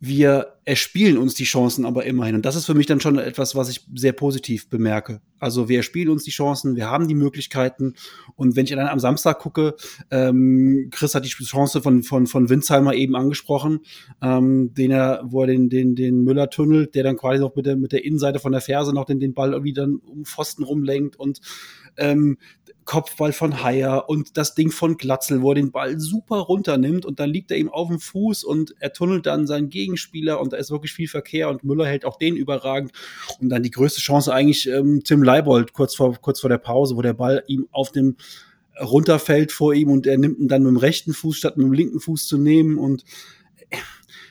wir 0.00 0.58
erspielen 0.64 1.18
uns 1.18 1.34
die 1.34 1.44
Chancen 1.44 1.84
aber 1.84 2.04
immerhin. 2.04 2.36
Und 2.36 2.44
das 2.46 2.54
ist 2.54 2.66
für 2.66 2.74
mich 2.74 2.86
dann 2.86 3.00
schon 3.00 3.18
etwas, 3.18 3.56
was 3.56 3.68
ich 3.68 3.84
sehr 3.94 4.12
positiv 4.12 4.68
bemerke. 4.68 5.20
Also 5.40 5.68
wir 5.68 5.78
erspielen 5.78 6.10
uns 6.10 6.22
die 6.22 6.30
Chancen, 6.30 6.76
wir 6.76 6.88
haben 6.88 7.08
die 7.08 7.16
Möglichkeiten. 7.16 7.94
Und 8.36 8.54
wenn 8.54 8.64
ich 8.64 8.70
dann 8.70 8.86
am 8.86 9.00
Samstag 9.00 9.40
gucke, 9.40 9.74
ähm, 10.10 10.88
Chris 10.92 11.16
hat 11.16 11.24
die 11.24 11.30
Chance 11.30 11.82
von, 11.82 12.04
von, 12.04 12.28
von 12.28 12.48
Winsheimer 12.48 12.94
eben 12.94 13.16
angesprochen, 13.16 13.80
ähm, 14.22 14.72
den 14.74 14.92
er, 14.92 15.22
wo 15.24 15.40
er 15.40 15.48
den, 15.48 15.68
den, 15.68 15.96
den 15.96 16.22
Müller 16.22 16.48
tunnelt, 16.48 16.94
der 16.94 17.02
dann 17.02 17.16
quasi 17.16 17.40
noch 17.40 17.56
mit 17.56 17.66
der, 17.66 17.76
mit 17.76 17.90
der 17.90 18.04
Innenseite 18.04 18.38
von 18.38 18.52
der 18.52 18.60
Ferse 18.60 18.94
noch 18.94 19.04
den, 19.04 19.18
den 19.18 19.34
Ball 19.34 19.52
irgendwie 19.52 19.72
dann 19.72 19.96
um 19.96 20.24
Pfosten 20.24 20.62
rumlenkt 20.62 21.16
und 21.16 21.40
ähm, 21.96 22.38
Kopfball 22.84 23.32
von 23.32 23.62
Haier 23.62 24.08
und 24.08 24.36
das 24.36 24.54
Ding 24.54 24.70
von 24.70 24.96
Glatzel, 24.96 25.42
wo 25.42 25.52
er 25.52 25.56
den 25.56 25.70
Ball 25.70 26.00
super 26.00 26.38
runternimmt 26.38 27.04
und 27.04 27.20
dann 27.20 27.30
liegt 27.30 27.50
er 27.50 27.56
ihm 27.56 27.68
auf 27.68 27.88
dem 27.88 28.00
Fuß 28.00 28.44
und 28.44 28.74
er 28.80 28.92
tunnelt 28.92 29.26
dann 29.26 29.46
seinen 29.46 29.68
Gegenspieler 29.68 30.40
und 30.40 30.51
da 30.52 30.58
ist 30.58 30.70
wirklich 30.70 30.92
viel 30.92 31.08
Verkehr 31.08 31.48
und 31.48 31.64
Müller 31.64 31.86
hält 31.86 32.04
auch 32.04 32.18
den 32.18 32.36
überragend 32.36 32.92
und 33.40 33.48
dann 33.48 33.62
die 33.62 33.70
größte 33.70 34.00
Chance 34.00 34.32
eigentlich 34.32 34.68
ähm, 34.68 35.02
Tim 35.04 35.22
Leibold 35.22 35.72
kurz 35.72 35.94
vor, 35.94 36.14
kurz 36.20 36.40
vor 36.40 36.50
der 36.50 36.58
Pause, 36.58 36.96
wo 36.96 37.02
der 37.02 37.14
Ball 37.14 37.42
ihm 37.46 37.68
auf 37.72 37.90
dem 37.92 38.16
runterfällt 38.80 39.52
vor 39.52 39.74
ihm 39.74 39.90
und 39.90 40.06
er 40.06 40.18
nimmt 40.18 40.38
ihn 40.38 40.48
dann 40.48 40.62
mit 40.62 40.70
dem 40.70 40.76
rechten 40.78 41.12
Fuß 41.12 41.36
statt 41.36 41.56
mit 41.56 41.66
dem 41.66 41.72
linken 41.72 42.00
Fuß 42.00 42.26
zu 42.26 42.38
nehmen 42.38 42.78
und 42.78 43.04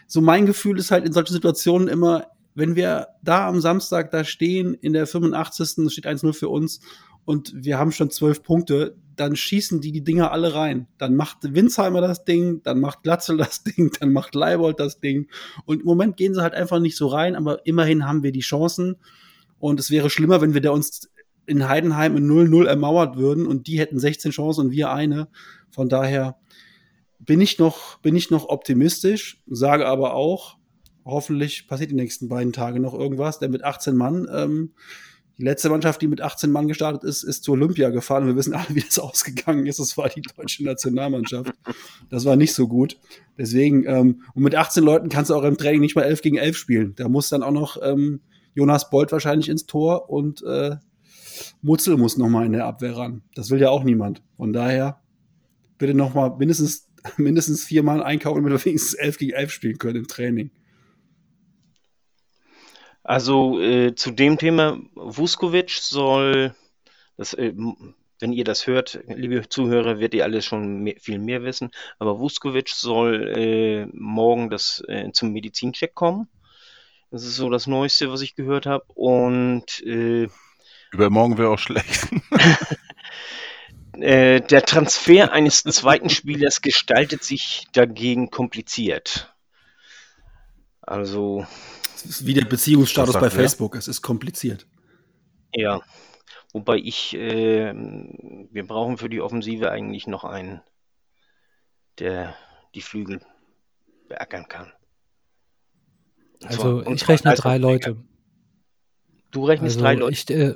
so 0.08 0.20
mein 0.20 0.46
Gefühl 0.46 0.78
ist 0.78 0.92
halt 0.92 1.06
in 1.06 1.14
solchen 1.14 1.34
Situationen 1.34 1.88
immer, 1.88 2.28
wenn 2.54 2.76
wir 2.76 3.08
da 3.24 3.48
am 3.48 3.62
Samstag 3.62 4.12
da 4.12 4.26
stehen, 4.26 4.74
in 4.74 4.92
der 4.92 5.08
85. 5.08 5.86
es 5.86 5.94
steht 5.94 6.06
1-0 6.06 6.34
für 6.34 6.50
uns 6.50 6.82
und 7.26 7.54
wir 7.56 7.78
haben 7.78 7.92
schon 7.92 8.10
zwölf 8.10 8.44
Punkte, 8.44 8.96
dann 9.16 9.36
schießen 9.36 9.82
die 9.82 9.92
die 9.92 10.04
Dinger 10.04 10.32
alle 10.32 10.56
rein. 10.56 10.88
Dann 10.98 11.16
macht 11.16 11.38
Winsheimer 11.44 12.02
das 12.02 12.26
Ding, 12.26 12.64
dann 12.64 12.80
macht 12.80 13.04
Glatzel 13.04 13.38
das 13.38 13.64
Ding, 13.66 13.92
dann 14.00 14.12
macht 14.12 14.36
Leibold 14.36 14.80
das 14.80 15.00
Ding. 15.00 15.28
Und 15.66 15.82
im 15.82 15.86
Moment 15.86 16.18
gehen 16.18 16.34
sie 16.34 16.42
halt 16.42 16.54
einfach 16.54 16.80
nicht 16.80 16.98
so 16.98 17.08
rein, 17.08 17.36
aber 17.36 17.66
immerhin 17.66 18.08
haben 18.08 18.24
wir 18.24 18.32
die 18.32 18.40
Chancen. 18.40 18.98
Und 19.60 19.80
es 19.80 19.92
wäre 19.92 20.10
schlimmer, 20.10 20.42
wenn 20.42 20.54
wir 20.54 20.62
da 20.62 20.72
uns 20.72 21.12
in 21.46 21.68
Heidenheim 21.68 22.18
in 22.18 22.28
0-0 22.30 22.66
ermauert 22.66 23.18
würden 23.18 23.46
und 23.46 23.68
die 23.68 23.80
hätten 23.80 24.00
16 24.00 24.32
Chancen 24.32 24.68
und 24.68 24.72
wir 24.72 24.92
eine. 24.92 25.28
Von 25.70 25.90
daher 25.90 26.38
bin 27.20 27.42
ich 27.42 27.60
noch, 27.60 28.00
bin 28.00 28.16
ich 28.16 28.32
noch 28.32 28.50
optimistisch, 28.50 29.44
sage 29.48 29.86
aber 29.86 30.14
auch, 30.14 30.58
hoffentlich 31.06 31.68
passiert 31.68 31.92
die 31.92 31.96
nächsten 31.96 32.30
beiden 32.30 32.54
Tage 32.54 32.80
noch 32.80 32.94
irgendwas, 32.94 33.40
denn 33.40 33.52
mit 33.52 33.64
18 33.64 33.96
Mann, 33.96 34.28
ähm, 34.34 34.74
die 35.38 35.44
letzte 35.44 35.70
Mannschaft, 35.70 36.02
die 36.02 36.08
mit 36.08 36.22
18 36.22 36.52
Mann 36.52 36.68
gestartet 36.68 37.04
ist, 37.04 37.24
ist 37.24 37.44
zur 37.44 37.54
Olympia 37.54 37.90
gefahren. 37.90 38.28
Wir 38.28 38.36
wissen 38.36 38.54
alle, 38.54 38.68
wie 38.70 38.82
das 38.82 39.00
ausgegangen 39.00 39.66
ist. 39.66 39.80
Das 39.80 39.98
war 39.98 40.10
die 40.10 40.22
deutsche 40.22 40.64
Nationalmannschaft. 40.64 41.54
Das 42.10 42.26
war 42.26 42.36
nicht 42.36 42.54
so 42.54 42.68
gut. 42.68 43.00
Deswegen, 43.38 43.86
ähm, 43.88 44.24
und 44.34 44.44
mit 44.44 44.56
18 44.56 44.84
Leuten 44.84 45.10
kannst 45.10 45.32
du 45.32 45.36
auch 45.36 45.44
im 45.44 45.58
Training 45.58 45.82
nicht 45.82 45.96
mal 45.96 46.04
11 46.04 46.22
gegen 46.22 46.38
11 46.38 46.58
spielen. 46.58 46.94
Da 46.96 47.10
muss 47.10 47.30
dann 47.30 47.44
auch 47.44 47.52
noch 47.52 47.78
ähm, 47.82 48.22
Jonas 48.54 48.90
Bolt 48.90 49.12
wahrscheinlich 49.12 49.50
ins 49.50 49.66
Tor 49.66 50.10
und 50.10 50.44
äh, 50.44 50.76
Mutzel 51.62 51.98
muss 51.98 52.18
noch 52.18 52.30
mal 52.30 52.46
in 52.46 52.52
der 52.52 52.66
Abwehr 52.66 52.96
ran. 52.96 53.24
Das 53.36 53.50
will 53.50 53.60
ja 53.60 53.70
auch 53.70 53.84
niemand. 53.84 54.22
Von 54.38 54.54
daher 54.54 55.02
bitte 55.78 55.94
noch 55.94 56.14
mal 56.14 56.36
mindestens, 56.38 56.88
mindestens 57.18 57.64
viermal 57.64 58.04
einkaufen, 58.04 58.44
damit 58.44 58.60
wir 58.60 58.66
wenigstens 58.66 58.94
11 58.94 59.18
gegen 59.18 59.32
11 59.32 59.52
spielen 59.52 59.78
können 59.78 59.98
im 59.98 60.08
Training. 60.08 60.52
Also 63.04 63.60
äh, 63.60 63.96
zu 63.96 64.12
dem 64.12 64.38
Thema, 64.38 64.80
Vuskovic 64.96 65.72
soll, 65.72 66.56
das, 67.18 67.34
äh, 67.34 67.54
wenn 68.20 68.34
ihr 68.34 68.44
das 68.44 68.68
hört, 68.68 69.00
liebe 69.08 69.50
Zuhörer, 69.50 70.00
werdet 70.00 70.14
ihr 70.14 70.24
alles 70.24 70.46
schon 70.46 70.84
mehr, 70.84 70.96
viel 71.00 71.18
mehr 71.18 71.44
wissen, 71.44 71.72
aber 71.98 72.20
Vuskovic 72.20 72.70
soll 72.70 73.34
äh, 73.36 73.86
morgen 73.94 74.50
das, 74.50 74.84
äh, 74.88 75.12
zum 75.12 75.32
Medizincheck 75.32 75.96
kommen. 75.96 76.28
Das 77.10 77.24
ist 77.24 77.36
so 77.36 77.50
das 77.50 77.68
Neueste, 77.68 78.12
was 78.12 78.22
ich 78.22 78.36
gehört 78.36 78.66
habe. 78.66 78.86
Und 78.94 79.82
äh, 79.82 80.30
Übermorgen 80.92 81.38
wäre 81.38 81.50
auch 81.50 81.60
schlecht. 81.60 82.08
äh, 83.94 84.42
der 84.42 84.64
Transfer 84.64 85.32
eines 85.32 85.64
zweiten 85.64 86.10
Spielers 86.10 86.62
gestaltet 86.62 87.24
sich 87.24 87.68
dagegen 87.74 88.30
kompliziert. 88.30 89.34
Also 90.82 91.46
Es 91.96 92.06
ist 92.06 92.26
wie 92.26 92.34
der 92.34 92.46
Beziehungsstatus 92.46 93.14
bei? 93.20 93.30
Facebook. 93.30 93.76
Es 93.76 93.88
ist 93.88 94.02
kompliziert. 94.02 94.68
Ja, 95.54 95.82
wobei 96.54 96.78
ich, 96.78 97.14
äh, 97.16 97.74
wir 97.74 98.66
brauchen 98.68 98.98
für 98.98 99.10
die 99.10 99.22
Offensive 99.22 99.70
eigentlich 99.72 100.08
noch 100.08 100.24
einen, 100.24 100.62
der 102.00 102.34
die 102.74 102.82
Flügel 102.82 103.22
beackern 104.08 104.48
kann. 104.48 104.72
Und 106.42 106.48
Also 106.50 106.78
und 106.80 106.94
ich 106.96 107.02
zwar 107.02 107.10
rechne 107.16 107.32
als 107.32 107.42
drei. 107.42 107.58
Leute. 107.58 107.98
Du 109.32 109.46
rechnest 109.46 109.78
Also 109.78 109.86
drei 109.86 109.96
Leute. 109.96 110.14
ich, 110.14 110.30
äh, 110.30 110.56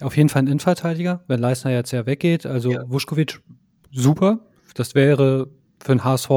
auf 0.00 0.16
jeden 0.16 0.28
Fall 0.28 0.42
ein 0.42 0.46
Innenverteidiger, 0.46 1.24
wenn 1.26 1.40
Leistner 1.40 1.72
jetzt 1.72 1.90
ja 1.92 2.06
weggeht. 2.06 2.46
Also 2.46 2.70
Ja. 2.72 2.88
Vuskovic, 2.90 3.40
super. 3.90 4.40
Das 4.74 4.94
wäre 4.94 5.48
für 5.82 5.92
den 5.92 6.04
HSV 6.04 6.30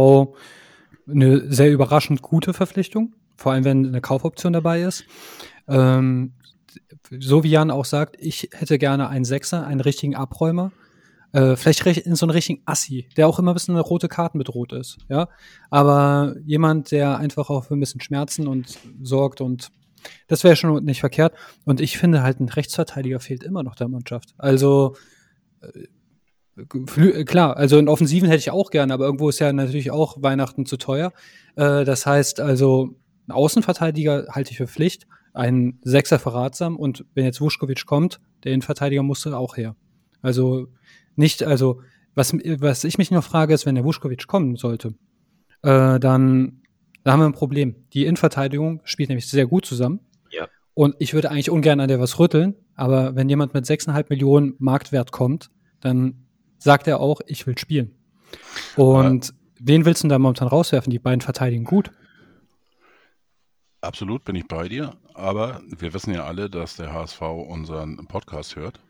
eine 1.10 1.52
sehr 1.52 1.72
überraschend 1.72 2.22
gute 2.22 2.54
Verpflichtung, 2.54 3.13
vor 3.36 3.52
allem 3.52 3.63
wenn 3.63 3.88
eine 3.88 4.02
Kaufoption 4.02 4.54
dabei 4.54 4.82
ist. 4.82 5.06
Ähm, 5.67 6.34
so 7.19 7.43
wie 7.43 7.50
Jan 7.50 7.72
auch 7.72 7.86
sagt, 7.86 8.17
ich 8.19 8.50
hätte 8.54 8.78
gerne 8.78 9.10
einen 9.10 9.26
Sechser, 9.26 9.65
einen 9.65 9.82
richtigen 9.82 10.15
Abräumer. 10.15 10.72
Äh, 11.32 11.56
vielleicht 11.56 11.86
in 11.86 12.15
so 12.15 12.26
einen 12.26 12.32
richtigen 12.32 12.62
Assi, 12.65 13.08
der 13.15 13.28
auch 13.28 13.38
immer 13.38 13.52
ein 13.52 13.54
bisschen 13.54 13.76
eine 13.76 13.84
rote 13.84 14.08
Karten 14.08 14.39
bedroht 14.39 14.74
ist, 14.74 14.98
ja. 15.10 15.30
Aber 15.69 16.36
jemand, 16.43 16.91
der 16.91 17.19
einfach 17.19 17.50
auch 17.52 17.65
für 17.65 17.76
ein 17.76 17.80
bisschen 17.80 18.02
Schmerzen 18.02 18.48
und 18.48 18.80
sorgt 19.02 19.39
und 19.39 19.69
das 20.28 20.43
wäre 20.43 20.56
schon 20.56 20.84
nicht 20.84 21.02
verkehrt. 21.02 21.34
Und 21.65 21.82
ich 21.82 21.98
finde 21.98 22.24
halt, 22.24 22.39
ein 22.39 22.50
Rechtsverteidiger 22.50 23.19
fehlt 23.19 23.43
immer 23.43 23.63
noch 23.63 23.76
der 23.76 23.89
Mannschaft. 23.89 24.34
Also, 24.38 24.95
äh, 25.62 25.88
klar, 27.26 27.58
also 27.58 27.78
in 27.78 27.88
Offensiven 27.88 28.28
hätte 28.28 28.39
ich 28.39 28.52
auch 28.52 28.72
gerne, 28.72 28.93
aber 28.93 29.06
irgendwo 29.06 29.30
ist 29.30 29.39
ja 29.39 29.52
natürlich 29.52 29.91
auch 29.91 30.22
Weihnachten 30.22 30.65
zu 30.65 30.78
teuer. 30.78 31.12
Äh, 31.56 31.86
das 31.86 32.06
heißt 32.06 32.39
also, 32.39 32.95
ein 33.28 33.32
Außenverteidiger 33.32 34.28
halte 34.30 34.52
ich 34.52 34.58
für 34.58 34.67
Pflicht, 34.67 35.08
ein 35.34 35.80
Sechser 35.84 36.19
für 36.19 36.34
ratsam 36.34 36.76
und 36.76 37.06
wenn 37.13 37.26
jetzt 37.26 37.41
Vuskovic 37.41 37.86
kommt, 37.86 38.19
der 38.43 38.54
Innenverteidiger 38.54 39.04
musste 39.04 39.38
auch 39.38 39.58
her. 39.58 39.76
Also 40.22 40.67
nicht, 41.15 41.43
also 41.43 41.82
was, 42.15 42.34
was 42.34 42.84
ich 42.84 42.98
mich 42.98 43.12
noch 43.12 43.24
frage, 43.24 43.54
ist, 43.54 43.65
wenn 43.65 43.76
der 43.76 43.84
Vuskovic 43.84 44.28
kommen 44.28 44.56
sollte, 44.56 44.95
äh, 45.62 46.00
dann 46.00 46.62
da 47.04 47.13
haben 47.13 47.19
wir 47.22 47.26
ein 47.26 47.34
Problem. 47.34 47.76
Die 47.93 48.06
Innenverteidigung 48.06 48.82
spielt 48.84 49.10
nämlich 49.10 49.28
sehr 49.28 49.48
gut 49.48 49.65
zusammen. 49.65 50.00
Ja. 50.32 50.48
Und 50.74 50.95
ich 51.00 51.13
würde 51.13 51.32
eigentlich 51.32 51.50
ungern 51.50 51.80
an 51.80 51.88
der 51.88 52.00
was 52.00 52.19
rütteln, 52.19 52.56
aber 52.76 53.15
wenn 53.15 53.30
jemand 53.30 53.54
mit 53.54 53.65
6,5 53.65 54.06
Millionen 54.10 54.56
Marktwert 54.60 55.12
kommt, 55.12 55.50
dann 55.80 56.26
sagt 56.60 56.88
er 56.88 57.00
auch, 57.00 57.22
ich 57.26 57.48
will 57.48 57.58
spielen. 57.58 57.95
Und 58.76 59.34
wen 59.60 59.86
willst 59.86 60.04
du 60.04 60.06
denn 60.06 60.10
da 60.10 60.19
momentan 60.19 60.48
rauswerfen? 60.48 60.91
Die 60.91 61.00
beiden 61.00 61.22
verteidigen 61.22 61.63
gut. 61.63 61.91
Absolut 63.82 64.26
bin 64.26 64.36
ich 64.36 64.45
bei 64.45 64.67
dir, 64.67 64.98
aber 65.13 65.62
wir 65.65 65.93
wissen 65.93 66.13
ja 66.13 66.26
alle, 66.26 66.50
dass 66.50 66.76
der 66.76 66.91
HSV 66.91 67.22
unseren 67.22 68.06
Podcast 68.08 68.58
hört, 68.58 68.82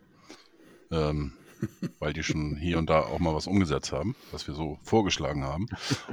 ähm, 0.92 1.34
weil 2.00 2.14
die 2.14 2.24
schon 2.24 2.56
hier 2.56 2.80
und 2.80 2.90
da 2.90 3.02
auch 3.02 3.20
mal 3.20 3.36
was 3.36 3.46
umgesetzt 3.46 3.92
haben, 3.92 4.16
was 4.32 4.48
wir 4.48 4.56
so 4.56 4.80
vorgeschlagen 4.82 5.44
haben. 5.44 5.68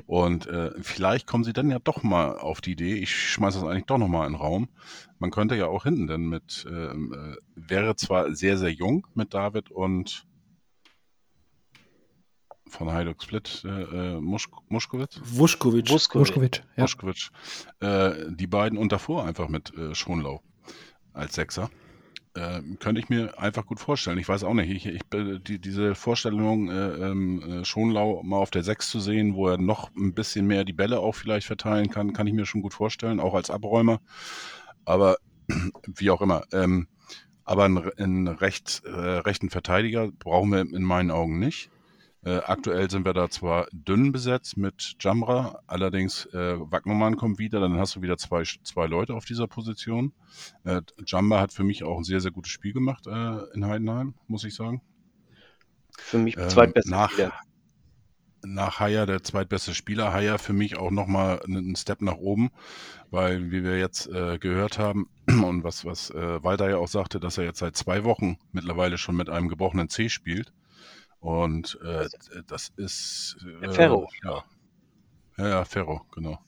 Und 0.06 0.46
äh, 0.46 0.72
vielleicht 0.82 1.26
kommen 1.26 1.44
sie 1.44 1.54
dann 1.54 1.70
ja 1.70 1.78
doch 1.78 2.02
mal 2.02 2.36
auf 2.36 2.60
die 2.60 2.72
Idee, 2.72 2.96
ich 2.96 3.14
schmeiße 3.14 3.60
das 3.60 3.68
eigentlich 3.68 3.86
doch 3.86 3.96
nochmal 3.96 4.26
in 4.26 4.34
den 4.34 4.40
Raum. 4.40 4.68
Man 5.18 5.30
könnte 5.30 5.56
ja 5.56 5.68
auch 5.68 5.84
hinten, 5.84 6.06
denn 6.06 6.28
mit, 6.28 6.66
ähm, 6.68 7.14
äh, 7.14 7.36
wäre 7.54 7.96
zwar 7.96 8.34
sehr, 8.34 8.58
sehr 8.58 8.72
jung 8.72 9.06
mit 9.14 9.32
David 9.32 9.70
und 9.70 10.26
von 12.68 12.92
Hajduk 12.92 13.22
Split, 13.22 13.62
äh, 13.64 13.68
äh, 14.16 14.20
Musch, 14.20 14.48
Muschkowitz? 14.68 15.20
Vuskovic. 15.22 15.90
Vuskovic. 15.90 16.28
Vuskovic, 16.28 16.62
ja. 16.76 16.82
Moschkowitsch, 16.82 17.30
äh, 17.80 18.12
die 18.30 18.46
beiden 18.46 18.78
und 18.78 18.92
davor 18.92 19.24
einfach 19.24 19.48
mit 19.48 19.72
äh, 19.76 19.94
Schonlau 19.94 20.42
als 21.12 21.34
Sechser. 21.34 21.70
äh, 22.36 22.60
könnte 22.78 23.00
ich 23.00 23.08
mir 23.08 23.38
einfach 23.38 23.66
gut 23.66 23.80
vorstellen. 23.80 24.18
Ich 24.18 24.28
weiß 24.28 24.44
auch 24.44 24.54
nicht. 24.54 24.70
Ich, 24.70 24.86
ich 24.86 25.02
die, 25.12 25.58
diese 25.58 25.94
Vorstellung, 25.94 26.68
äh, 26.68 27.10
ähm, 27.10 27.42
äh, 27.42 27.64
Schonlau 27.64 28.22
mal 28.22 28.38
auf 28.38 28.50
der 28.50 28.62
6 28.62 28.90
zu 28.90 29.00
sehen, 29.00 29.34
wo 29.34 29.48
er 29.48 29.58
noch 29.58 29.90
ein 29.96 30.14
bisschen 30.14 30.46
mehr 30.46 30.64
die 30.64 30.72
Bälle 30.72 31.00
auch 31.00 31.14
vielleicht 31.14 31.46
verteilen 31.46 31.90
kann, 31.90 32.12
kann 32.12 32.26
ich 32.26 32.34
mir 32.34 32.46
schon 32.46 32.62
gut 32.62 32.74
vorstellen, 32.74 33.20
auch 33.20 33.34
als 33.34 33.50
Abräumer. 33.50 34.00
Aber 34.84 35.16
wie 35.86 36.10
auch 36.10 36.22
immer. 36.22 36.44
Ähm, 36.52 36.88
aber 37.44 37.64
einen, 37.64 37.90
einen 37.98 38.28
recht, 38.28 38.82
äh, 38.84 38.90
rechten 38.90 39.50
Verteidiger 39.50 40.10
brauchen 40.10 40.50
wir 40.50 40.60
in 40.60 40.82
meinen 40.82 41.10
Augen 41.10 41.38
nicht. 41.38 41.70
Äh, 42.26 42.38
aktuell 42.44 42.90
sind 42.90 43.04
wir 43.04 43.12
da 43.12 43.30
zwar 43.30 43.68
dünn 43.70 44.10
besetzt 44.10 44.56
mit 44.56 44.96
Jamra, 44.98 45.60
allerdings 45.68 46.26
äh, 46.34 46.56
Wagnermann 46.58 47.16
kommt 47.16 47.38
wieder, 47.38 47.60
dann 47.60 47.78
hast 47.78 47.94
du 47.94 48.02
wieder 48.02 48.18
zwei, 48.18 48.42
zwei 48.42 48.88
Leute 48.88 49.14
auf 49.14 49.24
dieser 49.24 49.46
Position. 49.46 50.12
Äh, 50.64 50.82
Jamba 51.06 51.40
hat 51.40 51.52
für 51.52 51.62
mich 51.62 51.84
auch 51.84 51.98
ein 51.98 52.02
sehr, 52.02 52.18
sehr 52.20 52.32
gutes 52.32 52.50
Spiel 52.50 52.72
gemacht 52.72 53.06
äh, 53.06 53.54
in 53.54 53.64
Heidenheim, 53.64 54.14
muss 54.26 54.42
ich 54.42 54.56
sagen. 54.56 54.82
Für 55.96 56.18
mich 56.18 56.36
ähm, 56.36 56.48
zweitbester 56.48 56.90
nach, 56.90 57.12
Spieler. 57.12 57.32
Nach 58.44 58.80
Haier 58.80 59.06
der 59.06 59.22
zweitbeste 59.22 59.72
Spieler. 59.72 60.12
Haier 60.12 60.40
für 60.40 60.52
mich 60.52 60.76
auch 60.76 60.90
nochmal 60.90 61.40
einen 61.44 61.76
Step 61.76 62.02
nach 62.02 62.16
oben, 62.16 62.50
weil, 63.12 63.52
wie 63.52 63.62
wir 63.62 63.78
jetzt 63.78 64.08
äh, 64.08 64.38
gehört 64.38 64.80
haben 64.80 65.08
und 65.28 65.62
was, 65.62 65.84
was 65.84 66.10
äh, 66.10 66.42
Walter 66.42 66.68
ja 66.68 66.78
auch 66.78 66.88
sagte, 66.88 67.20
dass 67.20 67.38
er 67.38 67.44
jetzt 67.44 67.60
seit 67.60 67.76
zwei 67.76 68.02
Wochen 68.02 68.36
mittlerweile 68.50 68.98
schon 68.98 69.14
mit 69.14 69.30
einem 69.30 69.48
gebrochenen 69.48 69.88
C 69.88 70.08
spielt. 70.08 70.52
Und 71.26 71.76
äh, 71.82 72.08
das 72.46 72.68
ist. 72.76 73.36
Äh, 73.60 73.68
Ferro. 73.72 74.08
Ja. 74.22 74.44
ja, 75.38 75.48
ja, 75.48 75.64
Ferro, 75.64 76.02
genau. 76.14 76.38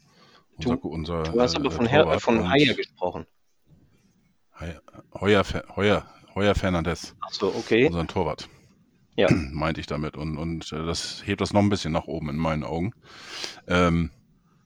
Unser, 0.57 0.76
du, 0.76 0.89
unser, 0.89 1.22
du 1.24 1.41
hast 1.41 1.57
aber 1.57 1.66
äh, 1.66 1.70
von, 1.72 1.87
Her 1.87 2.20
von 2.20 2.49
Haier 2.49 2.74
gesprochen. 2.74 3.26
Heuer, 4.61 4.81
Heuer, 5.20 5.45
Heuer, 5.74 6.07
Heuer 6.37 6.55
Fernandes. 6.55 7.16
Ach 7.20 7.33
so, 7.33 7.49
okay. 7.49 7.87
Unseren 7.87 8.07
Torwart. 8.07 8.49
Ja. 9.16 9.26
Meinte 9.51 9.81
ich 9.81 9.89
damit. 9.89 10.16
Und, 10.16 10.39
und 10.39 10.72
äh, 10.72 10.87
das 10.87 11.26
hebt 11.26 11.41
das 11.41 11.53
noch 11.53 11.61
ein 11.61 11.70
bisschen 11.70 11.93
nach 11.93 12.05
oben 12.05 12.29
in 12.29 12.37
meinen 12.37 12.62
Augen. 12.62 12.93
Ähm, 13.66 14.12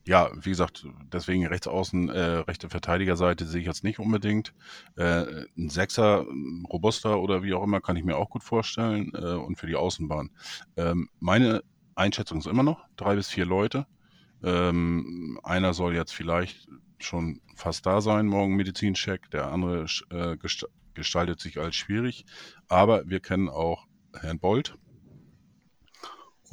ja, 0.07 0.31
wie 0.35 0.51
gesagt, 0.51 0.87
deswegen 1.13 1.47
rechts 1.47 1.69
außen, 1.69 2.09
äh, 2.09 2.21
rechte 2.21 2.69
Verteidigerseite 2.69 3.47
sehe 3.47 3.61
ich 3.61 3.67
jetzt 3.67 3.85
nicht 3.85 3.99
unbedingt. 3.99 4.53
Äh, 4.97 5.45
ein 5.57 5.69
Sechser, 5.69 6.27
robuster 6.69 7.21
oder 7.21 7.43
wie 7.43 7.55
auch 7.55 7.63
immer, 7.63 7.81
kann 7.81 7.97
ich 7.97 8.05
mir 8.05 8.17
auch 8.17 8.31
gut 8.31 8.43
vorstellen. 8.43 9.13
Äh, 9.15 9.35
und 9.35 9.57
für 9.57 9.67
die 9.67 9.77
Außenbahn. 9.77 10.31
Ähm, 10.77 11.09
meine 11.21 11.63
Einschätzung 11.95 12.39
ist 12.39 12.47
immer 12.47 12.63
noch 12.63 12.85
drei 12.97 13.15
bis 13.15 13.29
vier 13.29 13.47
Leute. 13.47 13.87
Ähm, 14.43 15.39
einer 15.45 15.73
soll 15.73 15.95
jetzt 15.95 16.13
vielleicht 16.13 16.69
schon 16.99 17.41
fast 17.55 17.87
da 17.87 18.01
sein, 18.01 18.27
morgen 18.27 18.57
Medizincheck. 18.57 19.31
Der 19.31 19.53
andere 19.53 19.87
äh, 20.11 20.37
gestaltet 20.95 21.41
sich 21.41 21.59
als 21.59 21.77
schwierig. 21.77 22.25
Aber 22.69 23.09
wir 23.09 23.21
kennen 23.21 23.49
auch 23.49 23.87
Herrn 24.21 24.41
Bolt, 24.41 24.77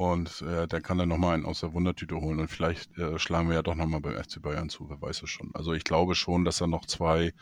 und 0.00 0.40
äh, 0.40 0.66
der 0.66 0.80
kann 0.80 0.96
dann 0.96 1.10
nochmal 1.10 1.34
einen 1.34 1.44
aus 1.44 1.60
der 1.60 1.74
Wundertüte 1.74 2.16
holen. 2.18 2.40
Und 2.40 2.48
vielleicht 2.48 2.96
äh, 2.96 3.18
schlagen 3.18 3.48
wir 3.48 3.56
ja 3.56 3.62
doch 3.62 3.74
nochmal 3.74 4.00
beim 4.00 4.14
FC 4.14 4.40
Bayern 4.40 4.70
zu, 4.70 4.88
wer 4.88 4.98
weiß 4.98 5.22
es 5.22 5.28
schon. 5.28 5.50
Also 5.52 5.74
ich 5.74 5.84
glaube 5.84 6.14
schon, 6.14 6.46
dass 6.46 6.56
da 6.56 6.66
noch 6.66 6.86
zwei 6.86 7.34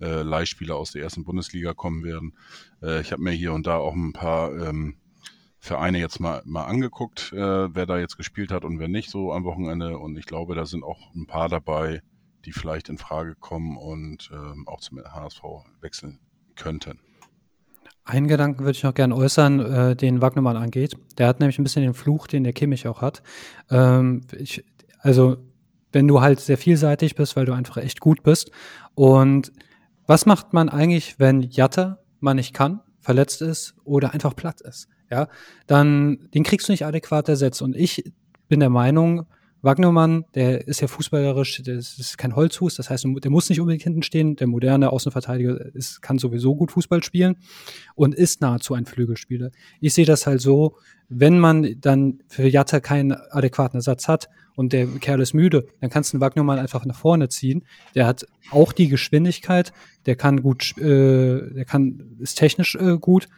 äh, 0.00 0.22
Leihspieler 0.22 0.76
aus 0.76 0.92
der 0.92 1.02
ersten 1.02 1.24
Bundesliga 1.24 1.74
kommen 1.74 2.04
werden. 2.04 2.34
Äh, 2.80 3.00
ich 3.00 3.10
habe 3.10 3.20
mir 3.20 3.32
hier 3.32 3.52
und 3.52 3.66
da 3.66 3.78
auch 3.78 3.96
ein 3.96 4.12
paar 4.12 4.56
ähm, 4.56 4.94
Vereine 5.58 5.98
jetzt 5.98 6.20
mal, 6.20 6.40
mal 6.44 6.66
angeguckt, 6.66 7.32
äh, 7.32 7.74
wer 7.74 7.84
da 7.84 7.98
jetzt 7.98 8.16
gespielt 8.16 8.52
hat 8.52 8.64
und 8.64 8.78
wer 8.78 8.86
nicht 8.86 9.10
so 9.10 9.32
am 9.32 9.42
Wochenende. 9.42 9.98
Und 9.98 10.16
ich 10.16 10.26
glaube, 10.26 10.54
da 10.54 10.66
sind 10.66 10.84
auch 10.84 11.12
ein 11.16 11.26
paar 11.26 11.48
dabei, 11.48 12.00
die 12.44 12.52
vielleicht 12.52 12.90
in 12.90 12.98
Frage 12.98 13.34
kommen 13.34 13.76
und 13.76 14.30
ähm, 14.32 14.68
auch 14.68 14.78
zum 14.78 15.02
HSV 15.02 15.42
wechseln 15.80 16.20
könnten. 16.54 17.00
Einen 18.04 18.28
Gedanken 18.28 18.60
würde 18.60 18.76
ich 18.76 18.82
noch 18.82 18.92
gerne 18.92 19.16
äußern, 19.16 19.60
äh, 19.60 19.96
den 19.96 20.20
Wagnermann 20.20 20.58
angeht. 20.58 20.94
Der 21.16 21.26
hat 21.26 21.40
nämlich 21.40 21.58
ein 21.58 21.64
bisschen 21.64 21.82
den 21.82 21.94
Fluch, 21.94 22.26
den 22.26 22.44
der 22.44 22.52
Kimmich 22.52 22.86
auch 22.86 23.00
hat. 23.00 23.22
Ähm, 23.70 24.20
ich, 24.36 24.62
also, 25.00 25.38
wenn 25.92 26.06
du 26.06 26.20
halt 26.20 26.40
sehr 26.40 26.58
vielseitig 26.58 27.14
bist, 27.14 27.34
weil 27.34 27.46
du 27.46 27.54
einfach 27.54 27.78
echt 27.78 28.00
gut 28.00 28.22
bist. 28.22 28.50
Und 28.94 29.52
was 30.06 30.26
macht 30.26 30.52
man 30.52 30.68
eigentlich, 30.68 31.18
wenn 31.18 31.42
Jatta 31.42 31.98
man 32.20 32.36
nicht 32.36 32.52
kann, 32.52 32.80
verletzt 33.00 33.40
ist 33.40 33.74
oder 33.84 34.12
einfach 34.12 34.36
platt 34.36 34.60
ist? 34.60 34.88
Ja, 35.10 35.28
dann 35.66 36.28
den 36.34 36.42
kriegst 36.42 36.68
du 36.68 36.72
nicht 36.72 36.84
adäquat 36.84 37.28
ersetzt. 37.28 37.62
Und 37.62 37.74
ich 37.74 38.12
bin 38.48 38.60
der 38.60 38.70
Meinung, 38.70 39.26
Wagnermann, 39.64 40.24
der 40.34 40.68
ist 40.68 40.80
ja 40.80 40.88
fußballerisch, 40.88 41.62
der 41.62 41.76
ist 41.76 42.18
kein 42.18 42.36
Holzfuß, 42.36 42.76
das 42.76 42.90
heißt, 42.90 43.04
der 43.04 43.30
muss 43.30 43.48
nicht 43.48 43.60
unbedingt 43.60 43.82
hinten 43.82 44.02
stehen. 44.02 44.36
Der 44.36 44.46
moderne 44.46 44.90
Außenverteidiger 44.90 45.74
ist, 45.74 46.02
kann 46.02 46.18
sowieso 46.18 46.54
gut 46.54 46.72
Fußball 46.72 47.02
spielen 47.02 47.36
und 47.94 48.14
ist 48.14 48.42
nahezu 48.42 48.74
ein 48.74 48.84
Flügelspieler. 48.84 49.50
Ich 49.80 49.94
sehe 49.94 50.04
das 50.04 50.26
halt 50.26 50.40
so, 50.40 50.76
wenn 51.08 51.38
man 51.38 51.80
dann 51.80 52.20
für 52.28 52.46
Jatta 52.46 52.80
keinen 52.80 53.12
adäquaten 53.12 53.78
Ersatz 53.78 54.06
hat 54.06 54.28
und 54.54 54.72
der 54.72 54.86
Kerl 54.86 55.20
ist 55.20 55.32
müde, 55.32 55.66
dann 55.80 55.90
kannst 55.90 56.12
du 56.12 56.18
den 56.18 56.20
Wagnermann 56.20 56.58
einfach 56.58 56.84
nach 56.84 56.96
vorne 56.96 57.28
ziehen. 57.28 57.64
Der 57.94 58.06
hat 58.06 58.26
auch 58.50 58.72
die 58.72 58.88
Geschwindigkeit, 58.88 59.72
der 60.06 60.16
kann 60.16 60.42
gut, 60.42 60.76
äh, 60.78 61.54
der 61.54 61.64
kann, 61.64 62.16
ist 62.20 62.36
technisch 62.36 62.74
äh, 62.74 62.98
gut. 62.98 63.28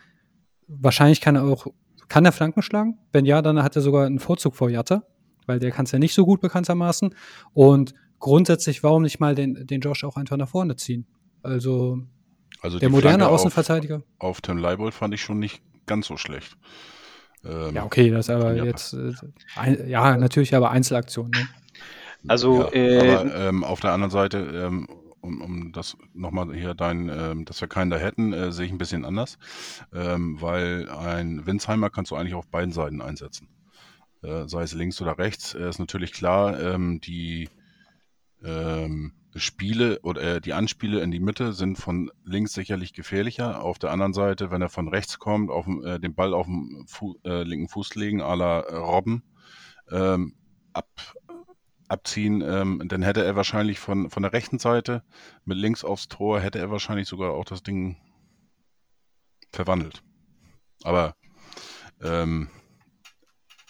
Wahrscheinlich 0.67 1.21
kann 1.21 1.37
er 1.37 1.45
auch, 1.45 1.69
kann 2.09 2.25
er 2.25 2.33
Flanken 2.33 2.63
schlagen? 2.63 2.99
Wenn 3.13 3.25
ja, 3.25 3.43
dann 3.43 3.63
hat 3.63 3.77
er 3.77 3.83
sogar 3.83 4.07
einen 4.07 4.19
Vorzug 4.19 4.57
vor 4.57 4.71
Jatta 4.71 5.05
weil 5.47 5.59
der 5.59 5.71
kann 5.71 5.85
es 5.87 5.93
ja 5.93 5.99
nicht 5.99 6.15
so 6.15 6.25
gut 6.25 6.41
bekanntermaßen. 6.41 7.15
Und 7.53 7.95
grundsätzlich, 8.19 8.83
warum 8.83 9.03
nicht 9.03 9.21
mal 9.21 9.35
den, 9.35 9.67
den 9.67 9.81
Josh 9.81 10.05
auch 10.05 10.17
einfach 10.17 10.37
nach 10.37 10.49
vorne 10.49 10.77
ziehen? 10.77 11.07
Also, 11.43 12.01
also 12.61 12.79
der 12.79 12.89
moderne 12.89 13.19
Flanke 13.19 13.35
Außenverteidiger. 13.35 14.03
Auf, 14.19 14.31
auf 14.31 14.41
Tim 14.41 14.59
Leibold 14.59 14.95
fand 14.95 15.15
ich 15.15 15.21
schon 15.21 15.39
nicht 15.39 15.63
ganz 15.87 16.07
so 16.07 16.17
schlecht. 16.17 16.57
Ähm, 17.45 17.75
ja, 17.75 17.85
okay, 17.85 18.11
das 18.11 18.29
ist 18.29 18.35
aber 18.35 18.55
jetzt, 18.55 18.95
äh, 18.95 19.13
ein, 19.55 19.89
ja, 19.89 20.17
natürlich 20.17 20.55
aber 20.55 20.71
Einzelaktion. 20.71 21.31
Ne? 21.31 21.49
Also, 22.29 22.63
ja, 22.65 22.73
äh, 22.73 23.15
aber 23.15 23.35
ähm, 23.35 23.65
auf 23.65 23.81
der 23.81 23.93
anderen 23.93 24.11
Seite, 24.11 24.39
ähm, 24.39 24.89
um, 25.21 25.41
um 25.41 25.73
das 25.73 25.97
nochmal 26.15 26.55
hier 26.55 26.75
dein, 26.75 27.09
ähm, 27.09 27.45
dass 27.45 27.61
wir 27.61 27.69
keinen 27.69 27.91
da 27.91 27.99
hätten, 27.99 28.33
äh, 28.33 28.53
sehe 28.53 28.67
ich 28.67 28.73
ein 28.73 28.79
bisschen 28.79 29.05
anders, 29.05 29.39
ähm, 29.93 30.41
weil 30.41 30.89
ein 30.89 31.47
Winsheimer 31.47 31.91
kannst 31.91 32.11
du 32.11 32.17
eigentlich 32.17 32.35
auf 32.35 32.49
beiden 32.49 32.73
Seiten 32.73 33.01
einsetzen. 33.01 33.49
Äh, 34.27 34.49
sei 34.49 34.63
es 34.63 34.75
links 34.75 35.01
oder 35.01 35.19
rechts, 35.19 35.55
äh, 35.55 35.69
ist 35.69 35.79
natürlich 35.79 36.13
klar, 36.13 36.61
ähm, 36.61 37.01
die 37.01 37.49
ähm, 38.43 39.13
Spiele 39.37 40.01
oder 40.03 40.23
äh, 40.23 40.41
die 40.41 40.53
Anspiele 40.53 41.01
in 41.01 41.13
die 41.13 41.21
Mitte 41.21 41.53
sind 41.53 41.77
von 41.77 42.11
links 42.25 42.53
sicherlich 42.53 42.93
gefährlicher. 42.93 43.63
Auf 43.63 43.79
der 43.79 43.93
anderen 43.93 44.15
Seite, 44.15 44.51
wenn 44.51 44.63
er 44.63 44.69
von 44.69 44.89
rechts 44.89 45.19
kommt, 45.19 45.51
auf 45.51 45.67
äh, 45.85 46.01
den 46.01 46.15
Ball 46.15 46.35
auf 46.35 46.47
den 46.47 46.87
Fu 46.89 47.17
äh, 47.25 47.43
linken 47.45 47.69
Fuß 47.69 47.95
legen, 47.95 48.21
à 48.21 48.35
la 48.35 48.61
Robben, 48.61 49.23
ähm, 49.93 50.35
ab, 50.73 50.89
abziehen, 51.87 52.43
ähm, 52.43 52.83
dann 52.87 53.03
hätte 53.03 53.25
er 53.25 53.37
wahrscheinlich 53.37 53.79
von, 53.79 54.11
von 54.11 54.23
der 54.25 54.33
rechten 54.33 54.59
Seite 54.59 55.05
mit 55.45 55.59
links 55.59 55.85
aufs 55.85 56.09
Tor, 56.09 56.41
hätte 56.41 56.59
er 56.59 56.71
wahrscheinlich 56.71 57.07
sogar 57.07 57.33
auch 57.33 57.45
das 57.45 57.63
Ding 57.63 57.97
verwandelt. 59.53 60.03
Aber 60.83 61.15
ähm, 62.03 62.49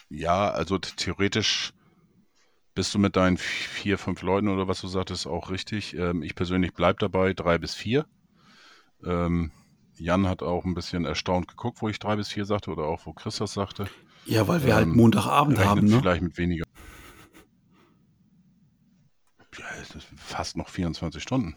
ja, 0.09 0.49
also 0.49 0.77
theoretisch 0.77 1.73
bist 2.73 2.93
du 2.93 2.99
mit 2.99 3.15
deinen 3.15 3.37
vier, 3.37 3.97
fünf 3.97 4.21
Leuten 4.21 4.49
oder 4.49 4.67
was 4.67 4.81
du 4.81 4.87
sagtest 4.87 5.25
auch 5.25 5.49
richtig. 5.49 5.95
Ähm, 5.95 6.21
ich 6.21 6.35
persönlich 6.35 6.73
bleibe 6.73 6.99
dabei, 6.99 7.33
drei 7.33 7.57
bis 7.57 7.73
vier. 7.73 8.05
Ähm, 9.03 9.51
Jan 9.95 10.27
hat 10.27 10.43
auch 10.43 10.63
ein 10.63 10.75
bisschen 10.75 11.05
erstaunt 11.05 11.47
geguckt, 11.47 11.81
wo 11.81 11.89
ich 11.89 11.97
drei 11.97 12.15
bis 12.15 12.29
vier 12.29 12.45
sagte 12.45 12.71
oder 12.71 12.83
auch 12.83 13.05
wo 13.05 13.13
Chris 13.13 13.37
das 13.37 13.53
sagte. 13.53 13.87
Ja, 14.25 14.47
weil 14.47 14.63
wir 14.63 14.75
halt 14.75 14.83
ähm, 14.83 14.89
halt 14.91 14.97
Montagabend 14.97 15.59
haben. 15.59 15.87
Ne? 15.87 15.99
Vielleicht 15.99 16.21
mit 16.21 16.37
weniger. 16.37 16.65
Ja, 19.57 19.65
fast 20.17 20.55
noch 20.55 20.69
24 20.69 21.23
Stunden. 21.23 21.55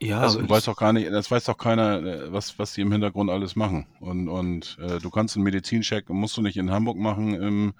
Ja, 0.00 0.20
also 0.20 0.40
du 0.40 0.48
weißt 0.48 0.68
doch 0.68 0.76
gar 0.76 0.92
nicht, 0.92 1.10
das 1.10 1.30
weiß 1.30 1.44
doch 1.44 1.58
keiner, 1.58 2.02
äh, 2.02 2.32
was, 2.32 2.58
was 2.58 2.72
die 2.72 2.82
im 2.82 2.92
Hintergrund 2.92 3.30
alles 3.30 3.56
machen. 3.56 3.86
Und, 4.00 4.28
und 4.28 4.78
äh, 4.80 4.98
du 5.00 5.10
kannst 5.10 5.36
einen 5.36 5.44
Medizincheck, 5.44 6.08
musst 6.08 6.36
du 6.36 6.42
nicht 6.42 6.56
in 6.56 6.70
Hamburg 6.70 6.98
machen, 6.98 7.34
im 7.34 7.74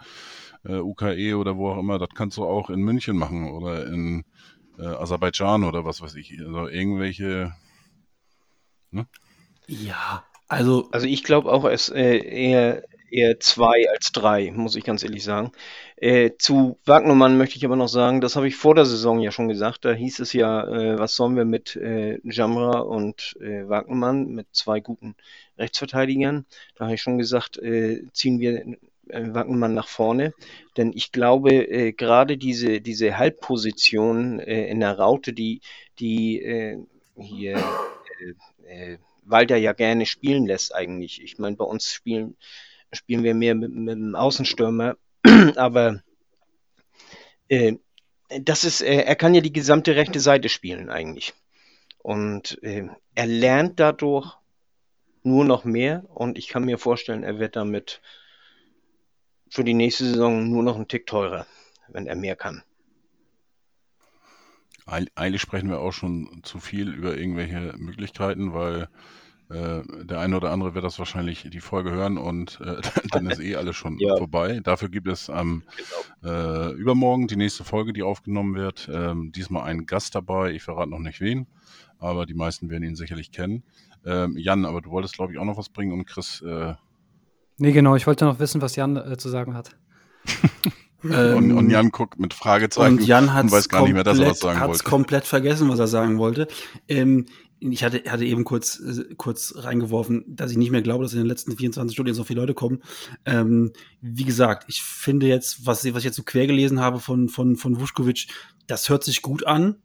äh, 0.64 0.78
UKE 0.78 1.36
oder 1.36 1.56
wo 1.56 1.70
auch 1.70 1.78
immer, 1.78 1.98
das 1.98 2.08
kannst 2.14 2.36
du 2.36 2.44
auch 2.44 2.70
in 2.70 2.80
München 2.80 3.16
machen 3.16 3.50
oder 3.50 3.86
in 3.86 4.24
äh, 4.78 4.86
Aserbaidschan 4.86 5.62
oder 5.62 5.84
was 5.84 6.00
weiß 6.00 6.16
ich. 6.16 6.36
Also 6.40 6.68
irgendwelche. 6.68 7.54
Ne? 8.90 9.06
Ja, 9.68 10.24
also. 10.48 10.88
Also 10.90 11.06
ich 11.06 11.22
glaube 11.22 11.52
auch, 11.52 11.64
es 11.64 11.88
äh, 11.88 12.18
eher 12.18 12.82
eher 13.11 13.40
zwei 13.40 13.88
als 13.90 14.12
drei, 14.12 14.50
muss 14.52 14.76
ich 14.76 14.84
ganz 14.84 15.02
ehrlich 15.02 15.24
sagen. 15.24 15.52
Äh, 15.96 16.32
zu 16.38 16.78
Wagnermann 16.84 17.38
möchte 17.38 17.56
ich 17.56 17.64
aber 17.64 17.76
noch 17.76 17.88
sagen, 17.88 18.20
das 18.20 18.36
habe 18.36 18.48
ich 18.48 18.56
vor 18.56 18.74
der 18.74 18.84
Saison 18.84 19.20
ja 19.20 19.30
schon 19.30 19.48
gesagt. 19.48 19.84
Da 19.84 19.92
hieß 19.92 20.20
es 20.20 20.32
ja, 20.32 20.66
äh, 20.66 20.98
was 20.98 21.16
sollen 21.16 21.36
wir 21.36 21.44
mit 21.44 21.76
äh, 21.76 22.18
Jamra 22.22 22.80
und 22.80 23.36
äh, 23.40 23.68
Wagnermann, 23.68 24.28
mit 24.28 24.46
zwei 24.52 24.80
guten 24.80 25.16
Rechtsverteidigern. 25.59 26.46
Da 26.76 26.84
habe 26.84 26.94
ich 26.94 27.02
schon 27.02 27.18
gesagt, 27.18 27.59
äh, 27.59 28.02
ziehen 28.12 28.40
wir 28.40 28.64
äh, 29.09 29.34
Wagnermann 29.34 29.74
nach 29.74 29.88
vorne. 29.88 30.32
Denn 30.76 30.92
ich 30.94 31.12
glaube, 31.12 31.52
äh, 31.54 31.92
gerade 31.92 32.36
diese, 32.36 32.80
diese 32.80 33.18
Halbposition 33.18 34.40
äh, 34.40 34.68
in 34.68 34.80
der 34.80 34.98
Raute, 34.98 35.32
die, 35.32 35.61
die 35.98 36.42
äh, 36.42 36.78
hier 37.16 37.59
äh, 38.66 38.98
Walter 39.24 39.56
ja 39.56 39.72
gerne 39.72 40.06
spielen 40.06 40.46
lässt 40.46 40.74
eigentlich. 40.74 41.22
Ich 41.22 41.38
meine, 41.38 41.56
bei 41.56 41.64
uns 41.64 41.92
spielen, 41.92 42.36
spielen 42.93 43.24
wir 43.24 43.34
mehr 43.34 43.55
mit, 43.55 43.74
mit 43.74 43.95
dem 43.95 44.14
Außenstürmer, 44.14 44.97
aber 45.57 46.03
äh, 47.49 47.74
das 48.41 48.64
ist, 48.64 48.82
äh, 48.82 49.03
er 49.03 49.16
kann 49.16 49.34
ja 49.34 49.41
die 49.41 49.53
gesamte 49.53 49.97
rechte 49.97 50.20
Seite 50.20 50.49
spielen 50.49 50.91
eigentlich. 50.91 51.34
Und 51.99 52.62
äh, 52.62 52.89
er 53.14 53.26
lernt 53.26 53.80
dadurch 53.80 54.36
nur 55.22 55.45
noch 55.45 55.64
mehr 55.64 56.05
und 56.09 56.39
ich 56.39 56.49
kann 56.49 56.64
mir 56.64 56.78
vorstellen, 56.78 57.22
er 57.22 57.39
wird 57.39 57.57
damit 57.57 58.01
für 59.51 59.64
die 59.64 59.74
nächste 59.74 60.05
Saison 60.05 60.49
nur 60.49 60.62
noch 60.62 60.76
einen 60.76 60.89
Tick 60.89 61.07
teurer, 61.07 61.47
wenn 61.89 62.07
er 62.07 62.16
mehr 62.16 62.36
kann. 62.36 62.62
Eigentlich 64.86 65.43
sprechen 65.43 65.68
wir 65.68 65.80
auch 65.80 65.93
schon 65.93 66.41
zu 66.45 66.61
viel 66.61 66.95
über 66.95 67.16
irgendwelche 67.16 67.74
Möglichkeiten, 67.76 68.55
weil 68.55 68.89
äh, 69.51 69.82
der 70.05 70.20
eine 70.20 70.36
oder 70.36 70.51
andere 70.51 70.74
wird 70.74 70.84
das 70.84 70.99
wahrscheinlich 70.99 71.49
die 71.51 71.61
Folge 71.61 71.90
hören 71.90 72.18
und 72.18 72.61
äh, 72.61 72.82
dann 73.11 73.30
ist 73.30 73.40
eh 73.40 73.57
alles 73.57 73.76
schon 73.76 73.99
ja. 73.99 74.16
vorbei. 74.16 74.61
Dafür 74.62 74.90
gibt 74.90 75.09
es 75.09 75.30
am 75.30 75.62
genau. 76.20 76.68
äh, 76.68 76.72
übermorgen 76.72 77.28
die 77.28 77.36
nächste 77.36 77.64
Folge, 77.64 77.94
die 77.94 78.03
aufgenommen 78.03 78.55
wird. 78.55 78.90
Ähm, 78.92 79.32
diesmal 79.32 79.62
ein 79.64 79.86
Gast 79.86 80.14
dabei. 80.14 80.53
Ich 80.53 80.62
verrate 80.62 80.90
noch 80.90 80.99
nicht 80.99 81.20
wen, 81.20 81.46
aber 81.99 82.26
die 82.26 82.34
meisten 82.34 82.68
werden 82.68 82.84
ihn 82.84 82.96
sicherlich 82.96 83.32
kennen. 83.32 83.62
Ähm, 84.05 84.36
Jan, 84.36 84.66
aber 84.66 84.82
du 84.82 84.90
wolltest, 84.90 85.14
glaube 85.14 85.32
ich, 85.32 85.38
auch 85.38 85.44
noch 85.44 85.57
was 85.57 85.70
bringen 85.70 85.92
und 85.92 86.07
Chris. 86.07 86.42
Äh, 86.42 86.74
nee, 87.57 87.72
genau. 87.72 87.96
Ich 87.96 88.07
wollte 88.07 88.26
noch 88.26 88.38
wissen, 88.38 88.61
was 88.61 88.76
Jan 88.76 88.96
äh, 88.96 89.16
zu 89.16 89.30
sagen 89.30 89.55
hat. 89.55 89.76
und, 91.03 91.11
und, 91.14 91.51
ähm, 91.51 91.70
Jan 91.70 91.90
guckt 91.90 92.18
mit 92.20 92.34
Fragezeichen 92.34 92.99
und, 92.99 93.07
Jan 93.07 93.30
und 93.30 93.51
weiß 93.51 93.70
gar 93.70 93.82
nicht 93.82 93.94
mehr, 93.94 94.05
dass 94.05 94.18
er 94.18 94.30
was 94.30 94.40
sagen 94.40 94.61
wollte. 94.61 94.84
komplett 94.84 95.24
vergessen, 95.24 95.70
was 95.70 95.78
er 95.78 95.88
sagen 95.88 96.18
wollte. 96.18 96.49
Ähm, 96.86 97.24
ich 97.61 97.82
hatte, 97.82 98.02
hatte 98.11 98.24
eben 98.24 98.44
kurz, 98.44 98.80
äh, 98.80 99.14
kurz 99.16 99.54
reingeworfen, 99.56 100.24
dass 100.28 100.50
ich 100.50 100.56
nicht 100.56 100.70
mehr 100.70 100.82
glaube, 100.82 101.04
dass 101.04 101.12
in 101.12 101.18
den 101.18 101.26
letzten 101.26 101.56
24 101.56 101.94
Stunden 101.94 102.14
so 102.14 102.24
viele 102.24 102.40
Leute 102.40 102.54
kommen. 102.54 102.82
Ähm, 103.24 103.72
wie 104.00 104.24
gesagt, 104.24 104.64
ich 104.68 104.82
finde 104.82 105.26
jetzt, 105.26 105.66
was, 105.66 105.84
was 105.84 105.98
ich 105.98 106.04
jetzt 106.04 106.16
so 106.16 106.22
quer 106.22 106.46
gelesen 106.46 106.80
habe 106.80 107.00
von, 107.00 107.28
von, 107.28 107.56
von 107.56 107.80
Vuskovic, 107.80 108.28
das 108.66 108.88
hört 108.88 109.04
sich 109.04 109.22
gut 109.22 109.46
an. 109.46 109.76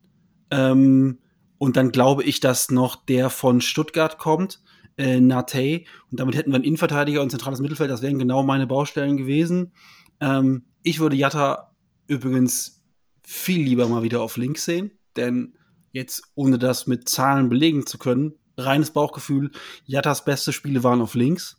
Ähm, 0.52 1.20
und 1.58 1.78
dann 1.78 1.92
glaube 1.92 2.24
ich, 2.24 2.40
dass 2.40 2.72
noch 2.72 2.96
der 2.96 3.30
von 3.30 3.62
Stuttgart 3.62 4.18
kommt, 4.18 4.62
äh, 4.98 5.20
Nate. 5.20 5.84
Und 6.12 6.20
damit 6.20 6.36
hätten 6.36 6.52
wir 6.52 6.56
einen 6.56 6.66
Innenverteidiger 6.66 7.22
und 7.22 7.30
zentrales 7.30 7.62
Mittelfeld. 7.62 7.90
Das 7.90 8.02
wären 8.02 8.20
genau 8.20 8.44
meine 8.44 8.68
Baustellen 8.68 9.18
gewesen. 9.18 9.72
Ähm, 10.20 10.66
ich 10.84 11.00
würde 11.00 11.16
Jatta 11.16 11.72
übrigens 12.08 12.84
viel 13.24 13.62
lieber 13.64 13.88
mal 13.88 14.04
wieder 14.04 14.22
auf 14.22 14.38
links 14.38 14.66
sehen, 14.66 14.92
denn 15.16 15.54
jetzt, 15.94 16.24
ohne 16.36 16.60
das 16.60 16.86
mit 16.88 17.08
Zahlen 17.08 17.48
belegen 17.48 17.86
zu 17.86 17.98
können, 17.98 18.34
reines 18.58 18.92
Bauchgefühl, 18.92 19.52
Jattas 19.86 20.26
beste 20.26 20.52
Spiele 20.52 20.84
waren 20.84 21.02
auf 21.02 21.16
links. 21.16 21.58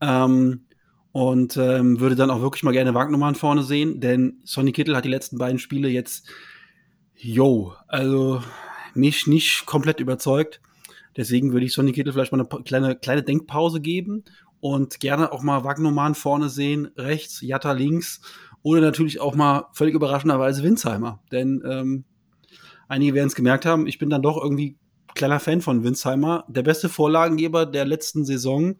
Ähm, 0.00 0.64
und 1.12 1.56
ähm, 1.56 2.00
würde 2.00 2.16
dann 2.16 2.30
auch 2.30 2.40
wirklich 2.40 2.64
mal 2.64 2.72
gerne 2.72 2.94
Wagnumann 2.94 3.36
vorne 3.36 3.62
sehen, 3.62 4.00
denn 4.00 4.40
Sonny 4.42 4.72
Kittel 4.72 4.96
hat 4.96 5.04
die 5.04 5.10
letzten 5.10 5.38
beiden 5.38 5.60
Spiele 5.60 5.88
jetzt, 5.88 6.26
yo, 7.14 7.74
also 7.86 8.42
mich 8.94 9.28
nicht 9.28 9.64
komplett 9.64 10.00
überzeugt. 10.00 10.60
Deswegen 11.16 11.52
würde 11.52 11.66
ich 11.66 11.72
Sonny 11.72 11.92
Kittel 11.92 12.12
vielleicht 12.12 12.32
mal 12.32 12.40
eine 12.40 12.64
kleine, 12.64 12.96
kleine 12.96 13.22
Denkpause 13.22 13.80
geben 13.80 14.24
und 14.58 14.98
gerne 14.98 15.30
auch 15.30 15.42
mal 15.42 15.62
Wagnumann 15.62 16.16
vorne 16.16 16.48
sehen, 16.48 16.90
rechts, 16.96 17.40
Jatta 17.42 17.70
links 17.70 18.20
oder 18.62 18.80
natürlich 18.80 19.20
auch 19.20 19.36
mal 19.36 19.66
völlig 19.72 19.94
überraschenderweise 19.94 20.64
Winsheimer. 20.64 21.22
Denn 21.30 21.62
ähm, 21.64 22.04
einige 22.88 23.14
werden 23.14 23.28
es 23.28 23.34
gemerkt 23.34 23.66
haben, 23.66 23.86
ich 23.86 23.98
bin 23.98 24.10
dann 24.10 24.22
doch 24.22 24.36
irgendwie 24.36 24.76
kleiner 25.14 25.40
Fan 25.40 25.60
von 25.60 25.84
Winsheimer. 25.84 26.44
Der 26.48 26.62
beste 26.62 26.88
Vorlagengeber 26.88 27.66
der 27.66 27.84
letzten 27.84 28.24
Saison 28.24 28.76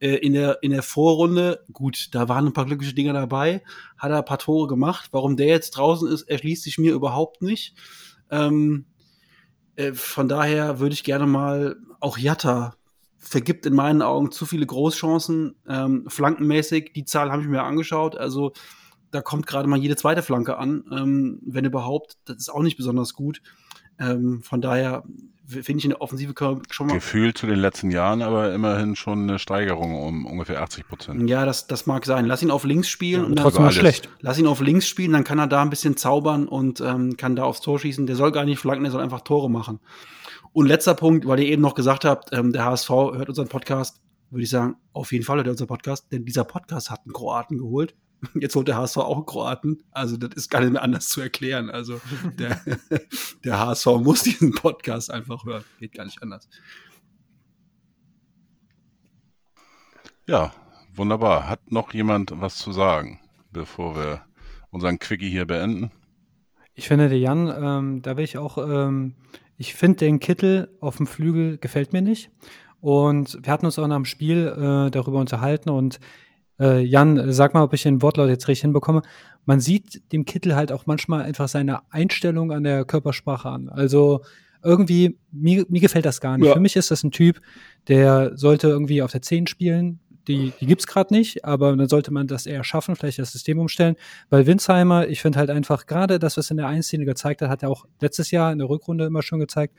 äh, 0.00 0.16
in, 0.16 0.34
der, 0.34 0.62
in 0.62 0.70
der 0.70 0.82
Vorrunde. 0.82 1.64
Gut, 1.72 2.10
da 2.12 2.28
waren 2.28 2.46
ein 2.46 2.52
paar 2.52 2.66
glückliche 2.66 2.94
Dinger 2.94 3.14
dabei. 3.14 3.62
Hat 3.96 4.10
er 4.10 4.18
ein 4.18 4.24
paar 4.24 4.38
Tore 4.38 4.68
gemacht. 4.68 5.08
Warum 5.12 5.36
der 5.36 5.46
jetzt 5.46 5.70
draußen 5.70 6.08
ist, 6.08 6.22
erschließt 6.22 6.62
sich 6.62 6.78
mir 6.78 6.92
überhaupt 6.92 7.42
nicht. 7.42 7.74
Ähm, 8.30 8.86
äh, 9.76 9.92
von 9.94 10.28
daher 10.28 10.78
würde 10.78 10.92
ich 10.92 11.04
gerne 11.04 11.26
mal 11.26 11.76
auch 12.00 12.18
Jatta 12.18 12.74
vergibt 13.16 13.66
in 13.66 13.74
meinen 13.74 14.02
Augen 14.02 14.30
zu 14.30 14.46
viele 14.46 14.66
Großchancen. 14.66 15.56
Ähm, 15.68 16.04
flankenmäßig, 16.08 16.92
die 16.94 17.04
Zahl 17.04 17.32
habe 17.32 17.42
ich 17.42 17.48
mir 17.48 17.62
angeschaut. 17.62 18.16
Also 18.16 18.52
da 19.10 19.20
kommt 19.20 19.46
gerade 19.46 19.68
mal 19.68 19.78
jede 19.78 19.96
zweite 19.96 20.22
Flanke 20.22 20.58
an, 20.58 20.84
ähm, 20.92 21.40
wenn 21.44 21.64
überhaupt. 21.64 22.18
Das 22.24 22.36
ist 22.36 22.48
auch 22.48 22.62
nicht 22.62 22.76
besonders 22.76 23.14
gut. 23.14 23.42
Ähm, 24.00 24.42
von 24.42 24.60
daher 24.60 25.02
finde 25.48 25.78
ich 25.78 25.84
in 25.84 25.90
der 25.90 26.00
Offensive 26.00 26.34
schon 26.70 26.86
mal. 26.86 26.94
Gefühlt 26.94 27.38
zu 27.38 27.46
den 27.46 27.58
letzten 27.58 27.90
Jahren, 27.90 28.22
aber 28.22 28.54
immerhin 28.54 28.96
schon 28.96 29.22
eine 29.22 29.38
Steigerung 29.38 30.00
um 30.00 30.26
ungefähr 30.26 30.62
80 30.62 30.86
Prozent. 30.86 31.28
Ja, 31.28 31.46
das, 31.46 31.66
das 31.66 31.86
mag 31.86 32.04
sein. 32.04 32.26
Lass 32.26 32.42
ihn 32.42 32.50
auf 32.50 32.64
links 32.64 32.88
spielen. 32.88 33.22
Ja, 33.22 33.26
und 33.26 33.36
trotzdem 33.36 33.64
dann, 33.64 33.72
schlecht. 33.72 34.08
Lass 34.20 34.38
ihn 34.38 34.46
auf 34.46 34.60
links 34.60 34.86
spielen, 34.86 35.12
dann 35.12 35.24
kann 35.24 35.38
er 35.38 35.46
da 35.46 35.62
ein 35.62 35.70
bisschen 35.70 35.96
zaubern 35.96 36.46
und 36.46 36.80
ähm, 36.80 37.16
kann 37.16 37.34
da 37.34 37.44
aufs 37.44 37.60
Tor 37.60 37.78
schießen. 37.78 38.06
Der 38.06 38.16
soll 38.16 38.30
gar 38.30 38.44
nicht 38.44 38.58
flanken, 38.58 38.84
der 38.84 38.92
soll 38.92 39.02
einfach 39.02 39.22
Tore 39.22 39.50
machen. 39.50 39.80
Und 40.52 40.66
letzter 40.66 40.94
Punkt, 40.94 41.26
weil 41.26 41.40
ihr 41.40 41.46
eben 41.46 41.62
noch 41.62 41.74
gesagt 41.74 42.04
habt, 42.04 42.30
ähm, 42.32 42.52
der 42.52 42.64
HSV 42.64 42.90
hört 42.90 43.28
unseren 43.28 43.48
Podcast, 43.48 44.00
würde 44.30 44.44
ich 44.44 44.50
sagen, 44.50 44.76
auf 44.92 45.12
jeden 45.12 45.24
Fall 45.24 45.38
hört 45.38 45.46
er 45.46 45.52
unseren 45.52 45.68
Podcast, 45.68 46.12
denn 46.12 46.24
dieser 46.24 46.44
Podcast 46.44 46.90
hat 46.90 47.00
einen 47.04 47.12
Kroaten 47.12 47.58
geholt. 47.58 47.94
Jetzt 48.34 48.56
holt 48.56 48.68
der 48.68 48.76
HSV 48.76 48.96
auch 48.98 49.16
einen 49.16 49.26
Kroaten. 49.26 49.82
Also 49.92 50.16
das 50.16 50.34
ist 50.34 50.50
gar 50.50 50.60
nicht 50.60 50.72
mehr 50.72 50.82
anders 50.82 51.08
zu 51.08 51.20
erklären. 51.20 51.70
Also 51.70 52.00
der, 52.38 52.60
der 53.44 53.58
HSV 53.58 53.86
muss 54.00 54.22
diesen 54.22 54.52
Podcast 54.52 55.10
einfach 55.10 55.44
hören. 55.44 55.64
Geht 55.78 55.92
gar 55.92 56.04
nicht 56.04 56.22
anders. 56.22 56.48
Ja, 60.26 60.52
wunderbar. 60.94 61.48
Hat 61.48 61.70
noch 61.70 61.94
jemand 61.94 62.32
was 62.34 62.58
zu 62.58 62.72
sagen, 62.72 63.20
bevor 63.50 63.96
wir 63.96 64.22
unseren 64.70 64.98
Quickie 64.98 65.30
hier 65.30 65.46
beenden? 65.46 65.90
Ich 66.74 66.88
finde, 66.88 67.08
der 67.08 67.18
Jan, 67.18 67.48
ähm, 67.48 68.02
da 68.02 68.16
will 68.16 68.24
ich 68.24 68.38
auch 68.38 68.58
ähm, 68.58 69.14
ich 69.58 69.74
finde 69.74 69.98
den 69.98 70.20
Kittel 70.20 70.70
auf 70.80 70.98
dem 70.98 71.08
Flügel 71.08 71.58
gefällt 71.58 71.92
mir 71.92 72.00
nicht. 72.00 72.30
Und 72.80 73.38
wir 73.42 73.52
hatten 73.52 73.66
uns 73.66 73.76
auch 73.78 73.88
nach 73.88 73.96
dem 73.96 74.04
Spiel 74.04 74.46
äh, 74.46 74.90
darüber 74.90 75.18
unterhalten 75.18 75.68
und 75.68 75.98
äh, 76.60 76.80
Jan, 76.82 77.32
sag 77.32 77.54
mal, 77.54 77.62
ob 77.62 77.72
ich 77.72 77.82
den 77.82 78.02
Wortlaut 78.02 78.28
jetzt 78.28 78.48
richtig 78.48 78.62
hinbekomme. 78.62 79.02
Man 79.44 79.60
sieht 79.60 80.12
dem 80.12 80.24
Kittel 80.24 80.56
halt 80.56 80.72
auch 80.72 80.86
manchmal 80.86 81.22
einfach 81.22 81.48
seine 81.48 81.80
Einstellung 81.92 82.52
an 82.52 82.64
der 82.64 82.84
Körpersprache 82.84 83.48
an. 83.48 83.68
Also 83.68 84.22
irgendwie, 84.62 85.18
mir, 85.30 85.64
mir 85.68 85.80
gefällt 85.80 86.04
das 86.04 86.20
gar 86.20 86.36
nicht. 86.36 86.48
Ja. 86.48 86.54
Für 86.54 86.60
mich 86.60 86.76
ist 86.76 86.90
das 86.90 87.04
ein 87.04 87.12
Typ, 87.12 87.40
der 87.86 88.36
sollte 88.36 88.68
irgendwie 88.68 89.02
auf 89.02 89.12
der 89.12 89.22
10 89.22 89.46
spielen, 89.46 90.00
die, 90.28 90.52
die 90.60 90.66
gibt 90.66 90.82
es 90.82 90.86
gerade 90.86 91.12
nicht, 91.12 91.44
aber 91.44 91.74
dann 91.74 91.88
sollte 91.88 92.12
man 92.12 92.26
das 92.26 92.44
eher 92.46 92.62
schaffen, 92.62 92.94
vielleicht 92.96 93.18
das 93.18 93.32
System 93.32 93.58
umstellen. 93.58 93.96
Weil 94.28 94.46
Winsheimer, 94.46 95.08
ich 95.08 95.22
finde 95.22 95.38
halt 95.38 95.48
einfach, 95.48 95.86
gerade 95.86 96.18
das, 96.18 96.36
was 96.36 96.50
in 96.50 96.58
der 96.58 96.68
Einszene 96.68 97.06
gezeigt 97.06 97.40
hat, 97.40 97.48
hat 97.48 97.62
er 97.62 97.70
auch 97.70 97.86
letztes 98.00 98.30
Jahr 98.30 98.52
in 98.52 98.58
der 98.58 98.68
Rückrunde 98.68 99.06
immer 99.06 99.22
schon 99.22 99.40
gezeigt. 99.40 99.74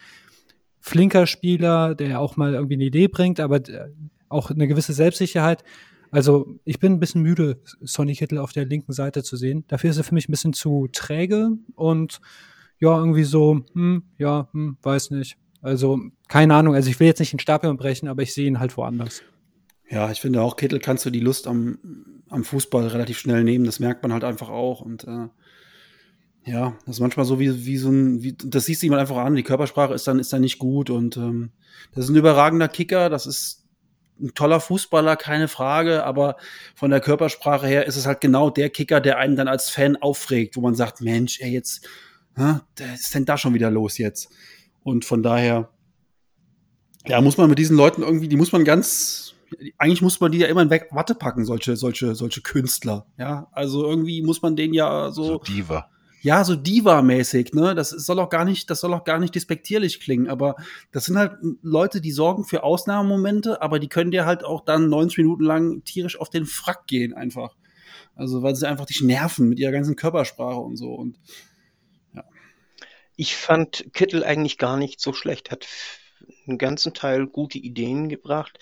Flinker 0.80 1.28
Spieler, 1.28 1.94
der 1.94 2.20
auch 2.20 2.36
mal 2.36 2.56
irgendwie 2.56 2.76
eine 2.76 2.86
Idee 2.86 3.08
bringt, 3.08 3.40
aber 3.40 3.58
äh, 3.58 3.90
auch 4.28 4.50
eine 4.50 4.68
gewisse 4.68 4.94
Selbstsicherheit. 4.94 5.64
Also 6.12 6.60
ich 6.66 6.80
bin 6.80 6.93
ein 6.93 6.99
bisschen 6.99 7.22
müde, 7.22 7.62
Sonny 7.82 8.16
Kittel 8.16 8.39
auf 8.39 8.51
der 8.51 8.66
linken 8.66 8.93
Seite 8.93 9.24
zu 9.24 9.38
sehen. 9.38 9.64
Dafür 9.68 9.91
ist 9.91 9.97
er 9.97 10.03
für 10.03 10.16
mich 10.16 10.28
ein 10.28 10.32
bisschen 10.32 10.53
zu 10.53 10.88
träge 10.91 11.51
und 11.76 12.20
ja, 12.80 12.97
irgendwie 12.97 13.24
so, 13.24 13.62
hm, 13.74 14.03
ja, 14.18 14.47
hm, 14.53 14.78
weiß 14.82 15.12
nicht. 15.12 15.38
Also 15.62 15.99
keine 16.28 16.55
Ahnung, 16.55 16.76
also 16.76 16.89
ich 16.89 16.99
will 16.99 17.07
jetzt 17.07 17.20
nicht 17.20 17.34
den 17.34 17.39
Stapel 17.39 17.74
brechen, 17.76 18.07
aber 18.07 18.22
ich 18.24 18.34
sehe 18.34 18.47
ihn 18.47 18.60
halt 18.60 18.76
woanders. 18.78 19.22
Ja, 19.89 20.12
ich 20.12 20.22
finde 20.22 20.41
auch, 20.41 20.55
Kittel 20.55 20.80
kannst 20.80 21.05
du 21.05 21.10
die 21.10 21.20
Lust 21.20 21.47
am, 21.47 21.80
am 22.30 22.43
Fußball 22.43 22.88
relativ 22.88 23.18
schnell 23.18 23.43
nehmen. 23.43 23.66
Das 23.66 23.80
merkt 23.80 24.03
man 24.03 24.14
halt 24.14 24.24
einfach 24.24 24.49
auch. 24.49 24.82
Und 24.82 25.05
äh, 25.05 25.28
ja, 26.45 26.78
das 26.86 26.97
ist 26.97 26.99
manchmal 26.99 27.26
so 27.26 27.39
wie, 27.39 27.66
wie 27.66 27.78
so 27.78 27.89
ein, 27.89 28.22
wie, 28.22 28.34
das 28.34 28.66
siehst 28.66 28.84
du 28.84 28.88
ihm 28.88 28.93
einfach 28.93 29.18
an. 29.18 29.36
Die 29.36 29.43
Körpersprache 29.43 29.93
ist 29.93 30.07
dann, 30.07 30.20
ist 30.20 30.32
dann 30.32 30.41
nicht 30.41 30.60
gut. 30.60 30.91
Und 30.91 31.18
ähm, 31.18 31.51
das 31.93 32.05
ist 32.05 32.12
ein 32.12 32.16
überragender 32.16 32.68
Kicker. 32.68 33.10
Das 33.10 33.26
ist 33.26 33.66
ein 34.20 34.34
toller 34.34 34.60
Fußballer, 34.60 35.16
keine 35.16 35.48
Frage. 35.48 36.04
Aber 36.04 36.38
von 36.76 36.92
der 36.92 37.00
Körpersprache 37.00 37.68
her 37.68 37.86
ist 37.86 37.96
es 37.96 38.06
halt 38.06 38.22
genau 38.22 38.50
der 38.50 38.70
Kicker, 38.70 39.02
der 39.02 39.18
einen 39.18 39.36
dann 39.36 39.48
als 39.48 39.70
Fan 39.70 39.98
aufregt, 39.98 40.56
wo 40.56 40.62
man 40.62 40.76
sagt, 40.76 41.02
Mensch, 41.02 41.40
ey, 41.42 41.52
jetzt, 41.52 41.88
was 42.36 42.62
ist 42.78 43.16
denn 43.16 43.26
da 43.26 43.38
schon 43.38 43.54
wieder 43.54 43.72
los 43.72 43.98
jetzt? 43.98 44.30
Und 44.84 45.06
von 45.06 45.24
daher, 45.24 45.70
ja, 47.08 47.22
muss 47.22 47.38
man 47.38 47.50
mit 47.50 47.60
diesen 47.60 47.78
Leuten 47.78 48.02
irgendwie, 48.02 48.28
die 48.28 48.38
muss 48.38 48.52
man 48.52 48.64
ganz 48.64 49.36
eigentlich 49.78 50.02
muss 50.02 50.20
man 50.20 50.32
die 50.32 50.40
ja 50.40 50.48
immer 50.48 50.62
in 50.62 50.70
Watte 50.70 51.16
packen, 51.16 51.46
solche, 51.46 51.76
solche, 51.76 52.16
solche 52.16 52.42
Künstler. 52.42 53.08
Ja, 53.18 53.48
also 53.52 53.84
irgendwie 53.84 54.22
muss 54.22 54.42
man 54.42 54.56
den 54.56 54.74
ja 54.74 55.12
so. 55.12 55.24
So 55.24 55.38
Diva. 55.40 55.90
Ja, 56.22 56.44
so 56.44 56.56
Diva-mäßig, 56.56 57.54
ne? 57.54 57.76
Das 57.76 57.90
soll 57.92 58.20
auch 58.20 58.30
gar 58.30 58.44
nicht, 58.44 58.70
das 58.70 58.82
soll 58.82 58.94
auch 58.94 59.06
gar 59.06 59.20
nicht 59.20 59.36
despektierlich 59.36 60.02
klingen, 60.02 60.28
aber 60.28 60.56
das 60.92 61.06
sind 61.06 61.18
halt 61.18 61.38
Leute, 61.62 62.02
die 62.02 62.12
sorgen 62.12 62.44
für 62.44 62.64
Ausnahmemomente, 62.64 63.62
aber 63.62 63.80
die 63.80 63.88
können 63.88 64.12
dir 64.12 64.26
halt 64.26 64.44
auch 64.44 64.66
dann 64.66 64.90
90 64.90 65.20
Minuten 65.20 65.44
lang 65.44 65.84
tierisch 65.86 66.20
auf 66.20 66.30
den 66.30 66.46
Frack 66.46 66.88
gehen, 66.88 67.14
einfach. 67.14 67.56
Also, 68.16 68.44
weil 68.44 68.56
sie 68.56 68.68
einfach 68.68 68.86
dich 68.86 69.02
nerven 69.02 69.48
mit 69.48 69.60
ihrer 69.60 69.72
ganzen 69.72 69.96
Körpersprache 69.96 70.60
und 70.60 70.76
so 70.76 70.94
und, 70.94 71.18
ja. 72.14 72.26
Ich 73.16 73.36
fand 73.38 73.86
Kittel 73.94 74.24
eigentlich 74.26 74.58
gar 74.58 74.76
nicht 74.76 75.00
so 75.00 75.14
schlecht. 75.14 75.52
Hat 75.52 75.68
einen 76.48 76.58
ganzen 76.58 76.94
Teil 76.94 77.28
gute 77.28 77.60
Ideen 77.60 78.10
gebracht, 78.10 78.60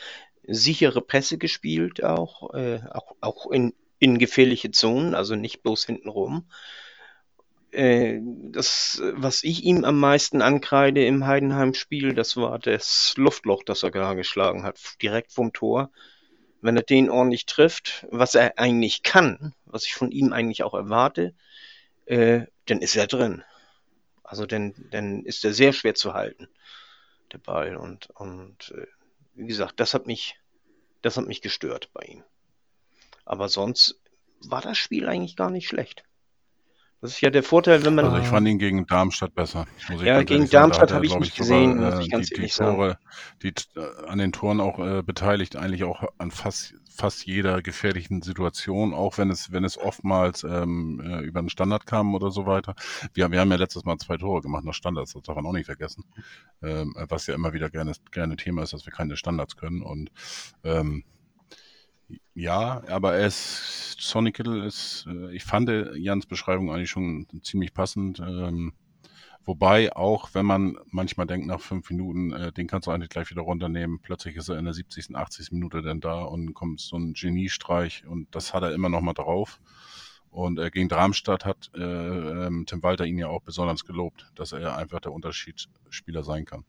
sichere 0.47 1.01
Pässe 1.01 1.37
gespielt 1.37 2.03
auch, 2.03 2.53
äh, 2.53 2.81
auch, 2.91 3.15
auch 3.21 3.51
in, 3.51 3.73
in 3.99 4.19
gefährliche 4.19 4.71
Zonen, 4.71 5.15
also 5.15 5.35
nicht 5.35 5.63
bloß 5.63 5.85
hintenrum. 5.85 6.45
Äh, 7.71 8.19
das, 8.21 9.01
was 9.13 9.43
ich 9.43 9.63
ihm 9.63 9.83
am 9.83 9.99
meisten 9.99 10.41
ankreide 10.41 11.05
im 11.05 11.25
Heidenheim-Spiel, 11.27 12.13
das 12.13 12.37
war 12.37 12.59
das 12.59 13.13
Luftloch, 13.17 13.63
das 13.63 13.83
er 13.83 13.91
gerade 13.91 14.15
geschlagen 14.15 14.63
hat, 14.63 14.79
direkt 15.01 15.33
vom 15.33 15.53
Tor. 15.53 15.91
Wenn 16.61 16.77
er 16.77 16.83
den 16.83 17.09
ordentlich 17.09 17.45
trifft, 17.45 18.07
was 18.09 18.35
er 18.35 18.57
eigentlich 18.57 19.03
kann, 19.03 19.53
was 19.65 19.85
ich 19.85 19.93
von 19.93 20.11
ihm 20.11 20.33
eigentlich 20.33 20.63
auch 20.63 20.73
erwarte, 20.73 21.35
äh, 22.05 22.45
dann 22.65 22.81
ist 22.81 22.95
er 22.95 23.07
drin. 23.07 23.43
Also 24.23 24.45
dann, 24.45 24.73
dann 24.91 25.23
ist 25.23 25.45
er 25.45 25.53
sehr 25.53 25.73
schwer 25.73 25.95
zu 25.95 26.13
halten, 26.13 26.47
der 27.31 27.37
Ball. 27.37 27.77
Und, 27.77 28.09
und 28.11 28.73
äh, 28.75 28.87
wie 29.35 29.47
gesagt, 29.47 29.79
das 29.79 29.93
hat 29.93 30.07
mich, 30.07 30.35
das 31.01 31.17
hat 31.17 31.27
mich 31.27 31.41
gestört 31.41 31.89
bei 31.93 32.05
ihm. 32.05 32.23
Aber 33.23 33.49
sonst 33.49 34.01
war 34.39 34.61
das 34.61 34.77
Spiel 34.77 35.07
eigentlich 35.07 35.35
gar 35.35 35.49
nicht 35.49 35.67
schlecht. 35.67 36.03
Das 37.01 37.11
ist 37.11 37.21
ja 37.21 37.29
der 37.29 37.43
Vorteil, 37.43 37.85
wenn 37.85 37.93
man. 37.93 38.05
Also 38.05 38.17
ich 38.17 38.27
fand 38.27 38.47
ihn 38.47 38.57
gegen 38.57 38.87
Darmstadt 38.87 39.35
besser. 39.35 39.67
ja, 40.03 40.23
gegen 40.23 40.49
Darmstadt 40.49 40.91
habe 40.91 41.05
ich 41.05 41.17
nicht 41.17 41.35
gesehen, 41.35 41.75
sogar, 41.75 41.95
muss 41.95 42.05
ich 42.05 42.11
ganz 42.11 42.27
die, 42.29 42.35
ehrlich 42.35 42.55
die 42.55 42.63
Tore, 42.63 42.97
die 43.43 43.53
äh, 43.75 44.07
an 44.07 44.17
den 44.17 44.31
Toren 44.31 44.59
auch 44.59 44.79
äh, 44.79 45.03
beteiligt, 45.03 45.55
eigentlich 45.55 45.83
auch 45.83 46.03
an 46.17 46.31
fast 46.31 46.73
fast 46.89 47.27
jeder 47.27 47.61
gefährlichen 47.61 48.23
Situation, 48.23 48.95
auch 48.95 49.19
wenn 49.19 49.29
es 49.29 49.51
wenn 49.51 49.63
es 49.63 49.77
oftmals 49.77 50.43
ähm, 50.43 50.99
äh, 50.99 51.19
über 51.19 51.39
den 51.39 51.49
Standard 51.49 51.85
kam 51.85 52.15
oder 52.15 52.31
so 52.31 52.47
weiter. 52.47 52.73
Wir, 53.13 53.29
wir 53.31 53.39
haben 53.39 53.51
ja 53.51 53.57
letztes 53.57 53.85
Mal 53.85 53.97
zwei 53.97 54.17
Tore 54.17 54.41
gemacht 54.41 54.63
nach 54.63 54.73
Standards, 54.73 55.13
das 55.13 55.21
darf 55.21 55.35
man 55.35 55.45
auch 55.45 55.53
nicht 55.53 55.67
vergessen. 55.67 56.03
Ähm, 56.63 56.95
was 57.07 57.27
ja 57.27 57.35
immer 57.35 57.53
wieder 57.53 57.69
gerne 57.69 57.93
gerne 58.11 58.35
Thema 58.37 58.63
ist, 58.63 58.73
dass 58.73 58.87
wir 58.87 58.93
keine 58.93 59.17
Standards 59.17 59.55
können 59.55 59.83
und 59.83 60.09
ähm, 60.63 61.03
ja, 62.33 62.83
aber 62.87 63.15
er 63.15 63.27
ist, 63.27 63.95
Sonny 63.99 64.31
Kittle 64.31 64.65
ist, 64.65 65.05
äh, 65.07 65.33
ich 65.33 65.43
fand 65.43 65.69
Jans 65.95 66.25
Beschreibung 66.25 66.71
eigentlich 66.71 66.89
schon 66.89 67.27
ziemlich 67.43 67.73
passend. 67.73 68.19
Ähm, 68.19 68.73
wobei 69.43 69.95
auch, 69.95 70.29
wenn 70.33 70.45
man 70.45 70.77
manchmal 70.89 71.27
denkt, 71.27 71.47
nach 71.47 71.59
fünf 71.59 71.89
Minuten, 71.89 72.31
äh, 72.31 72.51
den 72.51 72.67
kannst 72.67 72.87
du 72.87 72.91
eigentlich 72.91 73.09
gleich 73.09 73.29
wieder 73.29 73.41
runternehmen, 73.41 73.99
plötzlich 74.01 74.35
ist 74.35 74.49
er 74.49 74.57
in 74.57 74.65
der 74.65 74.73
70., 74.73 75.15
80. 75.15 75.51
Minute 75.51 75.81
dann 75.81 75.99
da 75.99 76.21
und 76.21 76.53
kommt 76.53 76.79
so 76.79 76.97
ein 76.97 77.13
Geniestreich 77.13 78.05
und 78.07 78.33
das 78.35 78.53
hat 78.53 78.63
er 78.63 78.73
immer 78.73 78.89
noch 78.89 79.01
mal 79.01 79.13
drauf. 79.13 79.59
Und 80.29 80.59
äh, 80.59 80.69
gegen 80.69 80.89
Darmstadt 80.89 81.45
hat 81.45 81.71
äh, 81.73 81.81
ähm, 81.81 82.65
Tim 82.67 82.83
Walter 82.83 83.05
ihn 83.05 83.17
ja 83.17 83.27
auch 83.27 83.41
besonders 83.41 83.85
gelobt, 83.85 84.31
dass 84.35 84.51
er 84.51 84.77
einfach 84.77 84.99
der 84.99 85.11
Unterschiedsspieler 85.11 86.23
sein 86.23 86.45
kann. 86.45 86.63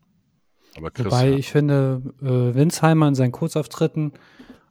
Aber 0.77 0.91
Chris, 0.91 1.07
Wobei 1.07 1.33
ich 1.33 1.51
finde, 1.51 2.03
äh, 2.23 2.55
Winsheimer 2.55 3.09
in 3.09 3.15
seinen 3.15 3.33
Kurzauftritten 3.33 4.13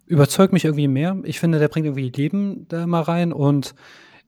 überzeugt 0.07 0.53
mich 0.53 0.65
irgendwie 0.65 0.87
mehr. 0.87 1.17
Ich 1.23 1.39
finde, 1.39 1.59
der 1.59 1.67
bringt 1.67 1.85
irgendwie 1.85 2.09
Leben 2.09 2.65
da 2.69 2.87
mal 2.87 3.01
rein 3.01 3.31
und 3.31 3.75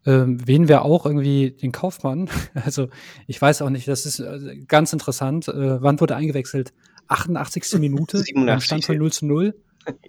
ähm, 0.06 0.40
wen 0.46 0.68
wir 0.68 0.84
auch 0.84 1.06
irgendwie 1.06 1.52
den 1.52 1.72
Kaufmann. 1.72 2.30
Also 2.54 2.90
ich 3.28 3.42
weiß 3.42 3.62
auch 3.62 3.70
nicht, 3.70 3.88
das 3.88 4.06
ist 4.06 4.20
äh, 4.20 4.58
ganz 4.68 4.94
interessant. 4.94 5.48
Äh, 5.48 5.82
wann 5.82 6.00
wurde 6.00 6.16
eingewechselt? 6.16 6.74
88. 7.08 7.80
Minute, 7.80 8.18
87. 8.24 8.66
Stand 8.66 8.86
von 8.86 8.98
0 8.98 9.12
zu 9.12 9.26
0. 9.26 9.56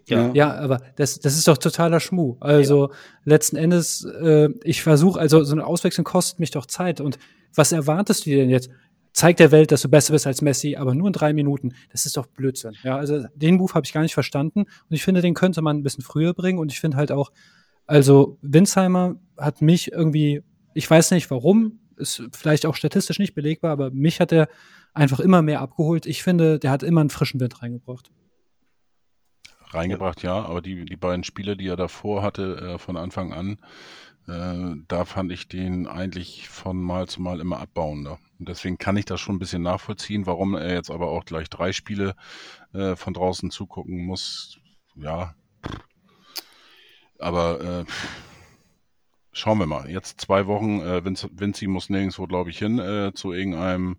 Ja. 0.09 0.31
ja, 0.35 0.55
aber 0.59 0.83
das, 0.97 1.21
das 1.21 1.39
ist 1.39 1.49
doch 1.49 1.57
totaler 1.57 2.01
Schmuh. 2.01 2.37
Also 2.41 2.89
ja. 2.89 2.95
letzten 3.25 3.57
Endes, 3.57 4.05
äh, 4.05 4.51
ich 4.63 4.83
versuche, 4.83 5.19
also 5.19 5.43
so 5.43 5.55
eine 5.55 5.65
Auswechslung 5.65 6.05
kostet 6.05 6.39
mich 6.39 6.51
doch 6.51 6.67
Zeit. 6.67 7.01
Und 7.01 7.19
was 7.55 7.73
erwartest 7.73 8.27
du 8.27 8.31
denn 8.31 8.51
jetzt? 8.51 8.69
Zeig 9.13 9.37
der 9.37 9.51
Welt, 9.51 9.73
dass 9.73 9.83
du 9.83 9.89
besser 9.89 10.13
bist 10.13 10.27
als 10.27 10.43
Messi, 10.43 10.77
aber 10.77 10.95
nur 10.95 11.09
in 11.09 11.13
drei 11.13 11.33
Minuten. 11.33 11.75
Das 11.91 12.07
ist 12.07 12.17
doch 12.17 12.27
Blödsinn. 12.27 12.75
Ja, 12.83 12.97
also 12.97 13.25
den 13.35 13.57
Move 13.57 13.75
habe 13.75 13.85
ich 13.85 13.93
gar 13.93 14.03
nicht 14.03 14.15
verstanden 14.15 14.61
und 14.61 14.91
ich 14.91 15.03
finde, 15.03 15.21
den 15.23 15.35
könnte 15.35 15.63
man 15.63 15.79
ein 15.79 15.83
bisschen 15.83 16.05
früher 16.05 16.35
bringen 16.35 16.59
und 16.59 16.73
ich 16.73 16.81
finde 16.81 16.97
halt 16.97 17.13
auch, 17.13 17.31
also 17.87 18.39
Winsheimer 18.43 19.17
hat 19.37 19.63
mich 19.63 19.93
irgendwie, 19.93 20.43
ich 20.75 20.89
weiß 20.89 21.11
nicht 21.11 21.31
warum, 21.31 21.81
ist 21.97 22.23
vielleicht 22.33 22.67
auch 22.67 22.75
statistisch 22.75 23.19
nicht 23.19 23.35
belegbar, 23.35 23.73
aber 23.73 23.91
mich 23.91 24.21
hat 24.21 24.33
er 24.33 24.49
einfach 24.95 25.21
immer 25.21 25.43
mehr 25.43 25.61
abgeholt. 25.61 26.07
Ich 26.07 26.23
finde, 26.23 26.59
der 26.59 26.71
hat 26.71 26.83
immer 26.83 27.01
einen 27.01 27.11
frischen 27.11 27.41
Wind 27.41 27.63
reingebracht. 27.63 28.11
Reingebracht, 29.73 30.23
ja, 30.23 30.35
aber 30.35 30.63
die, 30.63 30.85
die 30.85 30.97
beiden 30.97 31.23
Spiele, 31.23 31.57
die 31.57 31.69
er 31.69 31.77
davor 31.77 32.23
hatte, 32.23 32.57
äh, 32.57 32.79
von 32.79 32.97
Anfang 32.97 33.33
an, 33.33 33.59
äh, 34.27 34.77
da 34.89 35.05
fand 35.05 35.31
ich 35.31 35.49
den 35.49 35.87
eigentlich 35.87 36.49
von 36.49 36.81
Mal 36.81 37.07
zu 37.09 37.23
Mal 37.23 37.41
immer 37.41 37.61
abbauender. 37.61 38.19
Und 38.41 38.49
deswegen 38.49 38.79
kann 38.79 38.97
ich 38.97 39.05
das 39.05 39.21
schon 39.21 39.37
ein 39.37 39.39
bisschen 39.39 39.63
nachvollziehen, 39.63 40.25
warum 40.27 40.55
er 40.55 40.73
jetzt 40.73 40.91
aber 40.91 41.09
auch 41.09 41.27
gleich 41.27 41.51
drei 41.51 41.73
Spiele 41.73 42.17
äh, 42.73 42.97
von 42.97 43.13
draußen 43.13 43.51
zugucken 43.51 44.05
muss. 44.07 44.59
Ja. 44.97 45.35
Aber 47.19 47.61
äh, 47.61 47.85
schauen 49.33 49.59
wir 49.59 49.67
mal. 49.67 49.91
Jetzt 49.91 50.23
zwei 50.23 50.47
Wochen. 50.47 50.81
Äh, 50.81 51.05
Vinci, 51.05 51.29
Vinci 51.33 51.67
muss 51.67 51.91
nirgendwo, 51.91 52.27
glaube 52.27 52.49
ich, 52.49 52.59
hin 52.59 52.79
äh, 52.79 53.13
zu 53.13 53.33
irgendeinem 53.33 53.99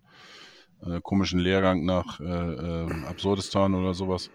äh, 0.84 1.00
komischen 1.00 1.38
Lehrgang 1.38 1.84
nach 1.84 2.18
äh, 2.18 2.24
äh, 2.24 3.04
Absurdistan 3.04 3.76
oder 3.76 3.94
sowas. 3.94 4.28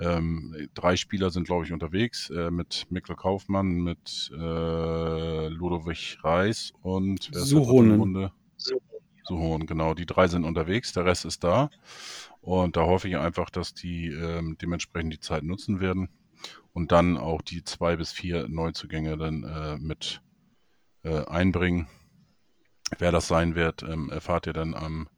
Ähm, 0.00 0.70
drei 0.72 0.96
Spieler 0.96 1.28
sind, 1.28 1.44
glaube 1.44 1.66
ich, 1.66 1.72
unterwegs 1.72 2.30
äh, 2.30 2.50
mit 2.50 2.86
Mikkel 2.88 3.14
Kaufmann, 3.14 3.66
mit 3.66 4.30
äh, 4.32 5.48
Ludovic 5.48 6.16
Reis 6.22 6.72
und 6.80 7.28
Suhonen. 7.34 8.30
Suhonen, 9.30 9.66
genau. 9.66 9.94
Die 9.94 10.06
drei 10.06 10.26
sind 10.26 10.44
unterwegs, 10.44 10.92
der 10.92 11.04
Rest 11.04 11.24
ist 11.24 11.44
da. 11.44 11.70
Und 12.40 12.76
da 12.76 12.82
hoffe 12.82 13.08
ich 13.08 13.16
einfach, 13.16 13.48
dass 13.48 13.74
die 13.74 14.08
ähm, 14.08 14.56
dementsprechend 14.60 15.12
die 15.12 15.20
Zeit 15.20 15.44
nutzen 15.44 15.80
werden 15.80 16.08
und 16.72 16.90
dann 16.90 17.16
auch 17.16 17.42
die 17.42 17.62
zwei 17.62 17.96
bis 17.96 18.10
vier 18.12 18.48
Neuzugänge 18.48 19.16
dann 19.16 19.44
äh, 19.44 19.78
mit 19.78 20.20
äh, 21.04 21.24
einbringen. 21.26 21.86
Wer 22.98 23.12
das 23.12 23.28
sein 23.28 23.54
wird, 23.54 23.84
ähm, 23.84 24.10
erfahrt 24.10 24.48
ihr 24.48 24.52
dann 24.52 24.74
am 24.74 25.08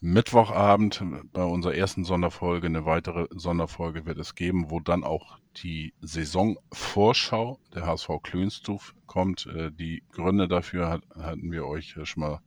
Mittwochabend 0.00 1.02
bei 1.32 1.42
unserer 1.42 1.74
ersten 1.74 2.04
Sonderfolge. 2.04 2.68
Eine 2.68 2.84
weitere 2.84 3.26
Sonderfolge 3.30 4.06
wird 4.06 4.18
es 4.18 4.36
geben, 4.36 4.70
wo 4.70 4.78
dann 4.78 5.02
auch 5.02 5.38
die 5.56 5.94
Saisonvorschau 6.00 7.58
der 7.74 7.86
HSV 7.86 8.08
Klönstuf 8.22 8.94
kommt. 9.06 9.46
Äh, 9.46 9.72
die 9.72 10.04
Gründe 10.12 10.46
dafür 10.46 10.90
hat, 10.90 11.02
hatten 11.16 11.50
wir 11.50 11.66
euch 11.66 11.96
schon 12.04 12.20
mal 12.20 12.40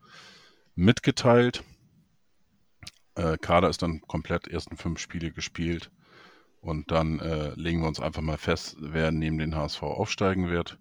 mitgeteilt. 0.80 1.63
Äh, 3.15 3.38
Kader 3.38 3.69
ist 3.69 3.82
dann 3.82 4.01
komplett 4.01 4.47
ersten 4.47 4.77
fünf 4.77 4.99
Spiele 4.99 5.32
gespielt. 5.32 5.91
Und 6.61 6.91
dann 6.91 7.19
äh, 7.19 7.53
legen 7.55 7.82
wir 7.82 7.88
uns 7.88 7.99
einfach 7.99 8.21
mal 8.21 8.38
fest, 8.38 8.77
wer 8.80 9.11
neben 9.11 9.38
den 9.38 9.55
HSV 9.55 9.84
aufsteigen 9.84 10.49
wird. 10.49 10.77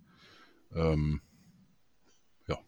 Ähm, 0.75 1.21
ja. 2.47 2.59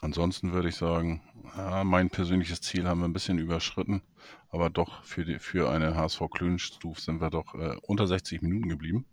Ansonsten 0.00 0.52
würde 0.52 0.68
ich 0.68 0.76
sagen, 0.76 1.22
ja, 1.56 1.84
mein 1.84 2.10
persönliches 2.10 2.60
Ziel 2.60 2.86
haben 2.86 3.00
wir 3.00 3.08
ein 3.08 3.12
bisschen 3.12 3.38
überschritten. 3.38 4.02
Aber 4.50 4.68
doch 4.68 5.04
für, 5.04 5.24
die, 5.24 5.38
für 5.38 5.70
eine 5.70 5.94
HSV 5.94 6.22
Klönstuf 6.32 7.00
sind 7.00 7.20
wir 7.20 7.30
doch 7.30 7.54
äh, 7.54 7.76
unter 7.82 8.06
60 8.06 8.42
Minuten 8.42 8.68
geblieben. 8.68 9.06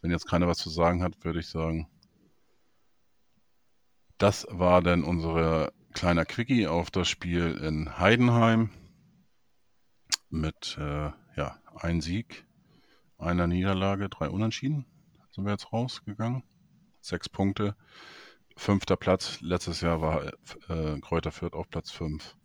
Wenn 0.00 0.12
jetzt 0.12 0.28
keiner 0.28 0.48
was 0.48 0.58
zu 0.58 0.70
sagen 0.70 1.02
hat, 1.02 1.24
würde 1.24 1.40
ich 1.40 1.48
sagen, 1.48 1.88
das 4.18 4.46
war 4.50 4.82
dann 4.82 5.02
unsere 5.02 5.72
kleiner 5.92 6.24
Quickie 6.24 6.66
auf 6.66 6.90
das 6.90 7.08
Spiel 7.08 7.54
in 7.62 7.98
Heidenheim 7.98 8.70
mit 10.30 10.76
äh, 10.78 11.10
ja, 11.36 11.58
ein 11.76 12.00
Sieg, 12.00 12.46
einer 13.18 13.46
Niederlage, 13.46 14.08
drei 14.08 14.28
Unentschieden 14.28 14.86
sind 15.30 15.44
wir 15.44 15.52
jetzt 15.52 15.72
rausgegangen. 15.72 16.42
Sechs 17.00 17.28
Punkte, 17.28 17.76
fünfter 18.56 18.96
Platz. 18.96 19.40
Letztes 19.40 19.80
Jahr 19.80 20.00
war 20.00 20.32
äh, 20.68 21.00
Kräuter 21.00 21.32
Fürth 21.32 21.54
auf 21.54 21.68
Platz 21.68 21.90
fünf. 21.90 22.36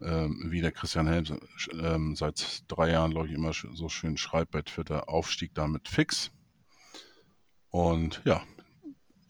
Ähm, 0.00 0.46
wie 0.50 0.60
der 0.60 0.70
Christian 0.70 1.08
Helm 1.08 1.24
ähm, 1.72 2.14
seit 2.14 2.62
drei 2.68 2.90
Jahren, 2.90 3.10
glaube 3.10 3.26
ich, 3.26 3.34
immer 3.34 3.52
so 3.52 3.88
schön 3.88 4.16
schreibt 4.16 4.52
bei 4.52 4.62
Twitter, 4.62 5.08
Aufstieg 5.08 5.54
damit 5.54 5.88
fix. 5.88 6.30
Und 7.70 8.22
ja, 8.24 8.42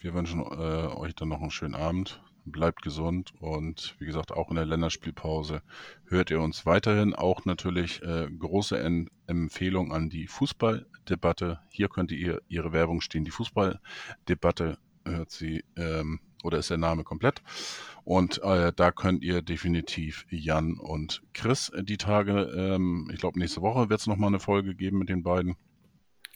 wir 0.00 0.12
wünschen 0.12 0.40
äh, 0.40 0.94
euch 0.94 1.14
dann 1.14 1.28
noch 1.28 1.40
einen 1.40 1.50
schönen 1.50 1.74
Abend 1.74 2.22
bleibt 2.50 2.82
gesund 2.82 3.32
und 3.40 3.94
wie 3.98 4.06
gesagt, 4.06 4.32
auch 4.32 4.50
in 4.50 4.56
der 4.56 4.64
Länderspielpause 4.64 5.62
hört 6.06 6.30
ihr 6.30 6.40
uns 6.40 6.66
weiterhin. 6.66 7.14
Auch 7.14 7.44
natürlich 7.44 8.02
äh, 8.02 8.28
große 8.30 8.78
en 8.78 9.08
Empfehlung 9.26 9.92
an 9.92 10.08
die 10.08 10.26
Fußballdebatte. 10.26 11.60
Hier 11.70 11.88
könnt 11.88 12.12
ihr 12.12 12.40
ihre 12.48 12.72
Werbung 12.72 13.00
stehen. 13.00 13.24
Die 13.24 13.30
Fußballdebatte 13.30 14.78
hört 15.04 15.30
sie 15.30 15.64
ähm, 15.76 16.20
oder 16.44 16.58
ist 16.58 16.70
der 16.70 16.78
Name 16.78 17.04
komplett. 17.04 17.42
Und 18.04 18.42
äh, 18.42 18.72
da 18.74 18.90
könnt 18.90 19.22
ihr 19.22 19.42
definitiv 19.42 20.26
Jan 20.30 20.78
und 20.78 21.22
Chris 21.34 21.72
die 21.80 21.98
Tage, 21.98 22.52
ähm, 22.56 23.10
ich 23.12 23.20
glaube 23.20 23.38
nächste 23.38 23.60
Woche 23.60 23.90
wird 23.90 24.00
es 24.00 24.06
nochmal 24.06 24.28
eine 24.28 24.40
Folge 24.40 24.74
geben 24.74 24.98
mit 24.98 25.08
den 25.08 25.22
beiden. 25.22 25.56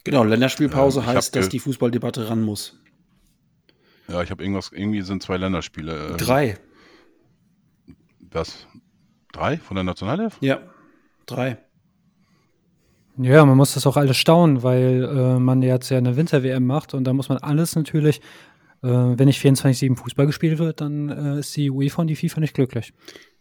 Genau, 0.04 0.24
Länderspielpause 0.24 1.00
ähm, 1.00 1.06
heißt, 1.06 1.36
dass 1.36 1.48
die 1.48 1.60
Fußballdebatte 1.60 2.28
ran 2.28 2.42
muss. 2.42 2.78
Ja, 4.08 4.22
ich 4.22 4.30
habe 4.30 4.42
irgendwas, 4.42 4.70
irgendwie 4.72 5.02
sind 5.02 5.22
zwei 5.22 5.36
Länderspiele. 5.36 6.10
Ähm, 6.10 6.16
Drei. 6.16 6.58
Was? 8.30 8.66
Drei 9.32 9.56
von 9.58 9.74
der 9.76 9.84
Nationalelf? 9.84 10.36
Ja. 10.40 10.60
drei. 11.26 11.58
Ja, 13.18 13.44
man 13.44 13.56
muss 13.56 13.74
das 13.74 13.86
auch 13.86 13.96
alles 13.98 14.16
staunen, 14.16 14.62
weil 14.62 15.04
äh, 15.04 15.38
man 15.38 15.60
jetzt 15.62 15.90
ja 15.90 15.98
eine 15.98 16.16
Winter-WM 16.16 16.64
macht 16.66 16.94
und 16.94 17.04
da 17.04 17.12
muss 17.12 17.28
man 17.28 17.38
alles 17.38 17.76
natürlich, 17.76 18.20
äh, 18.82 18.88
wenn 18.88 19.26
nicht 19.26 19.44
24-7 19.44 19.96
Fußball 19.96 20.26
gespielt 20.26 20.58
wird, 20.58 20.80
dann 20.80 21.10
äh, 21.10 21.38
ist 21.40 21.54
die 21.56 21.70
UEFA 21.70 22.02
und 22.02 22.08
die 22.08 22.16
FIFA 22.16 22.40
nicht 22.40 22.54
glücklich. 22.54 22.94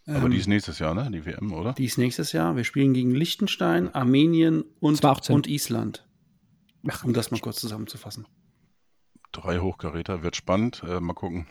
Aber 0.05 0.25
Ähm, 0.25 0.31
die 0.31 0.37
ist 0.37 0.47
nächstes 0.47 0.79
Jahr, 0.79 0.93
ne? 0.93 1.09
Die 1.11 1.25
WM, 1.25 1.53
oder? 1.53 1.73
die 1.73 1.85
ist 1.85 1.97
nächstes 1.97 2.33
Jahr. 2.33 2.55
Wir 2.57 2.63
spielen 2.65 2.93
gegen 2.93 3.11
Liechtenstein, 3.11 3.93
Armenien 3.93 4.65
und, 4.79 4.97
2018. 4.97 5.35
und 5.35 5.47
Island. 5.47 6.05
Um 7.03 7.13
das 7.13 7.31
mal 7.31 7.39
kurz 7.39 7.61
zusammenzufassen. 7.61 8.25
Drei 9.31 9.59
Hochkaräter, 9.59 10.23
wird 10.23 10.35
spannend. 10.35 10.83
Äh, 10.87 10.99
mal 10.99 11.13
gucken, 11.13 11.47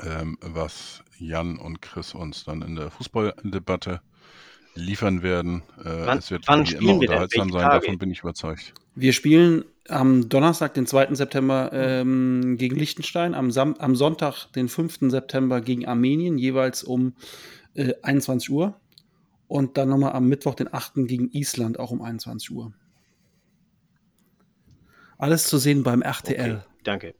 ähm, 0.00 0.38
was 0.40 1.02
Jan 1.18 1.58
und 1.58 1.80
Chris 1.82 2.14
uns 2.14 2.44
dann 2.44 2.62
in 2.62 2.74
der 2.74 2.90
Fußballdebatte 2.90 4.00
liefern 4.74 5.22
werden. 5.22 5.62
Äh, 5.84 6.06
Wann- 6.06 6.18
es 6.18 6.30
wird 6.30 6.48
wann 6.48 6.66
spielen 6.66 6.82
immer 6.82 7.00
wir 7.00 7.10
unterhaltsam 7.10 7.50
sein, 7.52 7.62
Tage? 7.62 7.80
davon 7.80 7.98
bin 7.98 8.10
ich 8.10 8.20
überzeugt. 8.20 8.74
Wir 8.94 9.12
spielen 9.12 9.64
am 9.88 10.28
Donnerstag, 10.28 10.74
den 10.74 10.86
2. 10.86 11.14
September, 11.14 11.70
ähm, 11.72 12.56
gegen 12.58 12.76
Liechtenstein, 12.76 13.34
am, 13.34 13.50
Sam 13.50 13.74
am 13.78 13.94
Sonntag, 13.96 14.46
den 14.52 14.68
5. 14.68 15.10
September, 15.10 15.60
gegen 15.60 15.86
Armenien, 15.86 16.38
jeweils 16.38 16.82
um 16.82 17.14
äh, 17.74 17.94
21 18.02 18.50
Uhr. 18.50 18.80
Und 19.48 19.76
dann 19.76 19.90
nochmal 19.90 20.12
am 20.12 20.28
Mittwoch, 20.28 20.54
den 20.54 20.72
8. 20.72 21.06
gegen 21.06 21.30
Island, 21.32 21.78
auch 21.78 21.90
um 21.90 22.00
21 22.00 22.50
Uhr. 22.50 22.72
Alles 25.22 25.46
zu 25.46 25.58
sehen 25.58 25.84
beim 25.84 26.02
RTL. 26.02 26.56
Okay, 26.56 26.64
danke. 26.82 27.14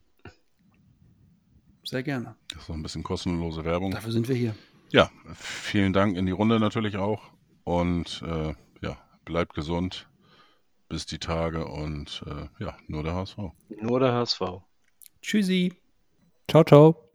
Sehr 1.85 2.03
gerne. 2.03 2.35
Das 2.49 2.59
ist 2.59 2.67
so 2.67 2.73
ein 2.73 2.83
bisschen 2.83 3.01
kostenlose 3.01 3.63
Werbung. 3.63 3.91
Dafür 3.91 4.11
sind 4.11 4.27
wir 4.27 4.35
hier. 4.35 4.53
Ja, 4.91 5.09
vielen 5.35 5.93
Dank 5.93 6.17
in 6.17 6.25
die 6.25 6.33
Runde 6.33 6.59
natürlich 6.59 6.97
auch. 6.97 7.21
Und 7.63 8.21
äh, 8.27 8.53
ja, 8.81 8.97
bleibt 9.23 9.53
gesund. 9.53 10.09
Bis 10.89 11.05
die 11.05 11.17
Tage 11.17 11.65
und 11.65 12.23
äh, 12.27 12.61
ja, 12.61 12.75
nur 12.87 13.03
der 13.03 13.15
HSV. 13.15 13.37
Nur 13.69 14.01
der 14.01 14.11
HSV. 14.11 14.41
Tschüssi. 15.21 15.71
Ciao, 16.49 16.65
ciao. 16.65 17.12